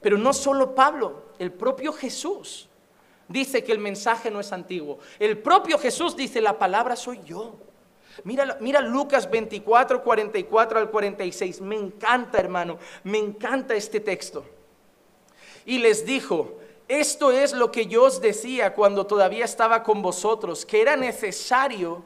Pero 0.00 0.16
no 0.16 0.32
solo 0.32 0.74
Pablo, 0.74 1.24
el 1.38 1.52
propio 1.52 1.92
Jesús 1.92 2.68
dice 3.28 3.62
que 3.62 3.72
el 3.72 3.78
mensaje 3.78 4.30
no 4.30 4.40
es 4.40 4.50
antiguo. 4.52 4.98
El 5.18 5.38
propio 5.38 5.78
Jesús 5.78 6.16
dice, 6.16 6.40
la 6.40 6.58
palabra 6.58 6.96
soy 6.96 7.20
yo. 7.24 7.56
Mira, 8.24 8.56
mira 8.60 8.80
Lucas 8.80 9.30
24, 9.30 10.02
44 10.02 10.78
al 10.78 10.90
46. 10.90 11.60
Me 11.60 11.76
encanta, 11.76 12.38
hermano, 12.38 12.78
me 13.04 13.18
encanta 13.18 13.74
este 13.74 14.00
texto. 14.00 14.44
Y 15.66 15.78
les 15.78 16.06
dijo, 16.06 16.58
esto 16.88 17.30
es 17.30 17.52
lo 17.52 17.70
que 17.70 17.86
yo 17.86 18.04
os 18.04 18.22
decía 18.22 18.74
cuando 18.74 19.06
todavía 19.06 19.44
estaba 19.44 19.82
con 19.82 20.00
vosotros, 20.00 20.64
que 20.64 20.80
era 20.80 20.96
necesario, 20.96 22.02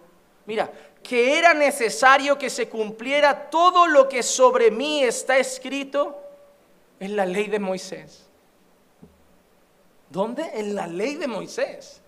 mira, 0.46 0.72
que 1.02 1.38
era 1.38 1.52
necesario 1.52 2.38
que 2.38 2.48
se 2.48 2.68
cumpliera 2.68 3.50
todo 3.50 3.86
lo 3.86 4.08
que 4.08 4.22
sobre 4.22 4.70
mí 4.70 5.02
está 5.02 5.38
escrito 5.38 6.18
en 7.00 7.16
la 7.16 7.26
ley 7.26 7.48
de 7.48 7.58
Moisés. 7.58 8.26
¿Dónde? 10.08 10.50
En 10.54 10.74
la 10.74 10.86
ley 10.86 11.16
de 11.16 11.26
Moisés. 11.26 12.00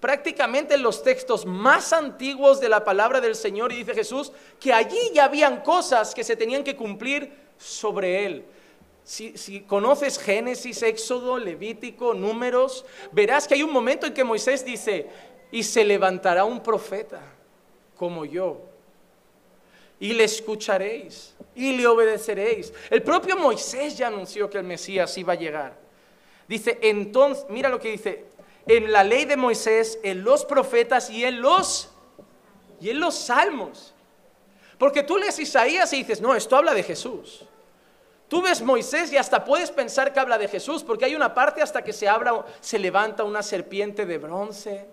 Prácticamente 0.00 0.74
en 0.74 0.82
los 0.82 1.02
textos 1.02 1.46
más 1.46 1.92
antiguos 1.92 2.60
de 2.60 2.68
la 2.68 2.84
palabra 2.84 3.20
del 3.20 3.36
Señor 3.36 3.72
y 3.72 3.76
dice 3.76 3.94
Jesús 3.94 4.32
que 4.58 4.72
allí 4.72 4.98
ya 5.14 5.24
habían 5.24 5.62
cosas 5.62 6.14
que 6.14 6.24
se 6.24 6.36
tenían 6.36 6.64
que 6.64 6.76
cumplir 6.76 7.32
sobre 7.56 8.26
él. 8.26 8.44
Si, 9.04 9.36
si, 9.36 9.62
conoces 9.62 10.18
Génesis, 10.18 10.82
Éxodo, 10.82 11.38
Levítico, 11.38 12.14
Números, 12.14 12.84
verás 13.10 13.48
que 13.48 13.54
hay 13.54 13.62
un 13.62 13.72
momento 13.72 14.06
en 14.06 14.14
que 14.14 14.22
Moisés 14.22 14.64
dice, 14.64 15.08
y 15.50 15.62
se 15.64 15.84
levantará 15.84 16.44
un 16.44 16.62
profeta 16.62 17.20
como 18.02 18.24
yo. 18.24 18.60
Y 20.00 20.12
le 20.12 20.24
escucharéis 20.24 21.36
y 21.54 21.76
le 21.76 21.86
obedeceréis. 21.86 22.72
El 22.90 23.00
propio 23.04 23.36
Moisés 23.36 23.96
ya 23.96 24.08
anunció 24.08 24.50
que 24.50 24.58
el 24.58 24.64
Mesías 24.64 25.16
iba 25.18 25.34
a 25.34 25.36
llegar. 25.36 25.78
Dice, 26.48 26.80
entonces, 26.82 27.46
mira 27.48 27.68
lo 27.68 27.78
que 27.78 27.92
dice, 27.92 28.24
en 28.66 28.90
la 28.90 29.04
ley 29.04 29.24
de 29.24 29.36
Moisés, 29.36 30.00
en 30.02 30.24
los 30.24 30.44
profetas 30.44 31.10
y 31.10 31.24
en 31.24 31.40
los 31.40 31.92
y 32.80 32.90
en 32.90 32.98
los 32.98 33.14
salmos. 33.14 33.94
Porque 34.78 35.04
tú 35.04 35.16
lees 35.16 35.38
Isaías 35.38 35.92
y 35.92 35.98
dices, 35.98 36.20
"No, 36.20 36.34
esto 36.34 36.56
habla 36.56 36.74
de 36.74 36.82
Jesús." 36.82 37.44
Tú 38.26 38.42
ves 38.42 38.62
Moisés 38.62 39.12
y 39.12 39.16
hasta 39.16 39.44
puedes 39.44 39.70
pensar 39.70 40.12
que 40.12 40.18
habla 40.18 40.38
de 40.38 40.48
Jesús, 40.48 40.82
porque 40.82 41.04
hay 41.04 41.14
una 41.14 41.32
parte 41.32 41.62
hasta 41.62 41.84
que 41.84 41.92
se 41.92 42.08
habla 42.08 42.44
se 42.60 42.80
levanta 42.80 43.22
una 43.22 43.44
serpiente 43.44 44.06
de 44.06 44.18
bronce 44.18 44.88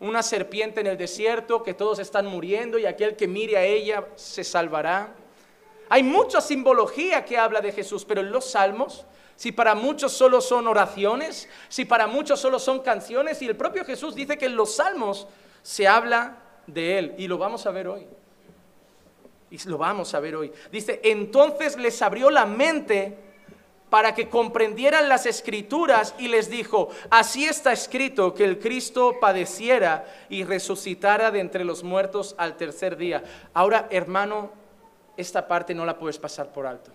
una 0.00 0.22
serpiente 0.22 0.80
en 0.80 0.88
el 0.88 0.98
desierto, 0.98 1.62
que 1.62 1.74
todos 1.74 1.98
están 1.98 2.26
muriendo 2.26 2.78
y 2.78 2.86
aquel 2.86 3.16
que 3.16 3.26
mire 3.26 3.56
a 3.56 3.64
ella 3.64 4.06
se 4.14 4.44
salvará. 4.44 5.14
Hay 5.88 6.02
mucha 6.02 6.40
simbología 6.40 7.24
que 7.24 7.38
habla 7.38 7.60
de 7.60 7.72
Jesús, 7.72 8.04
pero 8.04 8.20
en 8.20 8.30
los 8.30 8.50
salmos, 8.50 9.06
si 9.36 9.52
para 9.52 9.74
muchos 9.74 10.12
solo 10.12 10.40
son 10.40 10.66
oraciones, 10.66 11.48
si 11.68 11.84
para 11.84 12.06
muchos 12.06 12.40
solo 12.40 12.58
son 12.58 12.80
canciones, 12.80 13.40
y 13.42 13.46
el 13.46 13.56
propio 13.56 13.84
Jesús 13.84 14.14
dice 14.14 14.36
que 14.36 14.46
en 14.46 14.56
los 14.56 14.74
salmos 14.76 15.28
se 15.62 15.86
habla 15.86 16.38
de 16.66 16.98
Él, 16.98 17.14
y 17.18 17.28
lo 17.28 17.38
vamos 17.38 17.66
a 17.66 17.70
ver 17.70 17.88
hoy. 17.88 18.06
Y 19.50 19.68
lo 19.68 19.78
vamos 19.78 20.12
a 20.14 20.20
ver 20.20 20.34
hoy. 20.34 20.52
Dice, 20.72 21.00
entonces 21.04 21.76
les 21.76 22.02
abrió 22.02 22.30
la 22.30 22.46
mente 22.46 23.25
para 23.90 24.14
que 24.14 24.28
comprendieran 24.28 25.08
las 25.08 25.26
escrituras 25.26 26.14
y 26.18 26.28
les 26.28 26.50
dijo, 26.50 26.88
así 27.08 27.44
está 27.44 27.72
escrito 27.72 28.34
que 28.34 28.44
el 28.44 28.58
Cristo 28.58 29.16
padeciera 29.20 30.04
y 30.28 30.44
resucitara 30.44 31.30
de 31.30 31.40
entre 31.40 31.64
los 31.64 31.84
muertos 31.84 32.34
al 32.36 32.56
tercer 32.56 32.96
día. 32.96 33.22
Ahora, 33.54 33.86
hermano, 33.90 34.50
esta 35.16 35.46
parte 35.46 35.74
no 35.74 35.84
la 35.84 35.98
puedes 35.98 36.18
pasar 36.18 36.52
por 36.52 36.66
alto. 36.66 36.90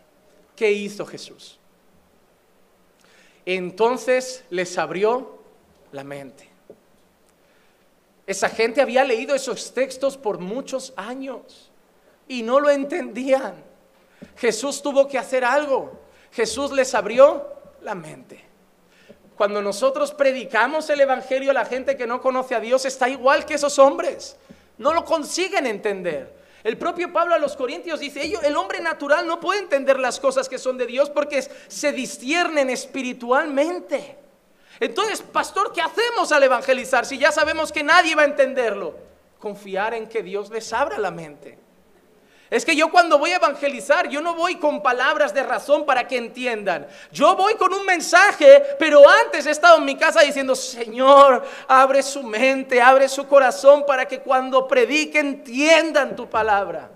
¿Qué 0.56 0.72
hizo 0.72 1.06
Jesús? 1.06 1.60
Entonces 3.46 4.44
les 4.50 4.78
abrió 4.78 5.40
la 5.92 6.04
mente. 6.04 6.50
Esa 8.28 8.50
gente 8.50 8.82
había 8.82 9.04
leído 9.04 9.34
esos 9.34 9.74
textos 9.74 10.18
por 10.18 10.40
muchos 10.40 10.94
años 10.96 11.72
y 12.28 12.44
no 12.44 12.60
lo 12.60 12.70
entendían. 12.70 13.56
Jesús 14.38 14.82
tuvo 14.82 15.08
que 15.08 15.18
hacer 15.18 15.44
algo. 15.44 16.00
Jesús 16.32 16.72
les 16.72 16.94
abrió 16.96 17.46
la 17.82 17.96
mente. 17.96 18.44
Cuando 19.36 19.62
nosotros 19.62 20.14
predicamos 20.14 20.90
el 20.90 21.02
Evangelio 21.02 21.52
la 21.52 21.66
gente 21.66 21.98
que 21.98 22.08
no 22.08 22.22
conoce 22.22 22.56
a 22.56 22.60
Dios, 22.60 22.86
está 22.86 23.10
igual 23.10 23.46
que 23.46 23.56
esos 23.56 23.80
hombres. 23.80 24.38
No 24.78 24.94
lo 24.94 25.04
consiguen 25.04 25.66
entender. 25.66 26.42
El 26.64 26.78
propio 26.78 27.12
Pablo 27.12 27.34
a 27.34 27.40
los 27.40 27.56
Corintios 27.56 28.00
dice, 28.00 28.34
el 28.44 28.56
hombre 28.56 28.82
natural 28.82 29.26
no 29.26 29.40
puede 29.40 29.62
entender 29.62 30.00
las 30.00 30.20
cosas 30.20 30.48
que 30.48 30.60
son 30.60 30.78
de 30.78 30.86
Dios 30.86 31.10
porque 31.10 31.42
se 31.42 31.92
disciernen 31.92 32.70
espiritualmente. 32.70 34.18
Entonces, 34.80 35.22
pastor, 35.22 35.74
¿qué 35.74 35.82
hacemos 35.82 36.32
al 36.32 36.44
evangelizar 36.44 37.06
si 37.06 37.18
ya 37.18 37.32
sabemos 37.32 37.72
que 37.72 37.84
nadie 37.84 38.16
va 38.16 38.22
a 38.22 38.26
entenderlo? 38.26 38.96
Confiar 39.40 39.96
en 39.96 40.08
que 40.08 40.22
Dios 40.22 40.52
les 40.52 40.72
abra 40.72 41.00
la 41.00 41.10
mente. 41.12 41.58
Es 42.52 42.66
que 42.66 42.76
yo 42.76 42.92
cuando 42.92 43.18
voy 43.18 43.32
a 43.32 43.38
evangelizar, 43.38 44.10
yo 44.10 44.20
no 44.20 44.36
voy 44.36 44.56
con 44.56 44.84
palabras 44.84 45.34
de 45.34 45.42
razón 45.42 45.86
para 45.86 46.06
que 46.06 46.18
entiendan. 46.18 46.86
Yo 47.10 47.34
voy 47.34 47.56
con 47.56 47.74
un 47.74 47.86
mensaje, 47.86 48.62
pero 48.78 49.08
antes 49.10 49.46
he 49.46 49.52
estado 49.52 49.78
en 49.78 49.86
mi 49.86 49.96
casa 49.96 50.20
diciendo, 50.20 50.54
Señor, 50.54 51.46
abre 51.66 52.04
su 52.04 52.24
mente, 52.24 52.82
abre 52.82 53.08
su 53.08 53.26
corazón 53.26 53.86
para 53.86 54.06
que 54.06 54.20
cuando 54.20 54.68
predique 54.68 55.20
entiendan 55.20 56.14
tu 56.14 56.30
palabra. 56.30 56.92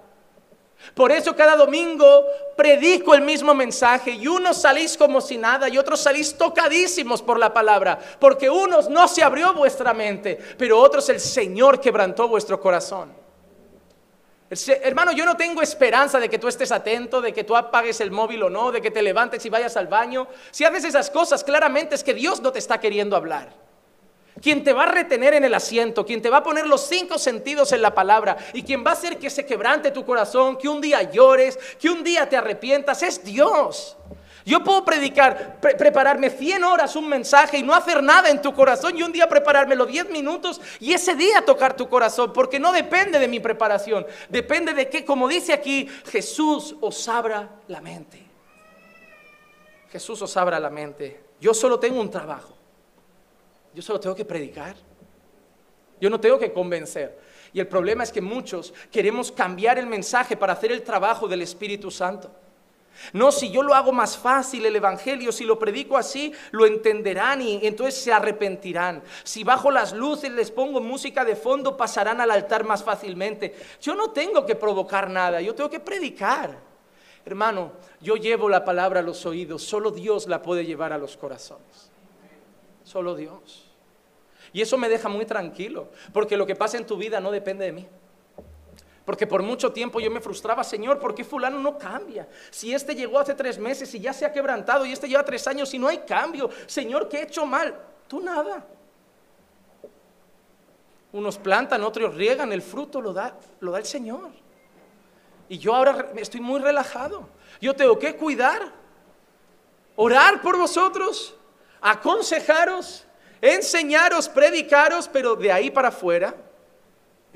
Por 0.93 1.13
eso 1.13 1.33
cada 1.33 1.55
domingo 1.55 2.25
predico 2.57 3.15
el 3.15 3.21
mismo 3.21 3.53
mensaje 3.53 4.11
y 4.11 4.27
unos 4.27 4.57
salís 4.57 4.97
como 4.97 5.21
si 5.21 5.37
nada 5.37 5.69
y 5.69 5.77
otros 5.77 6.01
salís 6.01 6.37
tocadísimos 6.37 7.21
por 7.21 7.39
la 7.39 7.53
palabra, 7.53 7.97
porque 8.19 8.49
unos 8.49 8.89
no 8.89 9.07
se 9.07 9.23
abrió 9.23 9.53
vuestra 9.53 9.93
mente, 9.93 10.37
pero 10.57 10.77
otros 10.79 11.07
el 11.07 11.21
Señor 11.21 11.79
quebrantó 11.79 12.27
vuestro 12.27 12.59
corazón. 12.59 13.24
Hermano, 14.49 15.11
yo 15.11 15.25
no 15.25 15.35
tengo 15.35 15.61
esperanza 15.63 16.19
de 16.19 16.29
que 16.29 16.37
tú 16.37 16.47
estés 16.47 16.71
atento, 16.71 17.19
de 17.19 17.33
que 17.33 17.43
tú 17.43 17.55
apagues 17.55 17.99
el 17.99 18.11
móvil 18.11 18.43
o 18.43 18.49
no, 18.49 18.71
de 18.71 18.79
que 18.79 18.91
te 18.91 19.01
levantes 19.01 19.43
y 19.45 19.49
vayas 19.49 19.75
al 19.75 19.87
baño. 19.87 20.27
Si 20.51 20.63
haces 20.63 20.83
esas 20.83 21.09
cosas, 21.09 21.43
claramente 21.43 21.95
es 21.95 22.03
que 22.03 22.13
Dios 22.13 22.41
no 22.41 22.51
te 22.51 22.59
está 22.59 22.79
queriendo 22.79 23.15
hablar. 23.15 23.49
Quien 24.41 24.63
te 24.63 24.73
va 24.73 24.83
a 24.83 24.91
retener 24.91 25.33
en 25.33 25.45
el 25.45 25.53
asiento, 25.53 26.05
quien 26.05 26.21
te 26.21 26.29
va 26.29 26.37
a 26.37 26.43
poner 26.43 26.67
los 26.67 26.81
cinco 26.81 27.17
sentidos 27.17 27.71
en 27.71 27.81
la 27.81 27.95
palabra 27.95 28.37
y 28.53 28.63
quien 28.63 28.85
va 28.85 28.91
a 28.91 28.93
hacer 28.93 29.17
que 29.17 29.29
se 29.29 29.45
quebrante 29.45 29.91
tu 29.91 30.05
corazón, 30.05 30.57
que 30.57 30.67
un 30.67 30.81
día 30.81 31.01
llores, 31.03 31.57
que 31.79 31.89
un 31.89 32.03
día 32.03 32.29
te 32.29 32.37
arrepientas, 32.37 33.01
es 33.01 33.23
Dios. 33.23 33.97
Yo 34.45 34.63
puedo 34.63 34.85
predicar, 34.85 35.59
prepararme 35.59 36.29
100 36.29 36.63
horas 36.63 36.95
un 36.95 37.09
mensaje 37.09 37.57
y 37.57 37.63
no 37.63 37.73
hacer 37.73 38.03
nada 38.03 38.29
en 38.29 38.43
tu 38.43 38.53
corazón 38.53 38.95
y 38.95 39.01
un 39.01 39.11
día 39.11 39.27
preparármelo 39.27 39.87
10 39.87 40.11
minutos 40.11 40.61
y 40.79 40.93
ese 40.93 41.15
día 41.15 41.43
tocar 41.43 41.75
tu 41.75 41.89
corazón, 41.89 42.31
porque 42.31 42.59
no 42.59 42.71
depende 42.71 43.17
de 43.17 43.27
mi 43.27 43.39
preparación, 43.39 44.05
depende 44.29 44.75
de 44.75 44.87
que, 44.87 45.03
como 45.03 45.27
dice 45.27 45.51
aquí, 45.51 45.89
Jesús 46.05 46.75
os 46.79 47.07
abra 47.09 47.49
la 47.67 47.81
mente. 47.81 48.23
Jesús 49.89 50.21
os 50.21 50.37
abra 50.37 50.59
la 50.59 50.69
mente. 50.69 51.19
Yo 51.41 51.51
solo 51.55 51.79
tengo 51.79 51.99
un 51.99 52.11
trabajo. 52.11 52.55
Yo 53.73 53.81
solo 53.81 53.99
tengo 53.99 54.15
que 54.15 54.25
predicar. 54.25 54.75
Yo 55.99 56.07
no 56.07 56.19
tengo 56.19 56.37
que 56.37 56.53
convencer. 56.53 57.17
Y 57.51 57.59
el 57.59 57.67
problema 57.67 58.03
es 58.03 58.11
que 58.11 58.21
muchos 58.21 58.75
queremos 58.91 59.31
cambiar 59.31 59.79
el 59.79 59.87
mensaje 59.87 60.37
para 60.37 60.53
hacer 60.53 60.71
el 60.71 60.83
trabajo 60.83 61.27
del 61.27 61.41
Espíritu 61.41 61.89
Santo. 61.89 62.29
No, 63.13 63.31
si 63.31 63.51
yo 63.51 63.61
lo 63.61 63.73
hago 63.73 63.91
más 63.91 64.17
fácil 64.17 64.65
el 64.65 64.75
Evangelio, 64.75 65.31
si 65.31 65.43
lo 65.43 65.59
predico 65.59 65.97
así, 65.97 66.33
lo 66.51 66.65
entenderán 66.65 67.41
y 67.41 67.65
entonces 67.65 67.95
se 67.95 68.13
arrepentirán. 68.13 69.03
Si 69.23 69.43
bajo 69.43 69.71
las 69.71 69.93
luces 69.93 70.31
les 70.31 70.51
pongo 70.51 70.81
música 70.81 71.25
de 71.25 71.35
fondo, 71.35 71.77
pasarán 71.77 72.21
al 72.21 72.31
altar 72.31 72.63
más 72.63 72.83
fácilmente. 72.83 73.55
Yo 73.81 73.95
no 73.95 74.11
tengo 74.11 74.45
que 74.45 74.55
provocar 74.55 75.09
nada, 75.09 75.41
yo 75.41 75.53
tengo 75.55 75.69
que 75.69 75.79
predicar. 75.79 76.57
Hermano, 77.25 77.73
yo 78.01 78.15
llevo 78.15 78.49
la 78.49 78.63
palabra 78.63 78.99
a 78.99 79.03
los 79.03 79.25
oídos, 79.25 79.63
solo 79.63 79.91
Dios 79.91 80.27
la 80.27 80.41
puede 80.41 80.65
llevar 80.65 80.93
a 80.93 80.97
los 80.97 81.17
corazones. 81.17 81.91
Solo 82.83 83.15
Dios. 83.15 83.65
Y 84.53 84.61
eso 84.61 84.77
me 84.77 84.87
deja 84.87 85.09
muy 85.09 85.25
tranquilo, 85.25 85.89
porque 86.13 86.37
lo 86.37 86.45
que 86.45 86.55
pasa 86.55 86.77
en 86.77 86.85
tu 86.85 86.97
vida 86.97 87.19
no 87.19 87.31
depende 87.31 87.65
de 87.65 87.71
mí. 87.71 87.87
Porque 89.05 89.27
por 89.27 89.43
mucho 89.43 89.71
tiempo 89.71 89.99
yo 89.99 90.09
me 90.09 90.19
frustraba, 90.19 90.63
Señor, 90.63 90.99
¿por 90.99 91.13
qué 91.13 91.23
fulano 91.23 91.59
no 91.59 91.77
cambia? 91.77 92.27
Si 92.49 92.73
este 92.73 92.95
llegó 92.95 93.19
hace 93.19 93.35
tres 93.35 93.59
meses 93.59 93.93
y 93.93 93.99
ya 93.99 94.11
se 94.11 94.25
ha 94.25 94.33
quebrantado 94.33 94.83
y 94.85 94.91
este 94.91 95.07
lleva 95.07 95.23
tres 95.23 95.47
años 95.47 95.71
y 95.75 95.79
no 95.79 95.87
hay 95.87 95.99
cambio, 95.99 96.49
Señor, 96.65 97.07
¿qué 97.07 97.19
he 97.19 97.23
hecho 97.23 97.45
mal? 97.45 97.79
Tú 98.07 98.19
nada. 98.19 98.65
Unos 101.11 101.37
plantan, 101.37 101.83
otros 101.83 102.15
riegan, 102.15 102.51
el 102.51 102.63
fruto 102.63 102.99
lo 102.99 103.13
da, 103.13 103.37
lo 103.59 103.71
da 103.71 103.77
el 103.77 103.85
Señor. 103.85 104.31
Y 105.47 105.59
yo 105.59 105.75
ahora 105.75 106.11
estoy 106.15 106.41
muy 106.41 106.59
relajado. 106.59 107.29
Yo 107.61 107.75
tengo 107.75 107.99
que 107.99 108.15
cuidar, 108.15 108.71
orar 109.95 110.41
por 110.41 110.57
vosotros, 110.57 111.35
aconsejaros, 111.79 113.05
enseñaros, 113.39 114.27
predicaros, 114.27 115.07
pero 115.07 115.35
de 115.35 115.51
ahí 115.51 115.69
para 115.69 115.89
afuera 115.89 116.35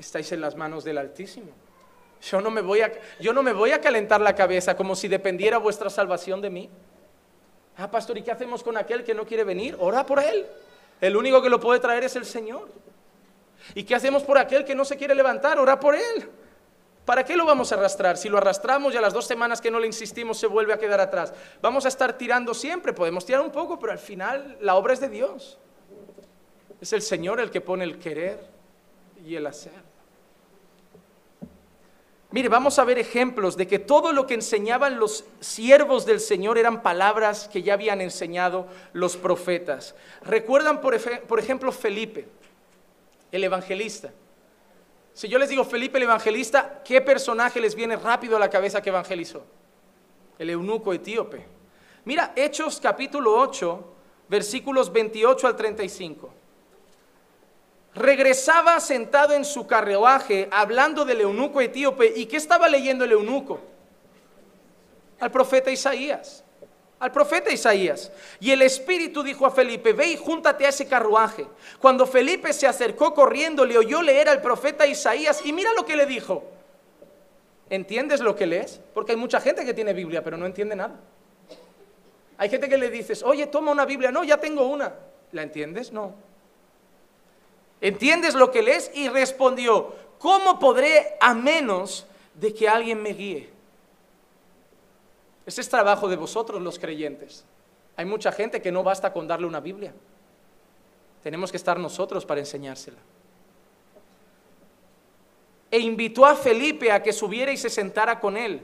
estáis 0.00 0.32
en 0.32 0.40
las 0.40 0.56
manos 0.56 0.84
del 0.84 0.98
Altísimo. 0.98 1.52
Yo 2.22 2.40
no 2.40 2.50
me 2.50 2.60
voy 2.60 2.82
a, 2.82 2.92
yo 3.18 3.32
no 3.32 3.42
me 3.42 3.52
voy 3.52 3.72
a 3.72 3.80
calentar 3.80 4.20
la 4.20 4.34
cabeza 4.34 4.76
como 4.76 4.94
si 4.94 5.08
dependiera 5.08 5.58
vuestra 5.58 5.88
salvación 5.88 6.40
de 6.42 6.50
mí. 6.50 6.70
Ah, 7.76 7.90
pastor, 7.90 8.18
¿y 8.18 8.22
qué 8.22 8.30
hacemos 8.30 8.62
con 8.62 8.76
aquel 8.76 9.04
que 9.04 9.14
no 9.14 9.24
quiere 9.24 9.44
venir? 9.44 9.76
Ora 9.78 10.04
por 10.04 10.18
él. 10.18 10.46
El 11.00 11.16
único 11.16 11.40
que 11.40 11.48
lo 11.48 11.58
puede 11.58 11.80
traer 11.80 12.04
es 12.04 12.16
el 12.16 12.26
Señor. 12.26 12.68
¿Y 13.74 13.84
qué 13.84 13.94
hacemos 13.94 14.22
por 14.22 14.36
aquel 14.36 14.64
que 14.64 14.74
no 14.74 14.84
se 14.84 14.96
quiere 14.96 15.14
levantar? 15.14 15.58
Ora 15.58 15.80
por 15.80 15.94
él. 15.94 16.28
¿Para 17.06 17.24
qué 17.24 17.36
lo 17.36 17.46
vamos 17.46 17.72
a 17.72 17.76
arrastrar? 17.76 18.18
Si 18.18 18.28
lo 18.28 18.36
arrastramos 18.36 18.92
y 18.92 18.96
a 18.98 19.00
las 19.00 19.14
dos 19.14 19.26
semanas 19.26 19.60
que 19.60 19.70
no 19.70 19.80
le 19.80 19.86
insistimos 19.86 20.38
se 20.38 20.46
vuelve 20.46 20.74
a 20.74 20.78
quedar 20.78 21.00
atrás. 21.00 21.32
Vamos 21.62 21.84
a 21.86 21.88
estar 21.88 22.16
tirando 22.18 22.52
siempre, 22.52 22.92
podemos 22.92 23.24
tirar 23.24 23.40
un 23.40 23.50
poco, 23.50 23.78
pero 23.78 23.92
al 23.92 23.98
final 23.98 24.58
la 24.60 24.74
obra 24.74 24.92
es 24.92 25.00
de 25.00 25.08
Dios. 25.08 25.58
Es 26.80 26.92
el 26.92 27.02
Señor 27.02 27.40
el 27.40 27.50
que 27.50 27.60
pone 27.60 27.84
el 27.84 27.98
querer 27.98 28.46
y 29.24 29.36
el 29.36 29.46
hacer. 29.46 29.89
Mire, 32.32 32.48
vamos 32.48 32.78
a 32.78 32.84
ver 32.84 32.98
ejemplos 32.98 33.56
de 33.56 33.66
que 33.66 33.80
todo 33.80 34.12
lo 34.12 34.26
que 34.26 34.34
enseñaban 34.34 35.00
los 35.00 35.24
siervos 35.40 36.06
del 36.06 36.20
Señor 36.20 36.58
eran 36.58 36.80
palabras 36.80 37.48
que 37.48 37.62
ya 37.62 37.74
habían 37.74 38.00
enseñado 38.00 38.68
los 38.92 39.16
profetas. 39.16 39.96
Recuerdan, 40.22 40.80
por, 40.80 40.94
ejemplo, 40.94 41.72
Felipe, 41.72 42.28
el 43.32 43.42
evangelista. 43.42 44.12
Si 45.12 45.26
yo 45.26 45.40
les 45.40 45.48
digo 45.48 45.64
Felipe 45.64 45.98
el 45.98 46.04
evangelista, 46.04 46.82
¿qué 46.84 47.00
personaje 47.00 47.60
les 47.60 47.74
viene 47.74 47.96
rápido 47.96 48.36
a 48.36 48.40
la 48.40 48.48
cabeza 48.48 48.80
que 48.80 48.90
evangelizó? 48.90 49.44
El 50.38 50.50
eunuco 50.50 50.92
etíope. 50.92 51.44
Mira, 52.04 52.32
Hechos 52.36 52.78
capítulo 52.80 53.36
8, 53.40 53.94
versículos 54.28 54.92
28 54.92 55.46
al 55.48 55.56
35 55.56 56.39
regresaba 57.94 58.78
sentado 58.80 59.34
en 59.34 59.44
su 59.44 59.66
carruaje 59.66 60.48
hablando 60.50 61.04
del 61.04 61.22
eunuco 61.22 61.60
etíope. 61.60 62.12
¿Y 62.16 62.26
qué 62.26 62.36
estaba 62.36 62.68
leyendo 62.68 63.04
el 63.04 63.12
eunuco? 63.12 63.60
Al 65.18 65.30
profeta 65.30 65.70
Isaías. 65.70 66.44
Al 66.98 67.12
profeta 67.12 67.50
Isaías. 67.50 68.12
Y 68.40 68.50
el 68.50 68.62
Espíritu 68.62 69.22
dijo 69.22 69.46
a 69.46 69.50
Felipe, 69.50 69.92
ve 69.92 70.08
y 70.08 70.16
júntate 70.16 70.66
a 70.66 70.68
ese 70.68 70.86
carruaje. 70.86 71.46
Cuando 71.80 72.06
Felipe 72.06 72.52
se 72.52 72.66
acercó 72.66 73.14
corriendo, 73.14 73.64
le 73.64 73.78
oyó 73.78 74.02
leer 74.02 74.28
al 74.28 74.42
profeta 74.42 74.86
Isaías 74.86 75.40
y 75.44 75.52
mira 75.52 75.72
lo 75.72 75.84
que 75.84 75.96
le 75.96 76.06
dijo. 76.06 76.44
¿Entiendes 77.70 78.20
lo 78.20 78.36
que 78.36 78.46
lees? 78.46 78.80
Porque 78.92 79.12
hay 79.12 79.16
mucha 79.16 79.40
gente 79.40 79.64
que 79.64 79.72
tiene 79.72 79.92
Biblia, 79.92 80.22
pero 80.22 80.36
no 80.36 80.44
entiende 80.44 80.76
nada. 80.76 80.98
Hay 82.36 82.48
gente 82.48 82.68
que 82.68 82.78
le 82.78 82.90
dices, 82.90 83.22
oye, 83.22 83.46
toma 83.46 83.70
una 83.70 83.84
Biblia. 83.84 84.10
No, 84.10 84.24
ya 84.24 84.38
tengo 84.38 84.66
una. 84.66 84.92
¿La 85.32 85.42
entiendes? 85.42 85.92
No. 85.92 86.14
¿Entiendes 87.80 88.34
lo 88.34 88.50
que 88.50 88.62
lees? 88.62 88.90
Y 88.94 89.08
respondió, 89.08 89.94
¿cómo 90.18 90.58
podré 90.58 91.16
a 91.20 91.34
menos 91.34 92.06
de 92.34 92.52
que 92.52 92.68
alguien 92.68 93.02
me 93.02 93.10
guíe? 93.10 93.50
Ese 95.46 95.62
es 95.62 95.68
trabajo 95.68 96.08
de 96.08 96.16
vosotros 96.16 96.60
los 96.60 96.78
creyentes. 96.78 97.44
Hay 97.96 98.04
mucha 98.04 98.32
gente 98.32 98.60
que 98.60 98.70
no 98.70 98.82
basta 98.82 99.12
con 99.12 99.26
darle 99.26 99.46
una 99.46 99.60
Biblia. 99.60 99.92
Tenemos 101.22 101.50
que 101.50 101.56
estar 101.56 101.78
nosotros 101.78 102.24
para 102.24 102.40
enseñársela. 102.40 102.98
E 105.70 105.78
invitó 105.78 106.26
a 106.26 106.34
Felipe 106.34 106.90
a 106.90 107.02
que 107.02 107.12
subiera 107.12 107.52
y 107.52 107.56
se 107.56 107.70
sentara 107.70 108.20
con 108.20 108.36
él. 108.36 108.62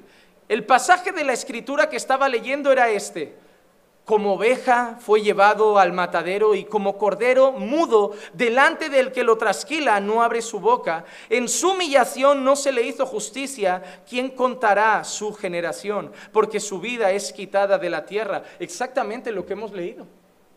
El 0.48 0.64
pasaje 0.64 1.12
de 1.12 1.24
la 1.24 1.32
escritura 1.32 1.88
que 1.88 1.96
estaba 1.96 2.28
leyendo 2.28 2.70
era 2.70 2.88
este 2.90 3.34
como 4.06 4.34
oveja 4.34 4.98
fue 5.00 5.20
llevado 5.20 5.80
al 5.80 5.92
matadero 5.92 6.54
y 6.54 6.64
como 6.64 6.96
cordero 6.96 7.50
mudo 7.50 8.12
delante 8.32 8.88
del 8.88 9.10
que 9.10 9.24
lo 9.24 9.36
trasquila 9.36 9.98
no 9.98 10.22
abre 10.22 10.42
su 10.42 10.60
boca. 10.60 11.04
En 11.28 11.48
su 11.48 11.72
humillación 11.72 12.44
no 12.44 12.54
se 12.54 12.70
le 12.70 12.82
hizo 12.82 13.04
justicia. 13.04 14.04
¿Quién 14.08 14.30
contará 14.30 15.02
su 15.02 15.34
generación? 15.34 16.12
Porque 16.32 16.60
su 16.60 16.78
vida 16.78 17.10
es 17.10 17.32
quitada 17.32 17.78
de 17.78 17.90
la 17.90 18.06
tierra. 18.06 18.44
Exactamente 18.60 19.32
lo 19.32 19.44
que 19.44 19.54
hemos 19.54 19.72
leído. 19.72 20.06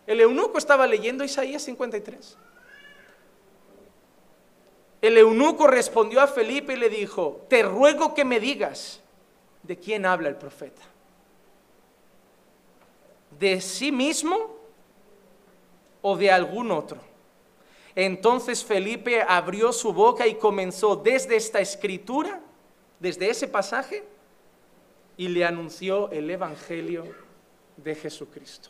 El 0.06 0.22
eunuco 0.22 0.60
estaba 0.60 0.86
leyendo 0.86 1.24
Isaías 1.24 1.64
53. 1.64 2.38
El 5.02 5.18
eunuco 5.18 5.66
respondió 5.66 6.22
a 6.22 6.28
Felipe 6.28 6.74
y 6.74 6.78
le 6.78 6.90
dijo, 6.90 7.48
te 7.50 7.64
ruego 7.64 8.14
que 8.14 8.26
me 8.26 8.40
digas 8.40 9.02
de 9.64 9.80
quién 9.80 10.06
habla 10.06 10.30
el 10.30 10.36
profeta 10.36 10.84
de 13.40 13.62
sí 13.62 13.92
mismo 13.92 14.58
o 16.02 16.18
de 16.18 16.30
algún 16.32 16.72
otro. 16.72 17.00
Entonces 17.96 18.64
Felipe 18.64 19.22
abrió 19.28 19.74
su 19.74 19.94
boca 19.94 20.28
y 20.28 20.36
comenzó 20.36 20.96
desde 20.96 21.36
esta 21.36 21.60
escritura, 21.60 22.42
desde 23.00 23.30
ese 23.30 23.48
pasaje, 23.48 24.04
y 25.18 25.28
le 25.28 25.44
anunció 25.44 26.10
el 26.12 26.30
Evangelio 26.30 27.04
de 27.76 27.96
Jesucristo. 27.96 28.70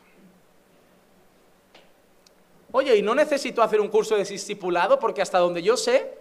Oye, 2.72 2.96
y 2.96 3.02
no 3.02 3.16
necesito 3.16 3.62
hacer 3.62 3.82
un 3.82 3.88
curso 3.88 4.16
de 4.16 4.24
discipulado 4.24 5.00
porque 5.00 5.22
hasta 5.22 5.40
donde 5.40 5.62
yo 5.62 5.76
sé, 5.76 6.14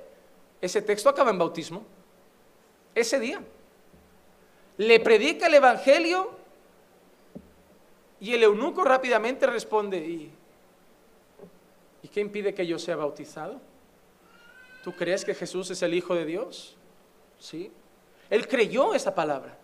ese 0.61 0.83
texto 0.83 1.09
acaba 1.09 1.31
en 1.31 1.39
bautismo. 1.39 1.85
Ese 2.95 3.21
día. 3.21 3.41
le 4.77 5.01
predica 5.01 5.47
el 5.47 5.55
Evangelio 5.55 6.38
y 8.21 8.35
el 8.35 8.43
eunuco 8.43 8.85
rápidamente 8.85 9.47
responde, 9.47 9.99
¿y, 9.99 10.33
¿y 12.03 12.09
qué 12.09 12.21
impide 12.21 12.55
que 12.55 12.67
yo 12.67 12.79
sea 12.79 12.97
bautizado? 12.97 13.61
¿Tú 14.83 14.95
crees 14.95 15.25
que 15.25 15.35
Jesús 15.35 15.71
es 15.71 15.83
el 15.83 15.95
Hijo 15.95 16.15
de 16.15 16.25
Dios? 16.25 16.77
Sí. 17.39 17.71
Él 18.31 18.49
creyó 18.49 18.95
esa 18.95 19.15
palabra. 19.15 19.57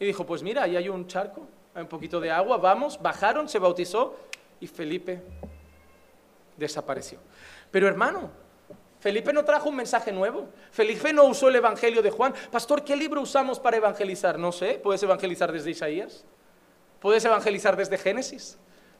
Y 0.00 0.06
dijo, 0.06 0.26
pues 0.26 0.42
mira, 0.42 0.64
ahí 0.64 0.76
hay 0.76 0.88
un 0.88 1.06
charco, 1.06 1.46
hay 1.74 1.82
un 1.82 1.88
poquito 1.88 2.20
de 2.20 2.30
agua, 2.30 2.56
vamos, 2.56 3.00
bajaron, 3.00 3.48
se 3.48 3.58
bautizó 3.58 4.16
y 4.60 4.66
Felipe 4.66 5.22
desapareció. 6.56 7.18
Pero 7.70 7.86
hermano, 7.86 8.30
Felipe 9.02 9.32
no 9.32 9.44
trajo 9.44 9.68
un 9.68 9.76
mensaje 9.76 10.12
nuevo. 10.12 10.48
Felipe 10.70 11.12
no 11.12 11.24
usó 11.24 11.48
el 11.48 11.56
Evangelio 11.56 12.02
de 12.02 12.10
Juan. 12.10 12.32
Pastor, 12.52 12.84
¿qué 12.84 12.94
libro 12.94 13.20
usamos 13.20 13.58
para 13.58 13.76
evangelizar? 13.76 14.38
No 14.38 14.52
sé, 14.52 14.80
puedes 14.82 15.02
evangelizar 15.02 15.50
desde 15.50 15.70
Isaías, 15.72 16.24
puedes 17.02 17.24
evangelizar 17.24 17.76
desde 17.76 17.98
Génesis, 17.98 18.56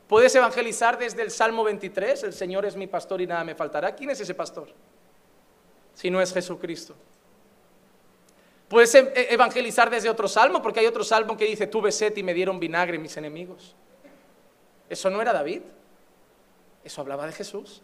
puedes 0.09 0.35
evangelizar 0.35 0.99
desde 0.99 1.23
el 1.23 1.31
Salmo 1.31 1.63
23, 1.63 2.25
el 2.25 2.33
Señor 2.33 2.67
es 2.67 2.75
mi 2.75 2.89
pastor 2.89 3.21
y 3.21 3.29
nada 3.29 3.45
me 3.45 3.55
faltará. 3.55 3.95
¿Quién 3.95 4.11
es 4.11 4.21
ese 4.21 4.35
pastor? 4.35 4.69
Si 5.95 6.11
no 6.11 6.21
es 6.21 6.35
Jesucristo. 6.35 6.97
Puedes 8.69 8.93
e-, 8.97 9.13
e-, 9.15 9.33
evangelizar 9.33 9.89
desde 9.89 10.11
otro 10.11 10.27
salmo, 10.27 10.61
porque 10.61 10.81
hay 10.81 10.87
otro 10.87 11.05
salmo 11.05 11.37
que 11.37 11.45
dice, 11.45 11.69
tuve 11.69 11.93
sed 11.93 12.17
y 12.17 12.25
me 12.25 12.35
dieron 12.35 12.59
vinagre 12.59 12.99
mis 12.99 13.17
enemigos. 13.17 13.77
Eso 14.91 15.09
no 15.09 15.23
era 15.23 15.33
David, 15.33 15.63
eso 16.83 17.01
hablaba 17.03 17.25
de 17.27 17.33
Jesús. 17.33 17.83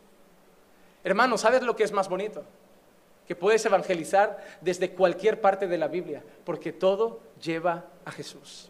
Hermano, 1.05 1.39
¿sabes 1.39 1.63
lo 1.63 1.77
que 1.77 1.85
es 1.85 1.93
más 1.93 2.09
bonito? 2.09 2.45
Que 3.25 3.37
puedes 3.37 3.65
evangelizar 3.65 4.45
desde 4.61 4.91
cualquier 4.91 5.41
parte 5.41 5.69
de 5.69 5.79
la 5.79 5.87
Biblia, 5.87 6.25
porque 6.45 6.73
todo 6.73 7.21
lleva 7.41 7.85
a 8.05 8.11
Jesús. 8.11 8.69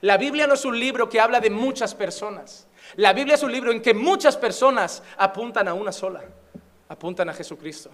La 0.00 0.16
Biblia 0.16 0.46
no 0.46 0.54
es 0.54 0.64
un 0.64 0.78
libro 0.78 1.08
que 1.08 1.20
habla 1.20 1.40
de 1.40 1.50
muchas 1.50 1.94
personas. 1.94 2.66
La 2.96 3.12
Biblia 3.12 3.34
es 3.34 3.42
un 3.42 3.52
libro 3.52 3.70
en 3.72 3.82
que 3.82 3.94
muchas 3.94 4.36
personas 4.36 5.02
apuntan 5.16 5.68
a 5.68 5.74
una 5.74 5.92
sola, 5.92 6.22
apuntan 6.88 7.28
a 7.28 7.34
Jesucristo. 7.34 7.90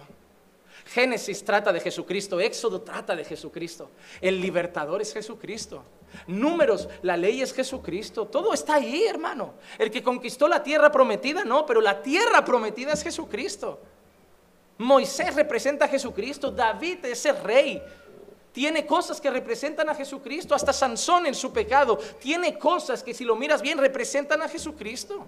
Génesis 0.87 1.43
trata 1.43 1.73
de 1.73 1.81
Jesucristo, 1.81 2.39
Éxodo 2.39 2.81
trata 2.81 3.15
de 3.15 3.25
Jesucristo, 3.25 3.91
el 4.21 4.39
libertador 4.39 5.01
es 5.01 5.13
Jesucristo. 5.13 5.83
Números, 6.27 6.87
la 7.01 7.17
ley 7.17 7.41
es 7.41 7.53
Jesucristo, 7.53 8.27
todo 8.27 8.53
está 8.53 8.75
ahí, 8.75 9.03
hermano. 9.05 9.55
El 9.77 9.91
que 9.91 10.01
conquistó 10.01 10.47
la 10.47 10.63
tierra 10.63 10.89
prometida, 10.89 11.43
no, 11.43 11.65
pero 11.65 11.81
la 11.81 12.01
tierra 12.01 12.45
prometida 12.45 12.93
es 12.93 13.03
Jesucristo. 13.03 13.79
Moisés 14.77 15.35
representa 15.35 15.85
a 15.85 15.87
Jesucristo, 15.89 16.51
David 16.51 17.05
es 17.05 17.25
el 17.25 17.37
rey. 17.43 17.83
Tiene 18.57 18.87
cosas 18.87 19.21
que 19.21 19.29
representan 19.29 19.87
a 19.87 19.93
Jesucristo, 19.93 20.55
hasta 20.55 20.73
Sansón 20.73 21.27
en 21.27 21.35
su 21.35 21.53
pecado 21.53 21.95
tiene 22.19 22.57
cosas 22.57 23.03
que 23.03 23.13
si 23.13 23.23
lo 23.23 23.35
miras 23.35 23.61
bien 23.61 23.77
representan 23.77 24.41
a 24.41 24.49
Jesucristo. 24.49 25.27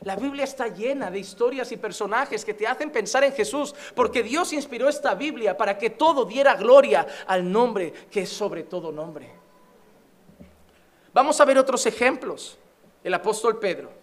La 0.00 0.16
Biblia 0.16 0.42
está 0.42 0.66
llena 0.66 1.08
de 1.08 1.20
historias 1.20 1.70
y 1.70 1.76
personajes 1.76 2.44
que 2.44 2.52
te 2.52 2.66
hacen 2.66 2.90
pensar 2.90 3.22
en 3.22 3.32
Jesús, 3.32 3.76
porque 3.94 4.24
Dios 4.24 4.52
inspiró 4.52 4.88
esta 4.88 5.14
Biblia 5.14 5.56
para 5.56 5.78
que 5.78 5.90
todo 5.90 6.24
diera 6.24 6.56
gloria 6.56 7.06
al 7.28 7.48
nombre 7.48 7.92
que 8.10 8.22
es 8.22 8.30
sobre 8.30 8.64
todo 8.64 8.90
nombre. 8.90 9.30
Vamos 11.14 11.40
a 11.40 11.44
ver 11.44 11.58
otros 11.58 11.86
ejemplos. 11.86 12.58
El 13.04 13.14
apóstol 13.14 13.60
Pedro. 13.60 14.02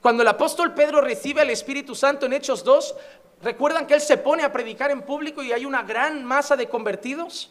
Cuando 0.00 0.24
el 0.24 0.28
apóstol 0.28 0.74
Pedro 0.74 1.00
recibe 1.00 1.42
al 1.42 1.50
Espíritu 1.50 1.94
Santo 1.94 2.26
en 2.26 2.32
Hechos 2.32 2.64
2, 2.64 2.96
¿recuerdan 3.42 3.86
que 3.86 3.94
él 3.94 4.00
se 4.00 4.16
pone 4.16 4.42
a 4.42 4.52
predicar 4.52 4.90
en 4.90 5.02
público 5.02 5.42
y 5.42 5.52
hay 5.52 5.64
una 5.64 5.82
gran 5.82 6.24
masa 6.24 6.56
de 6.56 6.68
convertidos? 6.68 7.50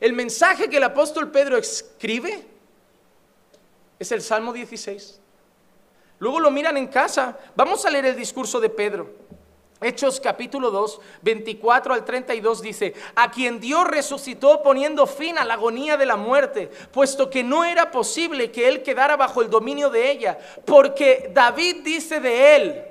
El 0.00 0.12
mensaje 0.12 0.68
que 0.68 0.76
el 0.76 0.84
apóstol 0.84 1.30
Pedro 1.30 1.56
escribe 1.56 2.46
es 3.98 4.12
el 4.12 4.22
Salmo 4.22 4.52
16. 4.52 5.20
Luego 6.18 6.40
lo 6.40 6.50
miran 6.50 6.76
en 6.76 6.86
casa. 6.86 7.38
Vamos 7.54 7.84
a 7.84 7.90
leer 7.90 8.06
el 8.06 8.16
discurso 8.16 8.60
de 8.60 8.70
Pedro. 8.70 9.24
Hechos 9.80 10.20
capítulo 10.20 10.70
2, 10.70 11.00
24 11.22 11.94
al 11.94 12.04
32 12.04 12.62
dice, 12.62 12.94
a 13.14 13.30
quien 13.30 13.60
Dios 13.60 13.86
resucitó 13.86 14.62
poniendo 14.62 15.06
fin 15.06 15.36
a 15.36 15.44
la 15.44 15.54
agonía 15.54 15.96
de 15.96 16.06
la 16.06 16.16
muerte, 16.16 16.70
puesto 16.90 17.28
que 17.28 17.42
no 17.42 17.64
era 17.64 17.90
posible 17.90 18.50
que 18.50 18.66
él 18.68 18.82
quedara 18.82 19.16
bajo 19.16 19.42
el 19.42 19.50
dominio 19.50 19.90
de 19.90 20.10
ella, 20.10 20.38
porque 20.64 21.30
David 21.34 21.82
dice 21.84 22.20
de 22.20 22.56
él, 22.56 22.84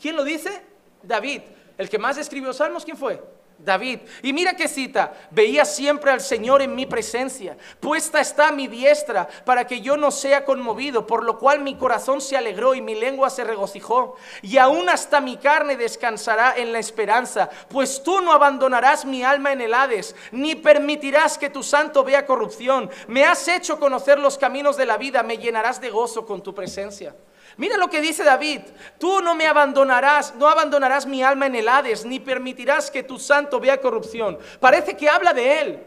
¿quién 0.00 0.14
lo 0.14 0.22
dice? 0.22 0.71
David, 1.02 1.42
el 1.78 1.88
que 1.88 1.98
más 1.98 2.18
escribió 2.18 2.52
salmos, 2.52 2.84
¿quién 2.84 2.96
fue? 2.96 3.20
David. 3.58 4.00
Y 4.22 4.32
mira 4.32 4.56
qué 4.56 4.66
cita, 4.66 5.12
veía 5.30 5.64
siempre 5.64 6.10
al 6.10 6.20
Señor 6.20 6.62
en 6.62 6.74
mi 6.74 6.84
presencia, 6.84 7.56
puesta 7.78 8.20
está 8.20 8.50
mi 8.50 8.66
diestra 8.66 9.28
para 9.44 9.66
que 9.66 9.80
yo 9.80 9.96
no 9.96 10.10
sea 10.10 10.44
conmovido, 10.44 11.06
por 11.06 11.24
lo 11.24 11.38
cual 11.38 11.60
mi 11.60 11.76
corazón 11.76 12.20
se 12.20 12.36
alegró 12.36 12.74
y 12.74 12.80
mi 12.80 12.96
lengua 12.96 13.30
se 13.30 13.44
regocijó, 13.44 14.16
y 14.42 14.58
aún 14.58 14.88
hasta 14.88 15.20
mi 15.20 15.36
carne 15.36 15.76
descansará 15.76 16.54
en 16.56 16.72
la 16.72 16.80
esperanza, 16.80 17.48
pues 17.68 18.02
tú 18.02 18.20
no 18.20 18.32
abandonarás 18.32 19.04
mi 19.04 19.22
alma 19.22 19.52
en 19.52 19.60
el 19.60 19.74
Hades, 19.74 20.16
ni 20.32 20.56
permitirás 20.56 21.38
que 21.38 21.50
tu 21.50 21.62
santo 21.62 22.02
vea 22.02 22.26
corrupción. 22.26 22.90
Me 23.06 23.24
has 23.24 23.46
hecho 23.46 23.78
conocer 23.78 24.18
los 24.18 24.38
caminos 24.38 24.76
de 24.76 24.86
la 24.86 24.96
vida, 24.96 25.22
me 25.22 25.38
llenarás 25.38 25.80
de 25.80 25.90
gozo 25.90 26.26
con 26.26 26.42
tu 26.42 26.52
presencia. 26.54 27.14
Mira 27.56 27.76
lo 27.76 27.90
que 27.90 28.00
dice 28.00 28.24
David, 28.24 28.60
tú 28.98 29.20
no 29.20 29.34
me 29.34 29.46
abandonarás, 29.46 30.34
no 30.34 30.48
abandonarás 30.48 31.06
mi 31.06 31.22
alma 31.22 31.46
en 31.46 31.56
el 31.56 31.68
Hades, 31.68 32.04
ni 32.04 32.18
permitirás 32.18 32.90
que 32.90 33.02
tu 33.02 33.18
santo 33.18 33.60
vea 33.60 33.80
corrupción. 33.80 34.38
Parece 34.60 34.96
que 34.96 35.08
habla 35.08 35.32
de 35.34 35.60
él, 35.60 35.82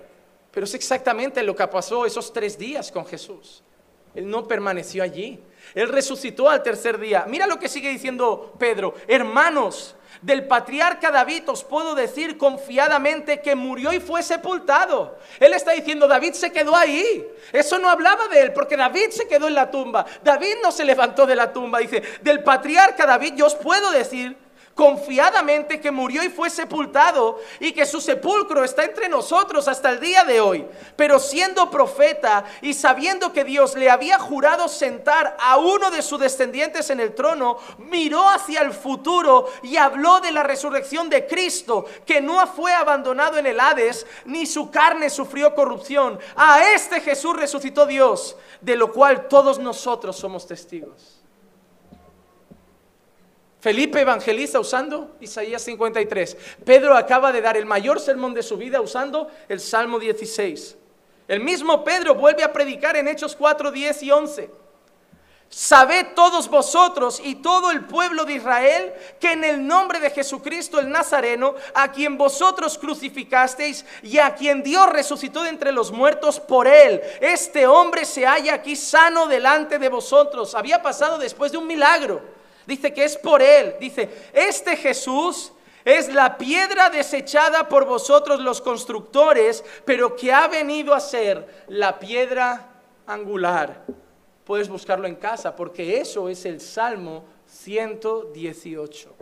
pero 0.51 0.65
es 0.65 0.73
exactamente 0.73 1.41
lo 1.43 1.55
que 1.55 1.67
pasó 1.67 2.05
esos 2.05 2.31
tres 2.31 2.57
días 2.57 2.91
con 2.91 3.05
Jesús. 3.05 3.63
Él 4.13 4.29
no 4.29 4.47
permaneció 4.47 5.03
allí, 5.03 5.39
él 5.73 5.89
resucitó 5.89 6.49
al 6.49 6.63
tercer 6.63 6.99
día. 6.99 7.25
Mira 7.27 7.47
lo 7.47 7.59
que 7.59 7.67
sigue 7.67 7.89
diciendo 7.89 8.53
Pedro, 8.57 8.93
hermanos, 9.07 9.95
del 10.21 10.47
patriarca 10.47 11.11
David 11.11 11.49
os 11.49 11.63
puedo 11.63 11.95
decir 11.95 12.37
confiadamente 12.37 13.41
que 13.41 13.55
murió 13.55 13.93
y 13.93 13.99
fue 13.99 14.23
sepultado. 14.23 15.17
Él 15.39 15.53
está 15.53 15.71
diciendo, 15.71 16.07
David 16.07 16.33
se 16.33 16.51
quedó 16.51 16.75
ahí. 16.75 17.25
Eso 17.51 17.79
no 17.79 17.89
hablaba 17.89 18.27
de 18.27 18.41
él, 18.41 18.53
porque 18.53 18.77
David 18.77 19.09
se 19.11 19.27
quedó 19.27 19.47
en 19.47 19.55
la 19.55 19.71
tumba. 19.71 20.05
David 20.23 20.55
no 20.63 20.71
se 20.71 20.85
levantó 20.85 21.25
de 21.25 21.35
la 21.35 21.51
tumba. 21.51 21.79
Dice, 21.79 22.01
del 22.21 22.43
patriarca 22.43 23.05
David 23.05 23.33
yo 23.35 23.45
os 23.47 23.55
puedo 23.55 23.91
decir 23.91 24.44
confiadamente 24.75 25.79
que 25.79 25.89
murió 25.89 26.21
y 26.21 26.29
fue 26.29 26.49
sepultado 26.49 27.39
y 27.59 27.71
que 27.71 27.85
su 27.85 28.01
sepulcro 28.01 28.63
está 28.63 28.83
entre 28.83 29.07
nosotros 29.07 29.69
hasta 29.69 29.89
el 29.89 30.01
día 30.01 30.25
de 30.25 30.41
hoy. 30.41 30.67
Pero 30.97 31.17
siendo 31.17 31.71
profeta 31.71 32.43
y 32.61 32.73
sabiendo 32.73 33.31
que 33.31 33.45
Dios 33.45 33.75
le 33.75 33.89
había 33.89 34.19
jurado 34.19 34.67
sentar 34.67 35.37
a 35.39 35.57
uno 35.57 35.89
de 35.89 36.01
sus 36.01 36.19
descendientes 36.19 36.89
en 36.89 36.99
el 36.99 37.15
trono, 37.15 37.57
miró 37.77 38.29
hacia 38.29 38.61
el 38.61 38.73
futuro 38.73 39.47
y 39.63 39.77
habló 39.77 40.19
de 40.19 40.33
la 40.33 40.43
resurrección 40.43 41.09
de 41.09 41.25
Cristo, 41.25 41.85
que 42.05 42.19
no 42.19 42.45
fue 42.45 42.73
abandonado 42.73 43.37
en 43.37 43.47
el 43.47 43.59
Hades, 43.59 44.05
ni 44.25 44.45
su 44.45 44.69
carne 44.69 45.09
sufrió 45.09 45.55
corrupción. 45.55 46.19
A 46.35 46.73
este 46.73 46.99
Jesús 46.99 47.35
resucitó 47.37 47.85
Dios, 47.85 48.35
de 48.59 48.75
lo 48.75 48.91
cual 48.91 49.29
todos 49.29 49.57
nosotros 49.57 50.17
somos 50.17 50.45
testigos. 50.45 51.14
Felipe 53.65 53.99
evangeliza 53.99 54.59
usando 54.59 55.15
Isaías 55.19 55.63
53. 55.63 56.37
Pedro 56.63 56.95
acaba 56.95 57.31
de 57.31 57.41
dar 57.41 57.57
el 57.57 57.65
mayor 57.65 57.99
sermón 57.99 58.35
de 58.35 58.43
su 58.43 58.57
vida 58.57 58.79
usando 58.79 59.27
el 59.49 59.59
Salmo 59.59 59.97
16. 59.97 60.77
El 61.27 61.39
mismo 61.39 61.83
Pedro 61.83 62.13
vuelve 62.13 62.43
a 62.43 62.53
predicar 62.53 62.95
en 62.95 63.07
Hechos 63.07 63.35
4, 63.35 63.71
10 63.71 64.03
y 64.03 64.11
11. 64.11 64.51
Sabed 65.49 66.09
todos 66.13 66.47
vosotros 66.47 67.19
y 67.23 67.37
todo 67.37 67.71
el 67.71 67.85
pueblo 67.85 68.23
de 68.23 68.33
Israel 68.33 68.93
que 69.19 69.31
en 69.31 69.43
el 69.43 69.65
nombre 69.65 69.99
de 69.99 70.11
Jesucristo 70.11 70.79
el 70.79 70.91
Nazareno, 70.91 71.55
a 71.73 71.91
quien 71.91 72.19
vosotros 72.19 72.77
crucificasteis 72.77 73.83
y 74.03 74.19
a 74.19 74.35
quien 74.35 74.61
Dios 74.61 74.87
resucitó 74.91 75.41
de 75.41 75.49
entre 75.49 75.71
los 75.71 75.91
muertos 75.91 76.39
por 76.39 76.67
él, 76.67 77.01
este 77.19 77.65
hombre 77.65 78.05
se 78.05 78.27
halla 78.27 78.53
aquí 78.53 78.75
sano 78.75 79.25
delante 79.25 79.79
de 79.79 79.89
vosotros. 79.89 80.53
Había 80.53 80.83
pasado 80.83 81.17
después 81.17 81.51
de 81.51 81.57
un 81.57 81.65
milagro. 81.65 82.35
Dice 82.65 82.93
que 82.93 83.03
es 83.03 83.17
por 83.17 83.41
Él. 83.41 83.75
Dice, 83.79 84.09
este 84.33 84.75
Jesús 84.75 85.51
es 85.83 86.11
la 86.11 86.37
piedra 86.37 86.89
desechada 86.89 87.69
por 87.69 87.85
vosotros 87.85 88.39
los 88.39 88.59
constructores, 88.59 89.63
pero 89.85 90.15
que 90.15 90.33
ha 90.33 90.47
venido 90.47 90.93
a 90.93 90.99
ser 90.99 91.65
la 91.67 91.99
piedra 91.99 92.81
angular. 93.05 93.85
Puedes 94.43 94.67
buscarlo 94.67 95.07
en 95.07 95.15
casa 95.15 95.55
porque 95.55 95.99
eso 95.99 96.27
es 96.29 96.45
el 96.45 96.59
Salmo 96.59 97.23
118. 97.47 99.15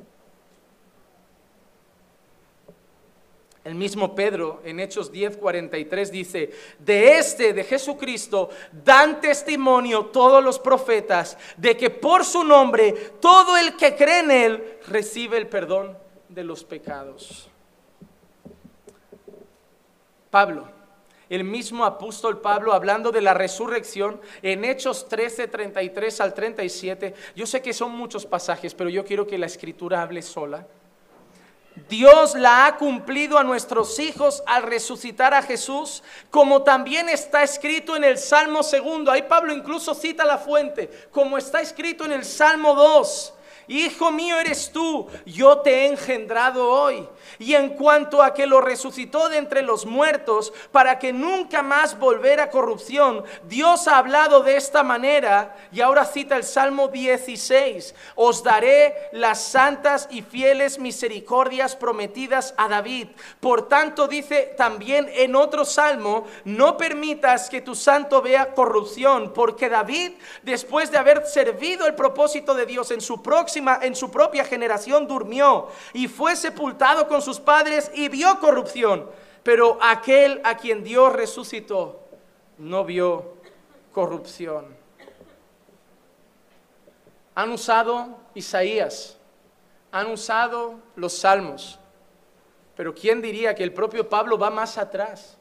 El 3.63 3.75
mismo 3.75 4.13
Pedro 4.13 4.61
en 4.65 4.81
Hechos 4.81 5.11
10:43 5.11 6.09
dice, 6.09 6.51
de 6.79 7.17
este, 7.17 7.53
de 7.53 7.63
Jesucristo, 7.63 8.49
dan 8.83 9.21
testimonio 9.21 10.07
todos 10.07 10.43
los 10.43 10.59
profetas 10.59 11.37
de 11.55 11.77
que 11.77 11.89
por 11.89 12.25
su 12.25 12.43
nombre 12.43 12.91
todo 13.21 13.55
el 13.55 13.77
que 13.77 13.95
cree 13.95 14.19
en 14.19 14.31
él 14.31 14.77
recibe 14.87 15.37
el 15.37 15.47
perdón 15.47 15.97
de 16.27 16.43
los 16.43 16.65
pecados. 16.65 17.49
Pablo, 20.29 20.67
el 21.29 21.45
mismo 21.45 21.85
apóstol 21.85 22.41
Pablo 22.41 22.73
hablando 22.73 23.11
de 23.11 23.21
la 23.21 23.33
resurrección 23.33 24.19
en 24.41 24.65
Hechos 24.65 25.07
13, 25.07 25.47
33 25.47 26.19
al 26.19 26.33
37. 26.33 27.13
Yo 27.35 27.45
sé 27.45 27.61
que 27.61 27.71
son 27.71 27.91
muchos 27.91 28.25
pasajes, 28.25 28.73
pero 28.73 28.89
yo 28.89 29.05
quiero 29.05 29.25
que 29.25 29.37
la 29.37 29.45
escritura 29.45 30.01
hable 30.01 30.21
sola. 30.21 30.67
Dios 31.89 32.35
la 32.35 32.65
ha 32.65 32.77
cumplido 32.77 33.37
a 33.37 33.43
nuestros 33.43 33.97
hijos 33.99 34.43
al 34.45 34.63
resucitar 34.63 35.33
a 35.33 35.41
Jesús, 35.41 36.03
como 36.29 36.63
también 36.63 37.09
está 37.09 37.43
escrito 37.43 37.95
en 37.95 38.03
el 38.03 38.17
Salmo 38.17 38.61
segundo. 38.61 39.11
Ahí 39.11 39.23
Pablo 39.23 39.53
incluso 39.53 39.95
cita 39.95 40.23
la 40.23 40.37
fuente, 40.37 40.89
como 41.11 41.37
está 41.37 41.61
escrito 41.61 42.05
en 42.05 42.11
el 42.11 42.25
Salmo 42.25 42.75
2. 42.75 43.33
Hijo 43.67 44.11
mío 44.11 44.37
eres 44.39 44.71
tú, 44.71 45.07
yo 45.25 45.59
te 45.59 45.71
he 45.71 45.87
engendrado 45.87 46.69
hoy. 46.69 47.07
Y 47.39 47.53
en 47.55 47.69
cuanto 47.69 48.21
a 48.21 48.33
que 48.33 48.45
lo 48.45 48.59
resucitó 48.59 49.29
de 49.29 49.37
entre 49.37 49.61
los 49.61 49.85
muertos, 49.85 50.53
para 50.71 50.99
que 50.99 51.13
nunca 51.13 51.63
más 51.63 51.97
volviera 51.97 52.43
a 52.43 52.49
corrupción, 52.49 53.23
Dios 53.45 53.87
ha 53.87 53.97
hablado 53.97 54.41
de 54.41 54.57
esta 54.57 54.83
manera, 54.83 55.55
y 55.71 55.79
ahora 55.79 56.05
cita 56.05 56.35
el 56.35 56.43
Salmo 56.43 56.89
16, 56.89 57.95
os 58.15 58.43
daré 58.43 58.95
las 59.13 59.41
santas 59.41 60.07
y 60.11 60.21
fieles 60.21 60.77
misericordias 60.77 61.75
prometidas 61.77 62.53
a 62.57 62.67
David. 62.67 63.09
Por 63.39 63.69
tanto, 63.69 64.07
dice 64.07 64.53
también 64.57 65.09
en 65.13 65.35
otro 65.35 65.63
Salmo, 65.63 66.25
no 66.43 66.75
permitas 66.75 67.49
que 67.49 67.61
tu 67.61 67.75
santo 67.75 68.21
vea 68.21 68.53
corrupción, 68.53 69.31
porque 69.33 69.69
David, 69.69 70.13
después 70.41 70.91
de 70.91 70.97
haber 70.97 71.25
servido 71.25 71.87
el 71.87 71.95
propósito 71.95 72.53
de 72.53 72.65
Dios 72.65 72.91
en 72.91 72.99
su 72.99 73.21
próximo 73.21 73.52
en 73.55 73.95
su 73.95 74.09
propia 74.11 74.43
generación 74.45 75.07
durmió 75.07 75.67
y 75.93 76.07
fue 76.07 76.35
sepultado 76.35 77.07
con 77.07 77.21
sus 77.21 77.39
padres 77.39 77.91
y 77.93 78.09
vio 78.09 78.39
corrupción. 78.39 79.09
Pero 79.43 79.77
aquel 79.81 80.41
a 80.43 80.57
quien 80.57 80.83
Dios 80.83 81.11
resucitó 81.13 81.99
no 82.57 82.85
vio 82.85 83.33
corrupción. 83.91 84.75
Han 87.35 87.51
usado 87.51 88.17
Isaías, 88.35 89.17
han 89.91 90.07
usado 90.11 90.79
los 90.95 91.13
salmos, 91.13 91.79
pero 92.75 92.93
¿quién 92.93 93.21
diría 93.21 93.55
que 93.55 93.63
el 93.63 93.73
propio 93.73 94.07
Pablo 94.09 94.37
va 94.37 94.49
más 94.49 94.77
atrás 94.77 95.37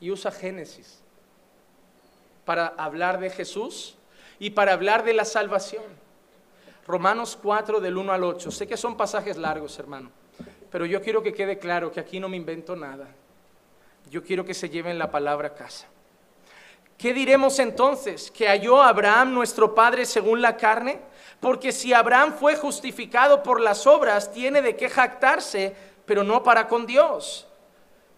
y 0.00 0.10
usa 0.10 0.30
Génesis 0.30 1.00
para 2.44 2.68
hablar 2.68 3.20
de 3.20 3.30
Jesús 3.30 3.96
y 4.38 4.50
para 4.50 4.72
hablar 4.72 5.04
de 5.04 5.14
la 5.14 5.24
salvación? 5.24 5.84
Romanos 6.90 7.38
4 7.40 7.80
del 7.80 7.96
1 7.96 8.12
al 8.12 8.24
8. 8.24 8.50
Sé 8.50 8.66
que 8.66 8.76
son 8.76 8.96
pasajes 8.96 9.36
largos, 9.36 9.78
hermano, 9.78 10.10
pero 10.70 10.84
yo 10.84 11.00
quiero 11.00 11.22
que 11.22 11.32
quede 11.32 11.58
claro 11.58 11.90
que 11.90 12.00
aquí 12.00 12.20
no 12.20 12.28
me 12.28 12.36
invento 12.36 12.74
nada. 12.76 13.08
Yo 14.10 14.22
quiero 14.24 14.44
que 14.44 14.54
se 14.54 14.68
lleven 14.68 14.98
la 14.98 15.10
palabra 15.10 15.48
a 15.48 15.54
casa. 15.54 15.86
¿Qué 16.98 17.14
diremos 17.14 17.58
entonces? 17.58 18.30
¿Que 18.30 18.48
halló 18.48 18.82
Abraham 18.82 19.32
nuestro 19.32 19.74
padre 19.74 20.04
según 20.04 20.42
la 20.42 20.56
carne? 20.56 21.00
Porque 21.40 21.72
si 21.72 21.94
Abraham 21.94 22.34
fue 22.38 22.56
justificado 22.56 23.42
por 23.42 23.60
las 23.60 23.86
obras, 23.86 24.30
tiene 24.32 24.60
de 24.60 24.76
qué 24.76 24.90
jactarse, 24.90 25.74
pero 26.04 26.24
no 26.24 26.42
para 26.42 26.68
con 26.68 26.86
Dios. 26.86 27.46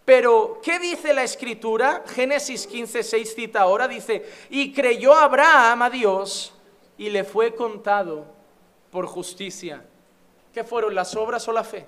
Pero, 0.05 0.61
¿qué 0.65 0.81
dice 0.81 1.15
la 1.15 1.23
escritura? 1.23 2.03
Génesis 2.09 2.67
15, 2.67 3.05
6 3.05 3.35
cita 3.37 3.61
ahora, 3.61 3.87
dice, 3.87 4.29
y 4.51 4.73
creyó 4.73 5.15
Abraham 5.15 5.83
a 5.83 5.91
Dios 5.91 6.53
y 6.99 7.11
le 7.11 7.23
fue 7.23 7.55
contado 7.55 8.42
por 8.93 9.07
justicia. 9.07 9.83
¿Qué 10.53 10.63
fueron 10.63 10.95
las 10.95 11.17
obras 11.17 11.49
o 11.49 11.53
la 11.53 11.65
fe? 11.65 11.87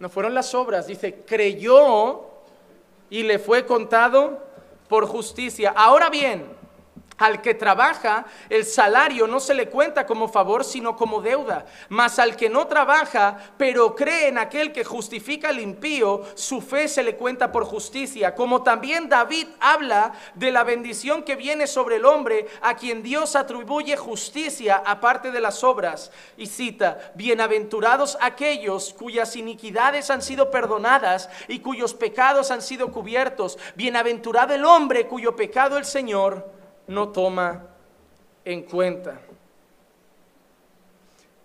No 0.00 0.10
fueron 0.10 0.34
las 0.34 0.52
obras, 0.52 0.88
dice, 0.88 1.22
creyó 1.24 2.22
y 3.08 3.22
le 3.22 3.38
fue 3.38 3.64
contado 3.64 4.44
por 4.88 5.06
justicia. 5.06 5.72
Ahora 5.74 6.10
bien, 6.10 6.44
al 7.18 7.40
que 7.40 7.54
trabaja, 7.54 8.26
el 8.50 8.64
salario 8.64 9.26
no 9.26 9.40
se 9.40 9.54
le 9.54 9.68
cuenta 9.68 10.06
como 10.06 10.28
favor, 10.28 10.64
sino 10.64 10.96
como 10.96 11.20
deuda. 11.22 11.64
Mas 11.88 12.18
al 12.18 12.36
que 12.36 12.50
no 12.50 12.66
trabaja, 12.66 13.38
pero 13.56 13.94
cree 13.94 14.28
en 14.28 14.38
aquel 14.38 14.72
que 14.72 14.84
justifica 14.84 15.48
al 15.48 15.60
impío, 15.60 16.22
su 16.34 16.60
fe 16.60 16.88
se 16.88 17.02
le 17.02 17.16
cuenta 17.16 17.50
por 17.52 17.64
justicia. 17.64 18.34
Como 18.34 18.62
también 18.62 19.08
David 19.08 19.48
habla 19.60 20.12
de 20.34 20.52
la 20.52 20.64
bendición 20.64 21.22
que 21.22 21.36
viene 21.36 21.66
sobre 21.66 21.96
el 21.96 22.04
hombre, 22.04 22.48
a 22.60 22.74
quien 22.74 23.02
Dios 23.02 23.34
atribuye 23.34 23.96
justicia 23.96 24.82
aparte 24.84 25.30
de 25.30 25.40
las 25.40 25.64
obras. 25.64 26.12
Y 26.36 26.46
cita, 26.46 27.12
bienaventurados 27.14 28.18
aquellos 28.20 28.92
cuyas 28.92 29.36
iniquidades 29.36 30.10
han 30.10 30.20
sido 30.20 30.50
perdonadas 30.50 31.30
y 31.48 31.60
cuyos 31.60 31.94
pecados 31.94 32.50
han 32.50 32.60
sido 32.60 32.92
cubiertos. 32.92 33.58
Bienaventurado 33.74 34.54
el 34.54 34.64
hombre 34.64 35.06
cuyo 35.06 35.34
pecado 35.34 35.78
el 35.78 35.84
Señor 35.84 36.55
no 36.86 37.08
toma 37.08 37.66
en 38.44 38.62
cuenta. 38.62 39.20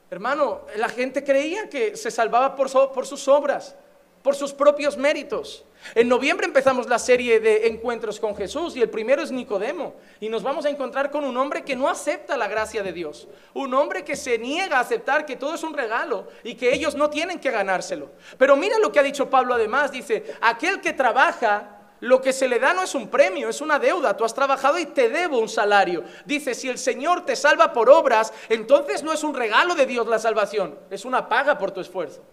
Hermano, 0.10 0.62
la 0.76 0.90
gente 0.90 1.24
creía 1.24 1.70
que 1.70 1.96
se 1.96 2.12
salvaba 2.12 2.56
por, 2.56 2.70
por, 2.92 3.08
sus 3.08 3.28
obras, 3.30 3.76
por 4.22 4.36
sus 4.36 4.52
propios 4.54 4.98
méritos. 4.98 5.64
En 5.96 6.10
noviembre 6.10 6.46
empezamos 6.46 6.88
la 6.88 7.00
serie 7.00 7.40
de 7.40 7.68
encuentros 7.68 8.20
con 8.20 8.36
Jesús 8.36 8.76
y 8.76 8.82
el 8.82 8.90
primero 8.90 9.22
es 9.24 9.32
Nicodemo. 9.32 9.96
Y 10.20 10.30
nos 10.30 10.44
vamos 10.44 10.66
a 10.66 10.70
encontrar 10.70 11.10
con 11.12 11.24
un 11.24 11.38
hombre 11.38 11.64
que 11.64 11.76
no 11.76 11.90
acepta 11.90 12.38
la 12.38 12.48
gracia 12.48 12.84
de 12.84 12.94
Dios. 12.94 13.28
Un 13.54 13.74
hombre 13.74 14.04
que 14.04 14.16
se 14.16 14.38
niega 14.38 14.78
a 14.78 14.82
aceptar 14.82 15.26
que 15.26 15.38
todo 15.38 15.56
es 15.56 15.64
un 15.64 15.74
regalo 15.74 16.28
y 16.44 16.56
que 16.56 16.74
ellos 16.74 16.94
no 16.94 17.10
tienen 17.10 17.40
que 17.40 17.50
ganárselo. 17.50 18.12
Pero 18.38 18.56
mira 18.58 18.78
lo 18.80 18.92
que 18.92 19.00
ha 19.00 19.04
dicho 19.04 19.30
Pablo 19.30 19.56
además. 19.56 19.92
Dice, 19.92 20.36
aquel 20.42 20.82
que 20.82 20.94
trabaja 20.94 21.81
lo 22.02 22.20
que 22.20 22.34
se 22.34 22.48
le 22.48 22.60
da 22.60 22.74
no 22.74 22.82
es 22.82 22.96
un 22.96 23.10
premio, 23.10 23.48
es 23.48 23.62
una 23.62 23.78
deuda. 23.78 24.18
Tú 24.18 24.26
has 24.26 24.34
trabajado 24.34 24.80
y 24.80 24.88
te 24.88 25.08
debo 25.10 25.38
un 25.38 25.48
salario. 25.48 26.04
Dice, 26.26 26.56
si 26.56 26.68
el 26.68 26.80
Señor 26.80 27.26
te 27.26 27.36
salva 27.36 27.72
por 27.74 27.92
obras, 27.92 28.34
entonces 28.50 29.04
no 29.04 29.14
es 29.14 29.24
un 29.24 29.36
regalo 29.36 29.76
de 29.76 29.86
Dios 29.86 30.08
la 30.08 30.18
salvación, 30.18 30.78
es 30.90 31.06
una 31.06 31.30
paga 31.30 31.60
por 31.60 31.72
tu 31.72 31.80
esfuerzo. 31.80 32.24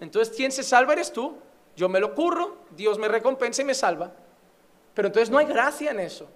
Entonces, 0.00 0.34
¿quién 0.36 0.52
se 0.52 0.62
salva 0.62 0.92
eres 0.92 1.12
tú? 1.12 1.36
Yo 1.74 1.88
me 1.88 1.98
lo 1.98 2.14
curro, 2.14 2.58
Dios 2.70 2.96
me 2.96 3.08
recompensa 3.08 3.62
y 3.62 3.64
me 3.64 3.74
salva. 3.74 4.12
Pero 4.94 5.08
entonces 5.08 5.28
no 5.28 5.38
hay 5.38 5.46
gracia 5.46 5.90
en 5.90 5.98
eso. 5.98 6.28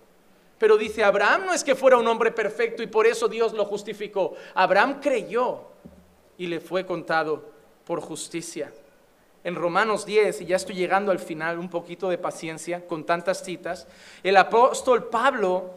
Pero 0.59 0.77
dice, 0.77 1.05
Abraham 1.05 1.47
no 1.47 1.53
es 1.53 1.63
que 1.63 1.77
fuera 1.77 1.99
un 1.99 2.09
hombre 2.09 2.33
perfecto 2.33 2.83
y 2.83 2.89
por 2.89 3.07
eso 3.07 3.29
Dios 3.29 3.53
lo 3.53 3.65
justificó. 3.65 4.35
Abraham 4.55 5.01
creyó 5.01 5.61
y 6.37 6.49
le 6.49 6.59
fue 6.59 6.85
contado 6.85 7.45
por 7.85 8.01
justicia 8.01 8.73
en 9.47 9.55
Romanos 9.55 10.05
10, 10.05 10.41
y 10.41 10.47
ya 10.47 10.57
estoy 10.57 10.75
llegando 10.75 11.13
al 11.13 11.21
final, 11.21 11.61
un 11.61 11.71
poquito 11.71 12.09
de 12.09 12.19
paciencia 12.19 12.85
con 12.85 13.07
tantas 13.07 13.45
citas, 13.45 13.87
el 14.25 14.37
apóstol 14.37 15.05
Pablo 15.09 15.71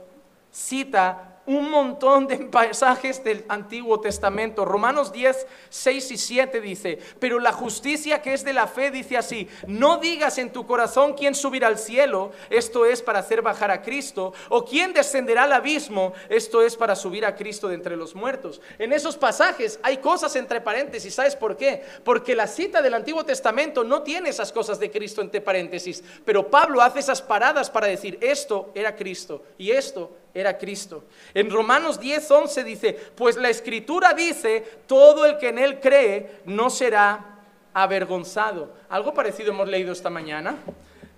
cita 0.52 1.29
un 1.46 1.70
montón 1.70 2.28
de 2.28 2.38
pasajes 2.38 3.24
del 3.24 3.46
Antiguo 3.48 4.00
Testamento. 4.00 4.66
Romanos 4.66 5.12
10, 5.12 5.48
6 5.70 6.12
y 6.12 6.18
7 6.18 6.62
dice, 6.62 7.00
pero 7.20 7.40
la 7.40 7.52
justicia 7.52 8.22
que 8.22 8.34
es 8.34 8.44
de 8.44 8.54
la 8.54 8.68
fe 8.68 8.92
dice 8.92 9.18
así, 9.18 9.48
no 9.68 9.98
digas 9.98 10.38
en 10.38 10.52
tu 10.52 10.68
corazón 10.68 11.14
quién 11.14 11.36
subirá 11.36 11.68
al 11.68 11.78
cielo, 11.78 12.32
esto 12.50 12.86
es 12.86 13.02
para 13.02 13.20
hacer 13.20 13.42
bajar 13.42 13.72
a 13.72 13.82
Cristo, 13.82 14.34
o 14.50 14.64
quién 14.64 14.94
descenderá 14.94 15.44
al 15.44 15.54
abismo, 15.54 16.14
esto 16.30 16.62
es 16.62 16.76
para 16.76 16.96
subir 16.96 17.26
a 17.26 17.36
Cristo 17.36 17.68
de 17.68 17.76
entre 17.76 17.96
los 17.96 18.16
muertos. 18.16 18.62
En 18.78 18.94
esos 18.94 19.18
pasajes 19.18 19.80
hay 19.82 19.98
cosas 19.98 20.36
entre 20.36 20.62
paréntesis, 20.62 21.14
¿sabes 21.14 21.36
por 21.36 21.58
qué? 21.58 21.84
Porque 22.04 22.36
la 22.36 22.48
cita 22.48 22.82
del 22.82 22.94
Antiguo 22.94 23.24
Testamento 23.24 23.84
no 23.84 24.04
tiene 24.04 24.30
esas 24.30 24.52
cosas 24.52 24.80
de 24.80 24.92
Cristo 24.92 25.22
entre 25.22 25.42
paréntesis, 25.42 26.04
pero 26.26 26.50
Pablo 26.50 26.82
hace 26.82 27.00
esas 27.00 27.22
paradas 27.22 27.70
para 27.70 27.88
decir, 27.88 28.18
esto 28.22 28.72
era 28.76 28.96
Cristo 28.96 29.44
y 29.58 29.72
esto 29.72 30.19
era 30.34 30.58
Cristo. 30.58 31.04
En 31.34 31.50
Romanos 31.50 32.00
10, 32.00 32.32
11 32.32 32.64
dice, 32.64 32.94
pues 33.16 33.36
la 33.36 33.50
escritura 33.50 34.14
dice, 34.14 34.82
todo 34.88 35.26
el 35.26 35.38
que 35.38 35.50
en 35.50 35.60
él 35.60 35.80
cree 35.80 36.42
no 36.46 36.70
será 36.70 37.40
avergonzado. 37.74 38.74
Algo 38.90 39.14
parecido 39.14 39.52
hemos 39.52 39.68
leído 39.68 39.92
esta 39.92 40.10
mañana. 40.10 40.58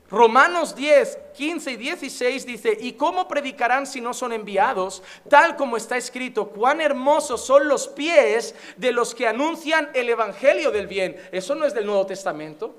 Romanos 0.09 0.75
10, 0.75 1.17
15 1.37 1.71
y 1.71 1.77
16 1.77 2.45
dice, 2.45 2.77
¿y 2.81 2.93
cómo 2.93 3.29
predicarán 3.29 3.87
si 3.87 4.01
no 4.01 4.13
son 4.13 4.33
enviados? 4.33 5.01
Tal 5.29 5.55
como 5.55 5.77
está 5.77 5.95
escrito, 5.95 6.49
cuán 6.49 6.81
hermosos 6.81 7.45
son 7.45 7.69
los 7.69 7.87
pies 7.87 8.53
de 8.75 8.91
los 8.91 9.15
que 9.15 9.25
anuncian 9.25 9.89
el 9.93 10.09
Evangelio 10.09 10.69
del 10.71 10.87
bien. 10.87 11.15
Eso 11.31 11.55
no 11.55 11.65
es 11.65 11.73
del 11.73 11.85
Nuevo 11.85 12.05
Testamento. 12.05 12.75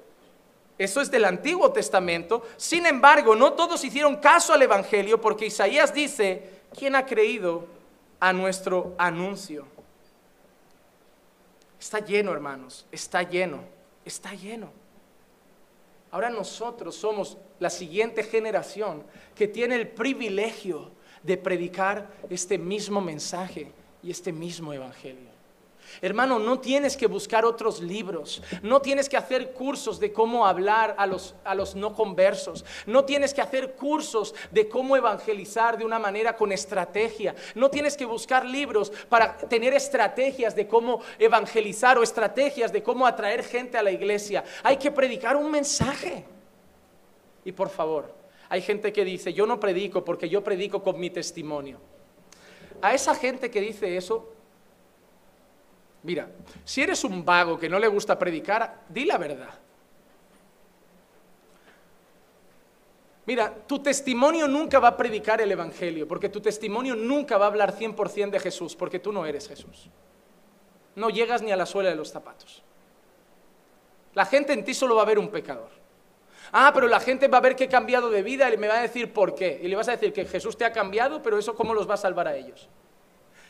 Eso 0.82 1.00
es 1.00 1.12
del 1.12 1.24
Antiguo 1.26 1.70
Testamento. 1.70 2.42
Sin 2.56 2.86
embargo, 2.86 3.36
no 3.36 3.52
todos 3.52 3.84
hicieron 3.84 4.16
caso 4.16 4.52
al 4.52 4.62
Evangelio 4.62 5.20
porque 5.20 5.46
Isaías 5.46 5.94
dice, 5.94 6.62
¿quién 6.76 6.96
ha 6.96 7.06
creído 7.06 7.66
a 8.18 8.32
nuestro 8.32 8.92
anuncio? 8.98 9.64
Está 11.78 12.00
lleno, 12.00 12.32
hermanos, 12.32 12.84
está 12.90 13.22
lleno, 13.22 13.60
está 14.04 14.34
lleno. 14.34 14.72
Ahora 16.10 16.30
nosotros 16.30 16.96
somos 16.96 17.38
la 17.60 17.70
siguiente 17.70 18.24
generación 18.24 19.04
que 19.36 19.46
tiene 19.46 19.76
el 19.76 19.86
privilegio 19.86 20.90
de 21.22 21.36
predicar 21.36 22.10
este 22.28 22.58
mismo 22.58 23.00
mensaje 23.00 23.70
y 24.02 24.10
este 24.10 24.32
mismo 24.32 24.72
Evangelio. 24.72 25.31
Hermano, 26.00 26.38
no 26.38 26.60
tienes 26.60 26.96
que 26.96 27.06
buscar 27.06 27.44
otros 27.44 27.80
libros, 27.80 28.42
no 28.62 28.80
tienes 28.80 29.08
que 29.08 29.16
hacer 29.16 29.52
cursos 29.52 30.00
de 30.00 30.12
cómo 30.12 30.46
hablar 30.46 30.94
a 30.98 31.06
los, 31.06 31.34
a 31.44 31.54
los 31.54 31.74
no 31.74 31.94
conversos, 31.94 32.64
no 32.86 33.04
tienes 33.04 33.34
que 33.34 33.40
hacer 33.40 33.74
cursos 33.74 34.34
de 34.50 34.68
cómo 34.68 34.96
evangelizar 34.96 35.76
de 35.76 35.84
una 35.84 35.98
manera 35.98 36.36
con 36.36 36.52
estrategia, 36.52 37.34
no 37.54 37.70
tienes 37.70 37.96
que 37.96 38.04
buscar 38.04 38.44
libros 38.44 38.90
para 39.08 39.36
tener 39.36 39.74
estrategias 39.74 40.56
de 40.56 40.66
cómo 40.66 41.00
evangelizar 41.18 41.98
o 41.98 42.02
estrategias 42.02 42.72
de 42.72 42.82
cómo 42.82 43.06
atraer 43.06 43.44
gente 43.44 43.76
a 43.76 43.82
la 43.82 43.90
iglesia. 43.90 44.44
Hay 44.62 44.76
que 44.76 44.90
predicar 44.90 45.36
un 45.36 45.50
mensaje. 45.50 46.24
Y 47.44 47.52
por 47.52 47.68
favor, 47.68 48.14
hay 48.48 48.62
gente 48.62 48.92
que 48.92 49.04
dice, 49.04 49.32
yo 49.32 49.46
no 49.46 49.58
predico 49.58 50.04
porque 50.04 50.28
yo 50.28 50.44
predico 50.44 50.82
con 50.82 51.00
mi 51.00 51.10
testimonio. 51.10 51.78
A 52.80 52.94
esa 52.94 53.14
gente 53.14 53.50
que 53.50 53.60
dice 53.60 53.96
eso, 53.96 54.32
Mira, 56.02 56.28
si 56.64 56.82
eres 56.82 57.04
un 57.04 57.24
vago 57.24 57.58
que 57.58 57.68
no 57.68 57.78
le 57.78 57.86
gusta 57.88 58.18
predicar, 58.18 58.84
di 58.88 59.04
la 59.04 59.18
verdad. 59.18 59.54
Mira, 63.24 63.54
tu 63.54 63.78
testimonio 63.78 64.48
nunca 64.48 64.80
va 64.80 64.88
a 64.88 64.96
predicar 64.96 65.40
el 65.40 65.52
Evangelio, 65.52 66.08
porque 66.08 66.28
tu 66.28 66.40
testimonio 66.40 66.96
nunca 66.96 67.38
va 67.38 67.44
a 67.46 67.48
hablar 67.48 67.76
100% 67.76 68.30
de 68.30 68.40
Jesús, 68.40 68.74
porque 68.74 68.98
tú 68.98 69.12
no 69.12 69.24
eres 69.24 69.46
Jesús. 69.46 69.88
No 70.96 71.08
llegas 71.08 71.40
ni 71.40 71.52
a 71.52 71.56
la 71.56 71.66
suela 71.66 71.90
de 71.90 71.94
los 71.94 72.10
zapatos. 72.10 72.64
La 74.14 74.26
gente 74.26 74.52
en 74.52 74.64
ti 74.64 74.74
solo 74.74 74.96
va 74.96 75.02
a 75.02 75.06
ver 75.06 75.20
un 75.20 75.28
pecador. 75.28 75.70
Ah, 76.50 76.72
pero 76.74 76.88
la 76.88 77.00
gente 77.00 77.28
va 77.28 77.38
a 77.38 77.40
ver 77.40 77.56
que 77.56 77.64
he 77.64 77.68
cambiado 77.68 78.10
de 78.10 78.22
vida 78.22 78.52
y 78.52 78.58
me 78.58 78.68
va 78.68 78.78
a 78.78 78.82
decir 78.82 79.12
por 79.12 79.34
qué. 79.34 79.60
Y 79.62 79.68
le 79.68 79.76
vas 79.76 79.88
a 79.88 79.92
decir 79.92 80.12
que 80.12 80.26
Jesús 80.26 80.56
te 80.56 80.64
ha 80.64 80.72
cambiado, 80.72 81.22
pero 81.22 81.38
eso 81.38 81.54
cómo 81.54 81.72
los 81.72 81.88
va 81.88 81.94
a 81.94 81.98
salvar 81.98 82.26
a 82.28 82.36
ellos. 82.36 82.68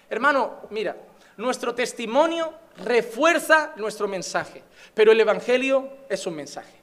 Hermano, 0.08 0.60
mira, 0.70 0.94
nuestro 1.42 1.74
testimonio 1.74 2.52
refuerza 2.84 3.72
nuestro 3.76 4.08
mensaje, 4.08 4.62
pero 4.94 5.12
el 5.12 5.20
Evangelio 5.20 5.88
es 6.08 6.26
un 6.26 6.34
mensaje. 6.34 6.81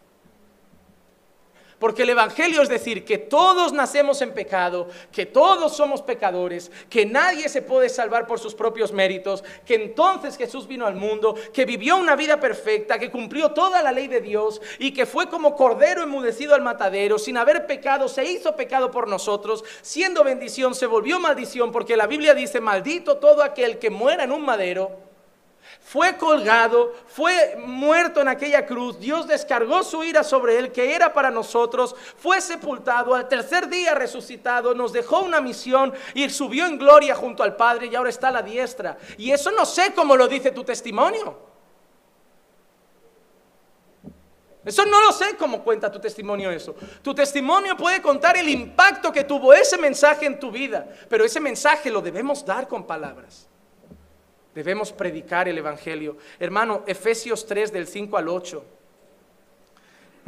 Porque 1.79 2.03
el 2.03 2.09
Evangelio 2.09 2.61
es 2.61 2.69
decir 2.69 3.05
que 3.05 3.17
todos 3.17 3.71
nacemos 3.71 4.21
en 4.21 4.33
pecado, 4.33 4.89
que 5.11 5.25
todos 5.25 5.75
somos 5.75 6.01
pecadores, 6.01 6.71
que 6.89 7.05
nadie 7.05 7.47
se 7.47 7.61
puede 7.61 7.87
salvar 7.87 8.27
por 8.27 8.39
sus 8.39 8.53
propios 8.53 8.91
méritos, 8.91 9.43
que 9.65 9.75
entonces 9.75 10.37
Jesús 10.37 10.67
vino 10.67 10.85
al 10.85 10.95
mundo, 10.95 11.35
que 11.53 11.65
vivió 11.65 11.95
una 11.95 12.17
vida 12.17 12.39
perfecta, 12.39 12.99
que 12.99 13.09
cumplió 13.09 13.51
toda 13.51 13.81
la 13.81 13.93
ley 13.93 14.07
de 14.07 14.19
Dios 14.19 14.61
y 14.77 14.91
que 14.93 15.05
fue 15.05 15.29
como 15.29 15.55
cordero 15.55 16.03
enmudecido 16.03 16.53
al 16.53 16.61
matadero, 16.61 17.17
sin 17.17 17.37
haber 17.37 17.65
pecado, 17.65 18.09
se 18.09 18.25
hizo 18.25 18.55
pecado 18.57 18.91
por 18.91 19.07
nosotros, 19.07 19.63
siendo 19.81 20.23
bendición, 20.23 20.75
se 20.75 20.85
volvió 20.85 21.19
maldición, 21.19 21.71
porque 21.71 21.95
la 21.95 22.07
Biblia 22.07 22.33
dice, 22.33 22.59
maldito 22.59 23.17
todo 23.17 23.41
aquel 23.41 23.79
que 23.79 23.89
muera 23.89 24.25
en 24.25 24.33
un 24.33 24.43
madero 24.43 25.08
fue 25.89 26.17
colgado, 26.17 26.93
fue 27.07 27.57
muerto 27.65 28.21
en 28.21 28.27
aquella 28.27 28.63
cruz, 28.67 28.99
Dios 28.99 29.25
descargó 29.27 29.81
su 29.81 30.03
ira 30.03 30.23
sobre 30.23 30.59
él, 30.59 30.71
que 30.71 30.93
era 30.93 31.11
para 31.11 31.31
nosotros, 31.31 31.95
fue 32.15 32.41
sepultado, 32.41 33.15
al 33.15 33.27
tercer 33.27 33.67
día 33.67 33.95
resucitado, 33.95 34.75
nos 34.75 34.93
dejó 34.93 35.21
una 35.21 35.41
misión 35.41 35.91
y 36.13 36.29
subió 36.29 36.67
en 36.67 36.77
gloria 36.77 37.15
junto 37.15 37.41
al 37.41 37.55
Padre 37.55 37.87
y 37.87 37.95
ahora 37.95 38.11
está 38.11 38.27
a 38.27 38.33
la 38.33 38.43
diestra. 38.43 38.99
Y 39.17 39.31
eso 39.31 39.51
no 39.51 39.65
sé 39.65 39.91
cómo 39.95 40.15
lo 40.15 40.27
dice 40.27 40.51
tu 40.51 40.63
testimonio. 40.63 41.39
Eso 44.63 44.85
no 44.85 45.01
lo 45.01 45.11
sé 45.11 45.35
cómo 45.37 45.63
cuenta 45.63 45.91
tu 45.91 45.99
testimonio 45.99 46.51
eso. 46.51 46.75
Tu 47.01 47.15
testimonio 47.15 47.75
puede 47.75 47.99
contar 47.99 48.37
el 48.37 48.47
impacto 48.47 49.11
que 49.11 49.23
tuvo 49.23 49.53
ese 49.53 49.75
mensaje 49.79 50.27
en 50.27 50.39
tu 50.39 50.51
vida, 50.51 50.87
pero 51.09 51.25
ese 51.25 51.39
mensaje 51.39 51.89
lo 51.89 51.99
debemos 51.99 52.45
dar 52.45 52.67
con 52.67 52.85
palabras. 52.85 53.49
Debemos 54.59 54.91
predicar 54.91 55.47
el 55.47 55.57
Evangelio. 55.57 56.17
Hermano, 56.37 56.83
Efesios 56.85 57.45
3 57.45 57.71
del 57.71 57.87
5 57.87 58.17
al 58.17 58.27
8. 58.27 58.78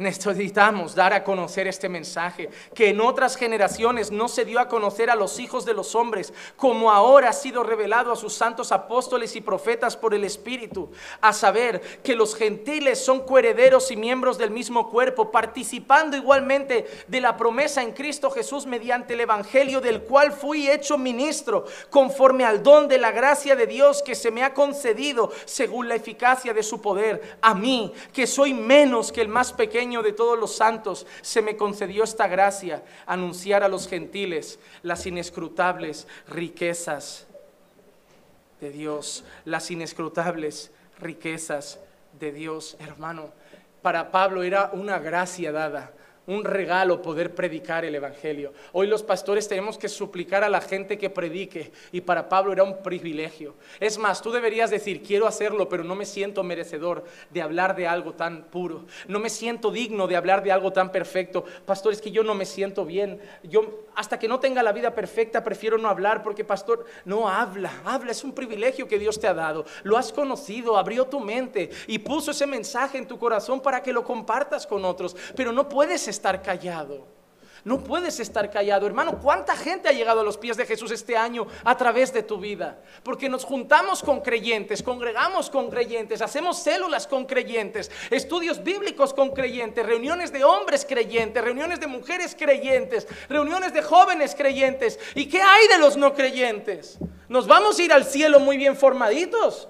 Necesitamos 0.02 0.96
dar 0.96 1.12
a 1.12 1.22
conocer 1.22 1.68
este 1.68 1.88
mensaje 1.88 2.50
que 2.74 2.88
en 2.88 3.00
otras 3.00 3.36
generaciones 3.36 4.10
no 4.10 4.26
se 4.26 4.44
dio 4.44 4.58
a 4.58 4.66
conocer 4.66 5.10
a 5.10 5.14
los 5.14 5.38
hijos 5.38 5.64
de 5.64 5.74
los 5.74 5.94
hombres, 5.94 6.32
como 6.56 6.90
ahora 6.90 7.30
ha 7.30 7.32
sido 7.32 7.62
revelado 7.62 8.10
a 8.10 8.16
sus 8.16 8.32
santos 8.32 8.72
apóstoles 8.72 9.36
y 9.36 9.40
profetas 9.40 9.96
por 9.96 10.12
el 10.12 10.24
Espíritu, 10.24 10.90
a 11.20 11.32
saber 11.32 11.80
que 12.02 12.16
los 12.16 12.34
gentiles 12.34 13.04
son 13.04 13.20
coherederos 13.20 13.92
y 13.92 13.96
miembros 13.96 14.38
del 14.38 14.50
mismo 14.50 14.90
cuerpo, 14.90 15.30
participando 15.30 16.16
igualmente 16.16 16.86
de 17.06 17.20
la 17.20 17.36
promesa 17.36 17.82
en 17.82 17.92
Cristo 17.92 18.30
Jesús 18.30 18.66
mediante 18.66 19.14
el 19.14 19.20
Evangelio 19.20 19.80
del 19.80 20.02
cual 20.02 20.32
fui 20.32 20.68
hecho 20.68 20.98
ministro, 20.98 21.64
conforme 21.90 22.44
al 22.44 22.62
don 22.62 22.88
de 22.88 22.98
la 22.98 23.12
gracia 23.12 23.54
de 23.54 23.68
Dios 23.68 24.02
que 24.02 24.16
se 24.16 24.32
me 24.32 24.42
ha 24.42 24.52
concedido 24.52 25.30
según 25.44 25.88
la 25.88 25.94
eficacia 25.94 26.52
de 26.52 26.64
su 26.64 26.80
poder, 26.80 27.38
a 27.40 27.54
mí, 27.54 27.92
que 28.12 28.26
soy 28.26 28.52
menos 28.52 29.12
que 29.12 29.20
el 29.20 29.28
más 29.28 29.52
pequeño 29.52 29.91
de 30.00 30.12
todos 30.12 30.38
los 30.38 30.56
santos, 30.56 31.06
se 31.20 31.42
me 31.42 31.56
concedió 31.56 32.04
esta 32.04 32.28
gracia, 32.28 32.82
anunciar 33.04 33.64
a 33.64 33.68
los 33.68 33.88
gentiles 33.88 34.58
las 34.82 35.04
inescrutables 35.04 36.06
riquezas 36.28 37.26
de 38.60 38.70
Dios, 38.70 39.24
las 39.44 39.70
inescrutables 39.70 40.70
riquezas 40.98 41.80
de 42.18 42.32
Dios, 42.32 42.76
hermano. 42.78 43.32
Para 43.82 44.12
Pablo 44.12 44.44
era 44.44 44.70
una 44.72 45.00
gracia 45.00 45.50
dada 45.52 45.92
un 46.26 46.44
regalo 46.44 47.02
poder 47.02 47.34
predicar 47.34 47.84
el 47.84 47.94
Evangelio. 47.94 48.52
Hoy 48.72 48.86
los 48.86 49.02
pastores 49.02 49.48
tenemos 49.48 49.76
que 49.76 49.88
suplicar 49.88 50.44
a 50.44 50.48
la 50.48 50.60
gente 50.60 50.98
que 50.98 51.10
predique 51.10 51.72
y 51.90 52.00
para 52.00 52.28
Pablo 52.28 52.52
era 52.52 52.62
un 52.62 52.82
privilegio. 52.82 53.54
Es 53.80 53.98
más, 53.98 54.22
tú 54.22 54.30
deberías 54.30 54.70
decir, 54.70 55.02
quiero 55.02 55.26
hacerlo, 55.26 55.68
pero 55.68 55.84
no 55.84 55.94
me 55.94 56.04
siento 56.04 56.42
merecedor 56.42 57.04
de 57.30 57.42
hablar 57.42 57.74
de 57.74 57.86
algo 57.86 58.14
tan 58.14 58.44
puro. 58.44 58.86
No 59.08 59.18
me 59.18 59.30
siento 59.30 59.70
digno 59.70 60.06
de 60.06 60.16
hablar 60.16 60.42
de 60.42 60.52
algo 60.52 60.72
tan 60.72 60.92
perfecto. 60.92 61.44
Pastor, 61.66 61.92
es 61.92 62.00
que 62.00 62.12
yo 62.12 62.22
no 62.22 62.34
me 62.34 62.46
siento 62.46 62.84
bien. 62.84 63.20
Yo 63.42 63.86
hasta 63.94 64.18
que 64.18 64.28
no 64.28 64.40
tenga 64.40 64.62
la 64.62 64.72
vida 64.72 64.94
perfecta 64.94 65.44
prefiero 65.44 65.78
no 65.78 65.88
hablar 65.88 66.22
porque 66.22 66.44
pastor, 66.44 66.86
no 67.04 67.28
habla, 67.28 67.82
habla, 67.84 68.12
es 68.12 68.24
un 68.24 68.32
privilegio 68.32 68.88
que 68.88 68.98
Dios 68.98 69.20
te 69.20 69.26
ha 69.26 69.34
dado. 69.34 69.64
Lo 69.82 69.96
has 69.96 70.12
conocido, 70.12 70.76
abrió 70.76 71.06
tu 71.06 71.20
mente 71.20 71.70
y 71.86 71.98
puso 71.98 72.30
ese 72.30 72.46
mensaje 72.46 72.98
en 72.98 73.06
tu 73.06 73.18
corazón 73.18 73.60
para 73.60 73.82
que 73.82 73.92
lo 73.92 74.04
compartas 74.04 74.66
con 74.66 74.84
otros, 74.84 75.16
pero 75.36 75.52
no 75.52 75.68
puedes 75.68 76.08
estar 76.12 76.40
callado. 76.42 77.12
No 77.64 77.84
puedes 77.84 78.18
estar 78.18 78.50
callado, 78.50 78.86
hermano. 78.86 79.20
¿Cuánta 79.20 79.56
gente 79.56 79.88
ha 79.88 79.92
llegado 79.92 80.20
a 80.20 80.24
los 80.24 80.36
pies 80.36 80.56
de 80.56 80.66
Jesús 80.66 80.90
este 80.90 81.16
año 81.16 81.46
a 81.62 81.76
través 81.76 82.12
de 82.12 82.24
tu 82.24 82.38
vida? 82.38 82.82
Porque 83.04 83.28
nos 83.28 83.44
juntamos 83.44 84.02
con 84.02 84.20
creyentes, 84.20 84.82
congregamos 84.82 85.48
con 85.48 85.70
creyentes, 85.70 86.22
hacemos 86.22 86.58
células 86.58 87.06
con 87.06 87.24
creyentes, 87.24 87.88
estudios 88.10 88.64
bíblicos 88.64 89.14
con 89.14 89.30
creyentes, 89.30 89.86
reuniones 89.86 90.32
de 90.32 90.42
hombres 90.42 90.84
creyentes, 90.84 91.42
reuniones 91.42 91.78
de 91.78 91.86
mujeres 91.86 92.34
creyentes, 92.36 93.06
reuniones 93.28 93.72
de 93.72 93.82
jóvenes 93.82 94.34
creyentes. 94.34 94.98
¿Y 95.14 95.26
qué 95.26 95.40
hay 95.40 95.68
de 95.68 95.78
los 95.78 95.96
no 95.96 96.14
creyentes? 96.14 96.98
Nos 97.28 97.46
vamos 97.46 97.78
a 97.78 97.82
ir 97.82 97.92
al 97.92 98.04
cielo 98.04 98.40
muy 98.40 98.56
bien 98.56 98.76
formaditos. 98.76 99.68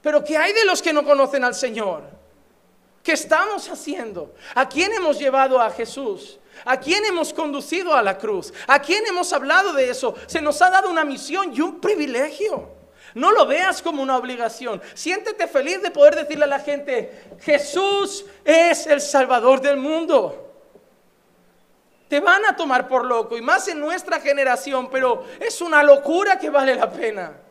Pero 0.00 0.24
¿qué 0.24 0.38
hay 0.38 0.54
de 0.54 0.64
los 0.64 0.80
que 0.80 0.94
no 0.94 1.04
conocen 1.04 1.44
al 1.44 1.54
Señor? 1.54 2.13
¿Qué 3.04 3.12
estamos 3.12 3.68
haciendo? 3.68 4.34
¿A 4.54 4.66
quién 4.66 4.90
hemos 4.94 5.18
llevado 5.18 5.60
a 5.60 5.70
Jesús? 5.70 6.38
¿A 6.64 6.80
quién 6.80 7.04
hemos 7.04 7.34
conducido 7.34 7.94
a 7.94 8.00
la 8.00 8.16
cruz? 8.16 8.50
¿A 8.66 8.80
quién 8.80 9.06
hemos 9.06 9.30
hablado 9.34 9.74
de 9.74 9.90
eso? 9.90 10.14
Se 10.26 10.40
nos 10.40 10.62
ha 10.62 10.70
dado 10.70 10.88
una 10.88 11.04
misión 11.04 11.52
y 11.54 11.60
un 11.60 11.82
privilegio. 11.82 12.70
No 13.12 13.30
lo 13.30 13.46
veas 13.46 13.82
como 13.82 14.02
una 14.02 14.16
obligación. 14.16 14.80
Siéntete 14.94 15.46
feliz 15.48 15.82
de 15.82 15.90
poder 15.90 16.16
decirle 16.16 16.44
a 16.44 16.48
la 16.48 16.60
gente, 16.60 17.36
Jesús 17.40 18.24
es 18.42 18.86
el 18.86 19.02
Salvador 19.02 19.60
del 19.60 19.76
mundo. 19.76 20.54
Te 22.08 22.20
van 22.20 22.46
a 22.46 22.56
tomar 22.56 22.88
por 22.88 23.04
loco 23.04 23.36
y 23.36 23.42
más 23.42 23.68
en 23.68 23.80
nuestra 23.80 24.18
generación, 24.18 24.88
pero 24.90 25.24
es 25.40 25.60
una 25.60 25.82
locura 25.82 26.38
que 26.38 26.48
vale 26.48 26.74
la 26.74 26.90
pena. 26.90 27.43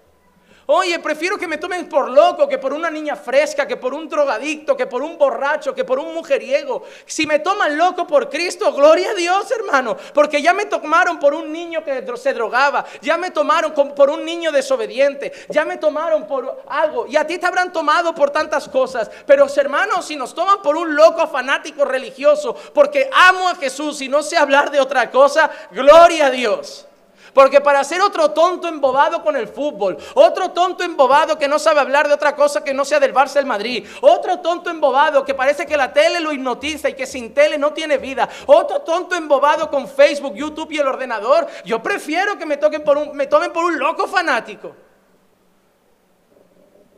Oye, 0.66 0.98
prefiero 1.00 1.38
que 1.38 1.48
me 1.48 1.58
tomen 1.58 1.90
por 1.90 2.10
loco 2.10 2.48
que 2.48 2.58
por 2.58 2.74
una 2.74 2.90
niña 2.90 3.16
fresca, 3.16 3.68
que 3.68 3.78
por 3.78 3.94
un 3.94 4.08
drogadicto, 4.08 4.78
que 4.78 4.88
por 4.88 5.02
un 5.02 5.18
borracho, 5.18 5.74
que 5.74 5.84
por 5.84 6.00
un 6.00 6.14
mujeriego. 6.14 6.84
Si 7.06 7.26
me 7.26 7.40
toman 7.40 7.78
loco 7.78 8.08
por 8.08 8.30
Cristo, 8.30 8.72
gloria 8.72 9.12
a 9.12 9.14
Dios, 9.14 9.52
hermano. 9.52 9.98
Porque 10.14 10.42
ya 10.42 10.54
me 10.54 10.66
tomaron 10.66 11.20
por 11.20 11.34
un 11.34 11.52
niño 11.52 11.84
que 11.84 12.06
se 12.16 12.34
drogaba, 12.34 12.86
ya 13.02 13.18
me 13.18 13.32
tomaron 13.32 13.74
por 13.74 14.10
un 14.10 14.24
niño 14.24 14.52
desobediente, 14.52 15.34
ya 15.50 15.66
me 15.66 15.78
tomaron 15.78 16.26
por 16.26 16.64
algo. 16.68 17.08
Y 17.08 17.18
a 17.18 17.28
ti 17.28 17.38
te 17.38 17.46
habrán 17.46 17.74
tomado 17.74 18.16
por 18.16 18.30
tantas 18.30 18.70
cosas. 18.70 19.10
Pero 19.26 19.48
hermanos, 19.58 20.06
si 20.06 20.16
nos 20.16 20.34
toman 20.34 20.62
por 20.62 20.78
un 20.78 20.96
loco 20.96 21.28
fanático 21.28 21.84
religioso, 21.86 22.56
porque 22.74 23.10
amo 23.12 23.50
a 23.50 23.56
Jesús 23.56 24.02
y 24.02 24.08
no 24.08 24.24
sé 24.24 24.38
hablar 24.38 24.72
de 24.72 24.80
otra 24.80 25.12
cosa, 25.12 25.50
gloria 25.72 26.28
a 26.28 26.32
Dios. 26.32 26.88
Porque 27.34 27.62
para 27.62 27.84
ser 27.84 28.02
otro 28.02 28.32
tonto 28.32 28.68
embobado 28.68 29.24
con 29.24 29.36
el 29.36 29.48
fútbol, 29.48 29.98
otro 30.14 30.52
tonto 30.52 30.84
embobado 30.84 31.38
que 31.38 31.48
no 31.48 31.58
sabe 31.58 31.80
hablar 31.80 32.08
de 32.08 32.14
otra 32.14 32.36
cosa 32.36 32.64
que 32.64 32.74
no 32.74 32.86
sea 32.86 33.00
del 33.00 33.14
Barça 33.14 33.34
del 33.34 33.48
Madrid, 33.48 33.88
otro 34.02 34.40
tonto 34.40 34.70
embobado 34.70 35.26
que 35.26 35.34
parece 35.34 35.66
que 35.66 35.76
la 35.76 35.92
tele 35.92 36.20
lo 36.20 36.32
hipnotiza 36.32 36.90
y 36.90 36.94
que 36.94 37.08
sin 37.08 37.34
tele 37.34 37.58
no 37.58 37.74
tiene 37.74 37.98
vida, 37.98 38.30
otro 38.46 38.82
tonto 38.82 39.16
embobado 39.16 39.70
con 39.70 39.88
Facebook, 39.88 40.36
YouTube 40.36 40.72
y 40.72 40.78
el 40.78 40.88
ordenador, 40.88 41.48
yo 41.66 41.82
prefiero 41.82 42.38
que 42.38 42.46
me, 42.46 42.58
toquen 42.58 42.84
por 42.84 42.98
un, 42.98 43.16
me 43.16 43.26
tomen 43.26 43.52
por 43.52 43.66
un 43.66 43.80
loco 43.80 44.08
fanático. 44.08 44.76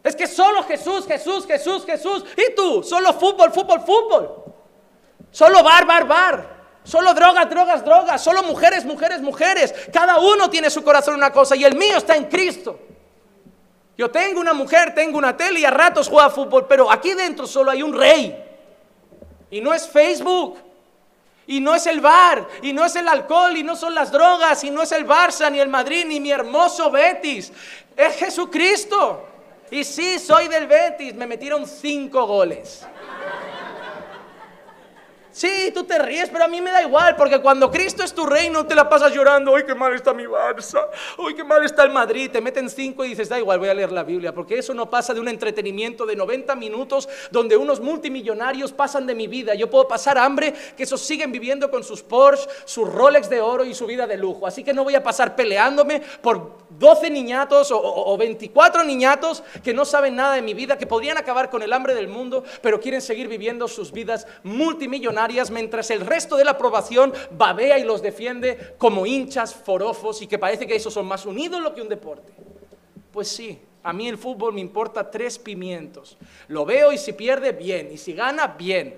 Es 0.03 0.15
que 0.15 0.27
solo 0.27 0.63
Jesús, 0.63 1.07
Jesús, 1.07 1.47
Jesús, 1.47 1.83
Jesús. 1.83 2.25
¿Y 2.37 2.53
tú? 2.53 2.83
Solo 2.83 3.11
fútbol, 3.13 3.51
fútbol, 3.51 3.79
fútbol. 3.81 4.43
Solo 5.31 5.63
bar, 5.63 5.85
bar, 5.87 6.05
bar. 6.05 6.54
Solo 6.85 7.13
drogas, 7.13 7.49
drogas, 7.49 7.83
drogas. 7.83 8.23
Solo 8.23 8.43
mujeres, 8.43 8.85
mujeres, 8.85 9.21
mujeres. 9.21 9.73
Cada 9.91 10.19
uno 10.19 10.49
tiene 10.49 10.69
su 10.69 10.83
corazón 10.83 11.15
una 11.15 11.31
cosa 11.31 11.55
y 11.55 11.65
el 11.65 11.75
mío 11.75 11.97
está 11.97 12.15
en 12.15 12.25
Cristo. 12.25 12.79
Yo 13.97 14.11
tengo 14.11 14.39
una 14.39 14.53
mujer, 14.53 14.93
tengo 14.93 15.17
una 15.17 15.35
tele 15.35 15.61
y 15.61 15.65
a 15.65 15.71
ratos 15.71 16.07
juega 16.07 16.29
fútbol, 16.29 16.67
pero 16.67 16.91
aquí 16.91 17.13
dentro 17.13 17.47
solo 17.47 17.71
hay 17.71 17.81
un 17.81 17.97
rey. 17.97 18.37
Y 19.49 19.61
no 19.61 19.73
es 19.73 19.87
Facebook. 19.87 20.59
Y 21.47 21.59
no 21.59 21.75
es 21.75 21.85
el 21.85 22.01
bar, 22.01 22.47
y 22.63 22.73
no 22.73 22.83
es 22.85 22.95
el 22.95 23.07
alcohol, 23.07 23.55
y 23.55 23.61
no 23.61 23.75
son 23.75 23.93
las 23.93 24.11
drogas, 24.11 24.63
y 24.63 24.71
no 24.71 24.81
es 24.81 24.91
el 24.91 25.05
Barça, 25.07 25.51
ni 25.51 25.59
el 25.59 25.69
Madrid, 25.69 26.03
ni 26.07 26.19
mi 26.19 26.31
hermoso 26.31 26.89
Betis. 26.89 27.53
Es 27.95 28.15
Jesucristo. 28.15 29.23
Y 29.69 29.83
sí, 29.83 30.17
soy 30.17 30.47
del 30.47 30.65
Betis, 30.65 31.13
me 31.13 31.27
metieron 31.27 31.67
cinco 31.67 32.25
goles. 32.25 32.85
Sí, 35.35 35.69
tú 35.73 35.83
te 35.83 35.99
ríes, 35.99 36.29
pero 36.29 36.45
a 36.45 36.47
mí 36.47 36.61
me 36.61 36.71
da 36.71 36.81
igual, 36.81 37.17
porque 37.17 37.41
cuando 37.41 37.69
Cristo 37.69 38.05
es 38.05 38.13
tu 38.13 38.25
rey 38.25 38.49
no 38.49 38.65
te 38.65 38.73
la 38.73 38.87
pasas 38.87 39.13
llorando, 39.13 39.53
¡ay, 39.53 39.63
qué 39.65 39.75
mal 39.75 39.93
está 39.93 40.13
mi 40.13 40.23
Barça! 40.23 40.87
¡ay, 41.17 41.33
qué 41.35 41.43
mal 41.43 41.61
está 41.65 41.83
el 41.83 41.91
Madrid! 41.91 42.31
Te 42.31 42.39
meten 42.39 42.69
cinco 42.69 43.03
y 43.03 43.09
dices, 43.09 43.27
da 43.27 43.37
igual, 43.37 43.59
voy 43.59 43.67
a 43.67 43.73
leer 43.73 43.91
la 43.91 44.03
Biblia, 44.03 44.33
porque 44.33 44.57
eso 44.57 44.73
no 44.73 44.89
pasa 44.89 45.13
de 45.13 45.19
un 45.19 45.27
entretenimiento 45.27 46.05
de 46.05 46.15
90 46.15 46.55
minutos 46.55 47.09
donde 47.31 47.57
unos 47.57 47.81
multimillonarios 47.81 48.71
pasan 48.71 49.05
de 49.05 49.13
mi 49.13 49.27
vida. 49.27 49.55
Yo 49.55 49.69
puedo 49.69 49.89
pasar 49.89 50.17
hambre, 50.17 50.53
que 50.77 50.83
esos 50.83 51.01
siguen 51.01 51.33
viviendo 51.33 51.69
con 51.69 51.83
sus 51.83 52.01
Porsche, 52.01 52.47
sus 52.63 52.87
Rolex 52.87 53.29
de 53.29 53.41
oro 53.41 53.65
y 53.65 53.73
su 53.73 53.85
vida 53.85 54.07
de 54.07 54.15
lujo. 54.15 54.47
Así 54.47 54.63
que 54.63 54.73
no 54.73 54.85
voy 54.85 54.95
a 54.95 55.03
pasar 55.03 55.35
peleándome 55.35 56.01
por 56.21 56.59
12 56.79 57.09
niñatos 57.09 57.71
o, 57.71 57.81
o 57.81 58.15
24 58.15 58.85
niñatos 58.85 59.43
que 59.61 59.73
no 59.73 59.83
saben 59.83 60.15
nada 60.15 60.35
de 60.35 60.41
mi 60.41 60.53
vida, 60.53 60.77
que 60.77 60.87
podrían 60.87 61.17
acabar 61.17 61.49
con 61.49 61.61
el 61.61 61.73
hambre 61.73 61.93
del 61.93 62.07
mundo, 62.07 62.45
pero 62.61 62.79
quieren 62.79 63.01
seguir 63.01 63.27
viviendo 63.27 63.67
sus 63.67 63.91
vidas 63.91 64.25
multimillonarias 64.43 65.24
mientras 65.51 65.89
el 65.91 66.01
resto 66.01 66.37
de 66.37 66.45
la 66.45 66.51
aprobación 66.51 67.13
babea 67.31 67.79
y 67.79 67.83
los 67.83 68.01
defiende 68.01 68.75
como 68.77 69.05
hinchas 69.05 69.53
forofos 69.53 70.21
y 70.21 70.27
que 70.27 70.39
parece 70.39 70.67
que 70.67 70.75
esos 70.75 70.93
son 70.93 71.05
más 71.05 71.25
un 71.25 71.39
ídolo 71.39 71.73
que 71.73 71.81
un 71.81 71.89
deporte. 71.89 72.33
Pues 73.11 73.27
sí, 73.27 73.59
a 73.83 73.93
mí 73.93 74.07
el 74.07 74.17
fútbol 74.17 74.53
me 74.53 74.61
importa 74.61 75.09
tres 75.09 75.37
pimientos. 75.37 76.17
Lo 76.47 76.65
veo 76.65 76.91
y 76.91 76.97
si 76.97 77.13
pierde, 77.13 77.51
bien. 77.51 77.89
Y 77.91 77.97
si 77.97 78.13
gana, 78.13 78.47
bien. 78.47 78.97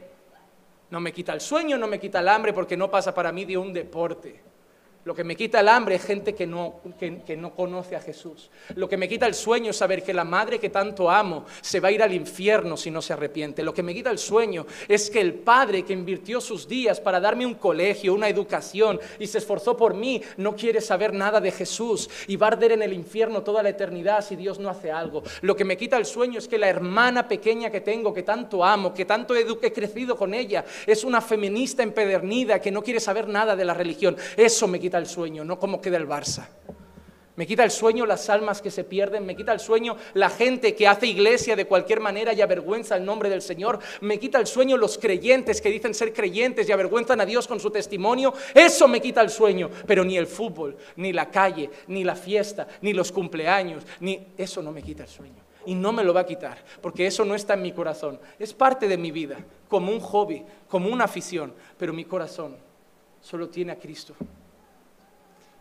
No 0.90 1.00
me 1.00 1.12
quita 1.12 1.34
el 1.34 1.42
sueño, 1.42 1.78
no 1.78 1.88
me 1.88 2.00
quita 2.00 2.20
el 2.20 2.30
hambre 2.30 2.54
porque 2.54 2.78
no 2.78 2.90
pasa 2.90 3.14
para 3.14 3.32
mí 3.32 3.44
de 3.44 3.58
un 3.58 3.74
deporte. 3.74 4.47
Lo 5.08 5.16
que 5.16 5.24
me 5.24 5.38
quita 5.38 5.62
el 5.62 5.70
hambre 5.70 5.96
es 5.96 6.04
gente 6.04 6.36
que 6.36 6.46
no, 6.46 6.82
que, 7.00 7.38
no 7.38 7.56
conoce 7.56 7.96
a 7.96 8.02
Jesús. 8.02 8.50
Lo 8.76 8.90
que 8.90 8.98
me 8.98 9.08
quita 9.08 9.26
el 9.26 9.36
sueño 9.36 9.72
es 9.72 9.78
saber 9.78 10.04
que 10.04 10.14
la 10.14 10.26
madre 10.26 10.60
que 10.60 10.70
tanto 10.70 11.10
amo 11.10 11.46
se 11.62 11.80
va 11.80 11.88
a 11.88 11.92
ir 11.94 12.04
al 12.04 12.14
infierno 12.14 12.76
si 12.76 12.92
no 12.92 13.02
se 13.02 13.14
arrepiente. 13.14 13.64
Lo 13.64 13.74
que 13.74 13.84
me 13.84 13.94
quita 13.94 14.12
el 14.12 14.18
sueño 14.18 14.66
es 14.86 15.10
que 15.10 15.22
el 15.22 15.36
padre 15.36 15.84
que 15.84 15.94
invirtió 15.94 16.42
sus 16.42 16.68
días 16.68 17.00
para 17.00 17.22
darme 17.22 17.46
un 17.46 17.54
colegio, 17.54 18.14
una 18.14 18.28
educación 18.28 19.00
y 19.18 19.28
se 19.28 19.38
esforzó 19.38 19.78
por 19.78 19.94
mí, 19.94 20.22
no 20.36 20.58
quiere 20.58 20.82
saber 20.82 21.14
nada 21.14 21.40
de 21.40 21.54
Jesús 21.54 22.10
y 22.28 22.36
va 22.36 22.48
a 22.48 22.52
arder 22.52 22.74
en 22.74 22.82
el 22.82 22.92
infierno 22.92 23.44
toda 23.44 23.64
la 23.64 23.70
eternidad 23.70 24.26
si 24.26 24.36
Dios 24.36 24.60
no 24.60 24.70
hace 24.70 24.92
algo. 24.92 25.24
Lo 25.40 25.56
que 25.56 25.64
me 25.64 25.78
quita 25.78 25.96
el 25.96 26.06
sueño 26.06 26.38
es 26.38 26.50
que 26.50 26.58
la 26.58 26.68
hermana 26.68 27.30
pequeña 27.30 27.70
que 27.70 27.80
tengo, 27.80 28.14
que 28.14 28.24
tanto 28.24 28.62
amo, 28.62 28.94
que 28.94 29.06
tanto 29.06 29.34
he, 29.38 29.46
he 29.62 29.72
crecido 29.72 30.18
con 30.18 30.34
ella, 30.34 30.66
es 30.86 31.06
una 31.06 31.22
feminista 31.22 31.82
empedernida 31.82 32.60
que 32.60 32.72
no 32.72 32.84
quiere 32.84 33.00
saber 33.00 33.30
nada 33.30 33.56
de 33.56 33.64
la 33.64 33.74
religión. 33.74 34.18
Eso 34.36 34.68
me 34.68 34.82
quita 34.82 34.97
el 34.98 35.08
sueño, 35.08 35.44
no 35.44 35.60
como 35.60 35.82
queda 35.82 35.98
el 35.98 36.08
Barça. 36.08 36.48
Me 37.38 37.46
quita 37.46 37.64
el 37.64 37.70
sueño 37.70 38.08
las 38.08 38.32
almas 38.32 38.64
que 38.64 38.72
se 38.72 38.84
pierden, 38.84 39.24
me 39.24 39.36
quita 39.36 39.54
el 39.54 39.60
sueño 39.60 39.96
la 40.16 40.32
gente 40.32 40.74
que 40.74 40.88
hace 40.88 41.06
iglesia 41.06 41.56
de 41.56 41.68
cualquier 41.68 42.00
manera 42.00 42.34
y 42.34 42.42
avergüenza 42.42 42.96
el 42.96 43.06
nombre 43.06 43.30
del 43.30 43.44
Señor, 43.44 43.78
me 44.02 44.18
quita 44.18 44.40
el 44.40 44.48
sueño 44.48 44.76
los 44.76 44.98
creyentes 44.98 45.62
que 45.62 45.70
dicen 45.70 45.94
ser 45.94 46.14
creyentes 46.14 46.68
y 46.68 46.72
avergüenzan 46.72 47.22
a 47.22 47.28
Dios 47.28 47.48
con 47.48 47.60
su 47.60 47.70
testimonio, 47.70 48.34
eso 48.56 48.88
me 48.88 49.00
quita 49.00 49.22
el 49.22 49.30
sueño, 49.30 49.70
pero 49.86 50.04
ni 50.04 50.18
el 50.18 50.26
fútbol, 50.26 50.78
ni 50.96 51.14
la 51.14 51.30
calle, 51.30 51.70
ni 51.86 52.04
la 52.04 52.16
fiesta, 52.16 52.68
ni 52.82 52.92
los 52.92 53.12
cumpleaños, 53.12 53.84
ni 54.00 54.30
eso 54.36 54.64
no 54.64 54.72
me 54.72 54.82
quita 54.82 55.04
el 55.04 55.10
sueño. 55.10 55.44
Y 55.68 55.76
no 55.76 55.94
me 55.94 56.04
lo 56.04 56.16
va 56.16 56.22
a 56.22 56.26
quitar, 56.26 56.58
porque 56.82 57.06
eso 57.06 57.24
no 57.24 57.36
está 57.36 57.54
en 57.54 57.62
mi 57.62 57.72
corazón. 57.72 58.20
Es 58.40 58.52
parte 58.52 58.88
de 58.88 58.98
mi 58.98 59.12
vida, 59.12 59.38
como 59.68 59.92
un 59.92 60.00
hobby, 60.00 60.44
como 60.68 60.90
una 60.90 61.04
afición, 61.04 61.54
pero 61.78 61.94
mi 61.94 62.06
corazón 62.06 62.58
solo 63.22 63.48
tiene 63.48 63.74
a 63.74 63.76
Cristo. 63.76 64.16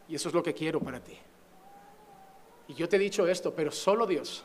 Y 0.08 0.14
eso 0.14 0.28
es 0.28 0.34
lo 0.34 0.42
que 0.42 0.54
quiero 0.54 0.80
para 0.80 1.00
ti. 1.00 1.16
Y 2.68 2.74
yo 2.74 2.88
te 2.88 2.96
he 2.96 2.98
dicho 2.98 3.26
esto, 3.26 3.54
pero 3.54 3.70
solo 3.70 4.06
Dios 4.06 4.44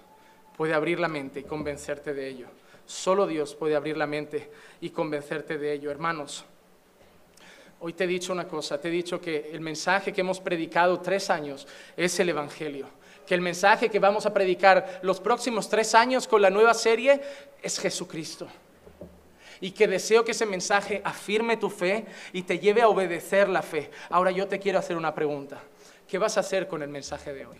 puede 0.55 0.74
abrir 0.74 0.99
la 0.99 1.07
mente 1.07 1.41
y 1.41 1.43
convencerte 1.43 2.14
de 2.14 2.28
ello. 2.28 2.47
Solo 2.86 3.28
Dios 3.28 3.55
puede 3.55 3.76
abrir 3.76 3.97
la 3.97 4.07
mente 4.07 4.51
y 4.82 4.89
convencerte 4.89 5.57
de 5.57 5.74
ello. 5.74 5.91
Hermanos, 5.91 6.45
hoy 7.80 7.93
te 7.93 8.03
he 8.03 8.07
dicho 8.07 8.34
una 8.34 8.47
cosa, 8.47 8.80
te 8.80 8.89
he 8.89 8.91
dicho 8.91 9.22
que 9.22 9.51
el 9.51 9.62
mensaje 9.62 10.14
que 10.14 10.22
hemos 10.22 10.39
predicado 10.39 10.99
tres 10.99 11.30
años 11.30 11.68
es 11.95 12.20
el 12.20 12.30
Evangelio. 12.30 12.88
Que 13.26 13.36
el 13.36 13.41
mensaje 13.41 13.89
que 13.89 13.99
vamos 13.99 14.26
a 14.26 14.34
predicar 14.34 14.99
los 15.03 15.20
próximos 15.20 15.70
tres 15.70 15.95
años 15.95 16.28
con 16.28 16.41
la 16.41 16.49
nueva 16.49 16.74
serie 16.74 17.22
es 17.62 17.80
Jesucristo 17.80 18.47
y 19.62 19.72
que 19.72 19.88
deseo 19.88 20.26
que 20.26 20.32
ese 20.32 20.45
mensaje 20.45 21.01
afirme 21.05 21.55
tu 21.55 21.70
fe 21.70 22.05
y 22.34 22.41
te 22.41 22.59
lleve 22.59 22.82
a 22.82 22.89
obedecer 22.89 23.47
la 23.47 23.62
fe. 23.62 23.91
Ahora 24.09 24.32
yo 24.32 24.47
te 24.47 24.59
quiero 24.59 24.80
hacer 24.80 24.97
una 24.97 25.14
pregunta. 25.14 25.62
¿Qué 26.07 26.18
vas 26.18 26.36
a 26.36 26.41
hacer 26.41 26.68
con 26.68 26.82
el 26.82 26.89
mensaje 26.89 27.32
de 27.32 27.45
hoy? 27.45 27.57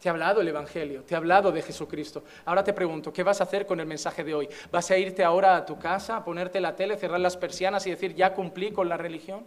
Te 0.00 0.08
ha 0.08 0.12
hablado 0.12 0.40
el 0.40 0.48
Evangelio, 0.48 1.02
te 1.02 1.14
ha 1.14 1.18
hablado 1.18 1.50
de 1.50 1.62
Jesucristo. 1.62 2.22
Ahora 2.44 2.62
te 2.62 2.72
pregunto, 2.72 3.12
¿qué 3.12 3.22
vas 3.22 3.40
a 3.40 3.44
hacer 3.44 3.66
con 3.66 3.80
el 3.80 3.86
mensaje 3.86 4.22
de 4.22 4.34
hoy? 4.34 4.48
¿Vas 4.70 4.90
a 4.90 4.98
irte 4.98 5.24
ahora 5.24 5.56
a 5.56 5.66
tu 5.66 5.78
casa, 5.78 6.16
a 6.16 6.24
ponerte 6.24 6.60
la 6.60 6.76
tele, 6.76 6.96
cerrar 6.96 7.18
las 7.18 7.36
persianas 7.36 7.86
y 7.86 7.90
decir, 7.90 8.14
ya 8.14 8.32
cumplí 8.32 8.70
con 8.70 8.88
la 8.88 8.96
religión? 8.96 9.44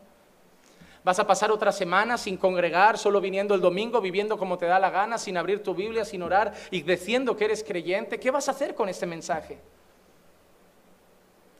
¿Vas 1.03 1.19
a 1.19 1.25
pasar 1.25 1.51
otra 1.51 1.71
semana 1.71 2.17
sin 2.17 2.37
congregar, 2.37 2.97
solo 2.97 3.21
viniendo 3.21 3.55
el 3.55 3.61
domingo, 3.61 4.01
viviendo 4.01 4.37
como 4.37 4.57
te 4.57 4.67
da 4.67 4.77
la 4.77 4.91
gana, 4.91 5.17
sin 5.17 5.37
abrir 5.37 5.63
tu 5.63 5.73
Biblia, 5.73 6.05
sin 6.05 6.21
orar 6.21 6.53
y 6.69 6.81
diciendo 6.81 7.35
que 7.35 7.45
eres 7.45 7.63
creyente? 7.63 8.19
¿Qué 8.19 8.29
vas 8.29 8.47
a 8.47 8.51
hacer 8.51 8.75
con 8.75 8.89
este 8.89 9.05
mensaje? 9.05 9.57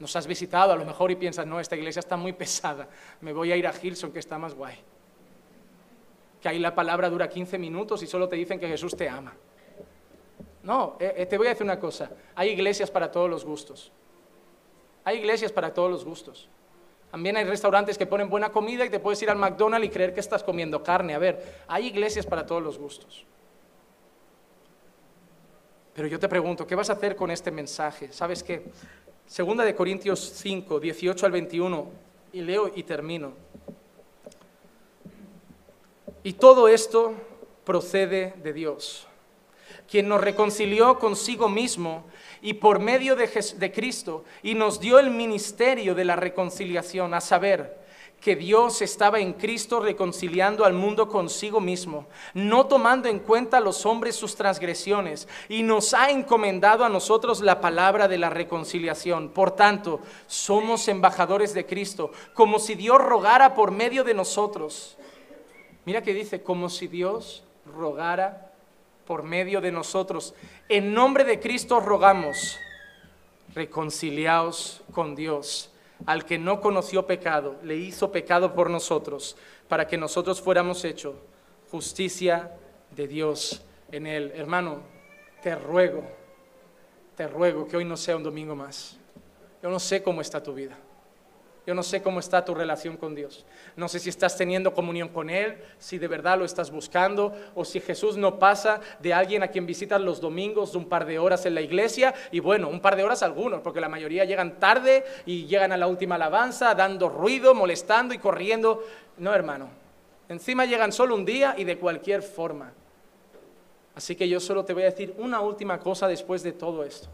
Nos 0.02 0.16
has 0.16 0.26
visitado 0.26 0.72
a 0.72 0.76
lo 0.76 0.84
mejor 0.84 1.12
y 1.12 1.14
piensas, 1.14 1.46
no, 1.46 1.60
esta 1.60 1.76
iglesia 1.76 2.00
está 2.00 2.16
muy 2.16 2.32
pesada, 2.32 2.88
me 3.20 3.32
voy 3.32 3.52
a 3.52 3.56
ir 3.56 3.68
a 3.68 3.72
Gilson 3.72 4.10
que 4.10 4.18
está 4.18 4.36
más 4.36 4.52
guay. 4.52 4.74
Que 6.40 6.48
ahí 6.48 6.58
la 6.58 6.74
palabra 6.74 7.08
dura 7.08 7.28
15 7.28 7.56
minutos 7.56 8.02
y 8.02 8.08
solo 8.08 8.28
te 8.28 8.34
dicen 8.34 8.58
que 8.58 8.66
Jesús 8.66 8.96
te 8.96 9.08
ama. 9.08 9.32
No, 10.64 10.96
eh, 10.98 11.14
eh, 11.18 11.26
te 11.26 11.38
voy 11.38 11.46
a 11.46 11.50
decir 11.50 11.62
una 11.62 11.78
cosa, 11.78 12.10
hay 12.34 12.50
iglesias 12.50 12.90
para 12.90 13.12
todos 13.12 13.30
los 13.30 13.44
gustos. 13.44 13.92
Hay 15.04 15.18
iglesias 15.18 15.52
para 15.52 15.72
todos 15.72 15.88
los 15.88 16.04
gustos. 16.04 16.48
También 17.12 17.36
hay 17.36 17.44
restaurantes 17.44 17.96
que 17.96 18.06
ponen 18.06 18.28
buena 18.28 18.50
comida 18.50 18.84
y 18.84 18.90
te 18.90 18.98
puedes 18.98 19.22
ir 19.22 19.30
al 19.30 19.38
McDonald's 19.38 19.86
y 19.86 19.90
creer 19.90 20.12
que 20.12 20.18
estás 20.18 20.42
comiendo 20.42 20.82
carne. 20.82 21.14
A 21.14 21.18
ver, 21.18 21.62
hay 21.68 21.86
iglesias 21.86 22.26
para 22.26 22.44
todos 22.44 22.60
los 22.60 22.76
gustos. 22.76 23.24
Pero 25.94 26.08
yo 26.08 26.18
te 26.18 26.28
pregunto, 26.28 26.66
¿qué 26.66 26.74
vas 26.74 26.90
a 26.90 26.94
hacer 26.94 27.14
con 27.14 27.30
este 27.30 27.52
mensaje? 27.52 28.12
¿Sabes 28.12 28.42
qué? 28.42 28.64
Segunda 29.32 29.64
de 29.64 29.74
Corintios 29.74 30.20
5, 30.34 30.78
18 30.78 31.24
al 31.24 31.32
21, 31.32 31.90
y 32.34 32.42
leo 32.42 32.70
y 32.76 32.82
termino. 32.82 33.32
Y 36.22 36.34
todo 36.34 36.68
esto 36.68 37.14
procede 37.64 38.34
de 38.42 38.52
Dios, 38.52 39.06
quien 39.90 40.06
nos 40.06 40.20
reconcilió 40.20 40.98
consigo 40.98 41.48
mismo 41.48 42.04
y 42.42 42.52
por 42.52 42.78
medio 42.78 43.16
de, 43.16 43.26
de 43.56 43.72
Cristo 43.72 44.26
y 44.42 44.54
nos 44.54 44.80
dio 44.80 44.98
el 44.98 45.08
ministerio 45.08 45.94
de 45.94 46.04
la 46.04 46.16
reconciliación, 46.16 47.14
a 47.14 47.22
saber, 47.22 47.81
que 48.22 48.36
Dios 48.36 48.82
estaba 48.82 49.18
en 49.18 49.32
Cristo 49.32 49.80
reconciliando 49.80 50.64
al 50.64 50.74
mundo 50.74 51.08
consigo 51.08 51.60
mismo, 51.60 52.06
no 52.34 52.66
tomando 52.66 53.08
en 53.08 53.18
cuenta 53.18 53.56
a 53.56 53.60
los 53.60 53.84
hombres 53.84 54.14
sus 54.14 54.36
transgresiones, 54.36 55.26
y 55.48 55.64
nos 55.64 55.92
ha 55.92 56.08
encomendado 56.08 56.84
a 56.84 56.88
nosotros 56.88 57.40
la 57.40 57.60
palabra 57.60 58.06
de 58.06 58.18
la 58.18 58.30
reconciliación. 58.30 59.30
Por 59.30 59.50
tanto, 59.56 60.00
somos 60.28 60.86
embajadores 60.86 61.52
de 61.52 61.66
Cristo, 61.66 62.12
como 62.32 62.60
si 62.60 62.76
Dios 62.76 62.98
rogara 62.98 63.54
por 63.56 63.72
medio 63.72 64.04
de 64.04 64.14
nosotros. 64.14 64.96
Mira 65.84 66.00
que 66.02 66.14
dice, 66.14 66.44
como 66.44 66.70
si 66.70 66.86
Dios 66.86 67.42
rogara 67.76 68.52
por 69.04 69.24
medio 69.24 69.60
de 69.60 69.72
nosotros. 69.72 70.32
En 70.68 70.94
nombre 70.94 71.24
de 71.24 71.40
Cristo 71.40 71.80
rogamos, 71.80 72.56
reconciliaos 73.52 74.80
con 74.92 75.16
Dios 75.16 75.71
al 76.06 76.24
que 76.24 76.38
no 76.38 76.60
conoció 76.60 77.06
pecado, 77.06 77.56
le 77.62 77.76
hizo 77.76 78.12
pecado 78.12 78.54
por 78.54 78.70
nosotros, 78.70 79.36
para 79.68 79.86
que 79.86 79.96
nosotros 79.96 80.40
fuéramos 80.40 80.84
hechos 80.84 81.14
justicia 81.70 82.52
de 82.94 83.08
Dios 83.08 83.62
en 83.90 84.06
él. 84.06 84.32
Hermano, 84.34 84.82
te 85.42 85.54
ruego, 85.54 86.02
te 87.16 87.26
ruego 87.26 87.66
que 87.66 87.78
hoy 87.78 87.84
no 87.84 87.96
sea 87.96 88.16
un 88.16 88.22
domingo 88.22 88.54
más. 88.54 88.98
Yo 89.62 89.70
no 89.70 89.80
sé 89.80 90.02
cómo 90.02 90.20
está 90.20 90.42
tu 90.42 90.52
vida. 90.52 90.76
Yo 91.64 91.74
no 91.74 91.84
sé 91.84 92.02
cómo 92.02 92.18
está 92.18 92.44
tu 92.44 92.54
relación 92.54 92.96
con 92.96 93.14
Dios. 93.14 93.44
No 93.76 93.86
sé 93.86 94.00
si 94.00 94.08
estás 94.08 94.36
teniendo 94.36 94.74
comunión 94.74 95.08
con 95.08 95.30
Él, 95.30 95.62
si 95.78 95.96
de 95.96 96.08
verdad 96.08 96.36
lo 96.36 96.44
estás 96.44 96.72
buscando, 96.72 97.32
o 97.54 97.64
si 97.64 97.78
Jesús 97.78 98.16
no 98.16 98.40
pasa 98.40 98.80
de 98.98 99.14
alguien 99.14 99.44
a 99.44 99.48
quien 99.48 99.64
visitas 99.64 100.00
los 100.00 100.20
domingos 100.20 100.72
de 100.72 100.78
un 100.78 100.88
par 100.88 101.06
de 101.06 101.20
horas 101.20 101.46
en 101.46 101.54
la 101.54 101.60
iglesia, 101.60 102.14
y 102.32 102.40
bueno, 102.40 102.68
un 102.68 102.80
par 102.80 102.96
de 102.96 103.04
horas 103.04 103.22
algunos, 103.22 103.60
porque 103.60 103.80
la 103.80 103.88
mayoría 103.88 104.24
llegan 104.24 104.58
tarde 104.58 105.04
y 105.24 105.46
llegan 105.46 105.70
a 105.70 105.76
la 105.76 105.86
última 105.86 106.16
alabanza, 106.16 106.74
dando 106.74 107.08
ruido, 107.08 107.54
molestando 107.54 108.12
y 108.12 108.18
corriendo. 108.18 108.82
No, 109.18 109.32
hermano. 109.32 109.68
Encima 110.28 110.64
llegan 110.64 110.90
solo 110.90 111.14
un 111.14 111.24
día 111.24 111.54
y 111.56 111.62
de 111.62 111.78
cualquier 111.78 112.22
forma. 112.22 112.72
Así 113.94 114.16
que 114.16 114.28
yo 114.28 114.40
solo 114.40 114.64
te 114.64 114.72
voy 114.72 114.82
a 114.82 114.86
decir 114.86 115.14
una 115.18 115.40
última 115.40 115.78
cosa 115.78 116.08
después 116.08 116.42
de 116.42 116.52
todo 116.52 116.82
esto. 116.82 117.08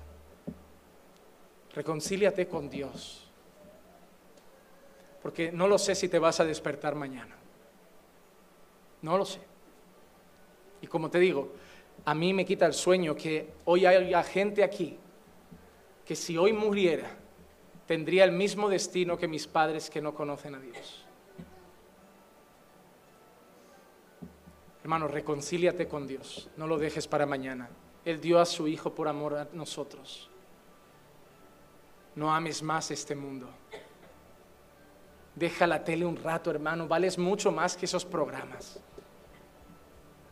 Reconcíliate 1.74 2.46
con 2.48 2.70
Dios 2.70 3.27
porque 5.22 5.52
no 5.52 5.68
lo 5.68 5.78
sé 5.78 5.94
si 5.94 6.08
te 6.08 6.18
vas 6.18 6.40
a 6.40 6.44
despertar 6.44 6.94
mañana. 6.94 7.36
No 9.02 9.16
lo 9.16 9.24
sé. 9.24 9.40
Y 10.80 10.86
como 10.86 11.10
te 11.10 11.18
digo, 11.18 11.52
a 12.04 12.14
mí 12.14 12.32
me 12.32 12.44
quita 12.44 12.66
el 12.66 12.74
sueño 12.74 13.14
que 13.14 13.52
hoy 13.64 13.86
haya 13.86 14.22
gente 14.22 14.62
aquí 14.62 14.98
que 16.04 16.16
si 16.16 16.38
hoy 16.38 16.54
muriera 16.54 17.10
tendría 17.86 18.24
el 18.24 18.32
mismo 18.32 18.68
destino 18.68 19.18
que 19.18 19.28
mis 19.28 19.46
padres 19.46 19.90
que 19.90 20.00
no 20.00 20.14
conocen 20.14 20.54
a 20.54 20.58
Dios. 20.58 21.04
Hermano, 24.82 25.06
reconcíliate 25.06 25.86
con 25.86 26.06
Dios, 26.06 26.48
no 26.56 26.66
lo 26.66 26.78
dejes 26.78 27.06
para 27.06 27.26
mañana. 27.26 27.68
Él 28.06 28.22
dio 28.22 28.40
a 28.40 28.46
su 28.46 28.68
Hijo 28.68 28.94
por 28.94 29.06
amor 29.06 29.34
a 29.34 29.48
nosotros. 29.52 30.30
No 32.14 32.34
ames 32.34 32.62
más 32.62 32.90
este 32.90 33.14
mundo. 33.14 33.50
Deja 35.38 35.68
la 35.68 35.84
tele 35.84 36.04
un 36.04 36.16
rato, 36.16 36.50
hermano. 36.50 36.88
Vales 36.88 37.16
mucho 37.16 37.52
más 37.52 37.76
que 37.76 37.86
esos 37.86 38.04
programas. 38.04 38.80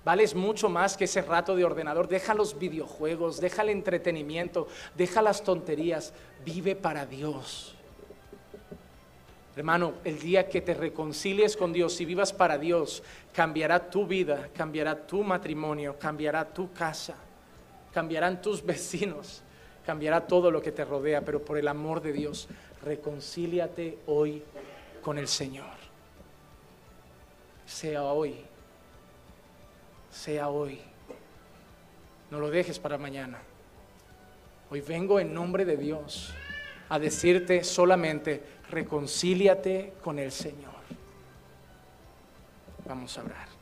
Vales 0.05 0.35
mucho 0.35 0.69
más 0.69 0.97
que 0.97 1.05
ese 1.05 1.23
rato 1.23 1.55
de 1.55 1.65
ordenador. 1.65 2.09
Deja 2.09 2.35
los 2.35 2.59
videojuegos, 2.59 3.41
deja 3.41 3.63
el 3.63 3.71
entretenimiento, 3.71 4.67
deja 4.97 5.23
las 5.23 5.45
tonterías. 5.45 6.13
Vive 6.45 6.75
para 6.75 7.07
Dios. 7.07 7.77
Hermano, 9.55 9.95
el 10.05 10.19
día 10.19 10.49
que 10.49 10.61
te 10.61 10.75
reconcilies 10.75 11.57
con 11.57 11.73
Dios 11.73 12.01
y 12.01 12.05
vivas 12.05 12.33
para 12.33 12.59
Dios, 12.59 13.03
cambiará 13.33 13.89
tu 13.89 14.07
vida, 14.07 14.51
cambiará 14.55 15.07
tu 15.07 15.23
matrimonio, 15.23 15.97
cambiará 15.99 16.45
tu 16.45 16.73
casa, 16.73 17.15
cambiarán 17.95 18.43
tus 18.43 18.63
vecinos, 18.63 19.43
cambiará 19.87 20.27
todo 20.27 20.51
lo 20.51 20.61
que 20.61 20.73
te 20.73 20.85
rodea, 20.85 21.23
pero 21.23 21.43
por 21.43 21.57
el 21.57 21.69
amor 21.69 22.03
de 22.03 22.13
Dios, 22.13 22.49
reconcíliate 22.83 23.99
hoy 24.07 24.43
con 25.07 25.19
el 25.19 25.29
Señor. 25.29 25.77
Sea 27.65 28.03
hoy, 28.03 28.35
sea 30.11 30.49
hoy. 30.49 30.81
No 32.29 32.41
lo 32.41 32.51
dejes 32.51 32.81
para 32.81 32.99
mañana. 32.99 33.39
Hoy 34.69 34.81
vengo 34.81 35.21
en 35.21 35.33
nombre 35.33 35.65
de 35.65 35.77
Dios 35.77 36.35
a 36.89 36.99
decirte 36.99 37.63
solamente, 37.63 38.43
reconcíliate 38.69 39.93
con 40.03 40.19
el 40.19 40.33
Señor. 40.33 40.75
Vamos 42.85 43.17
a 43.17 43.21
hablar. 43.21 43.56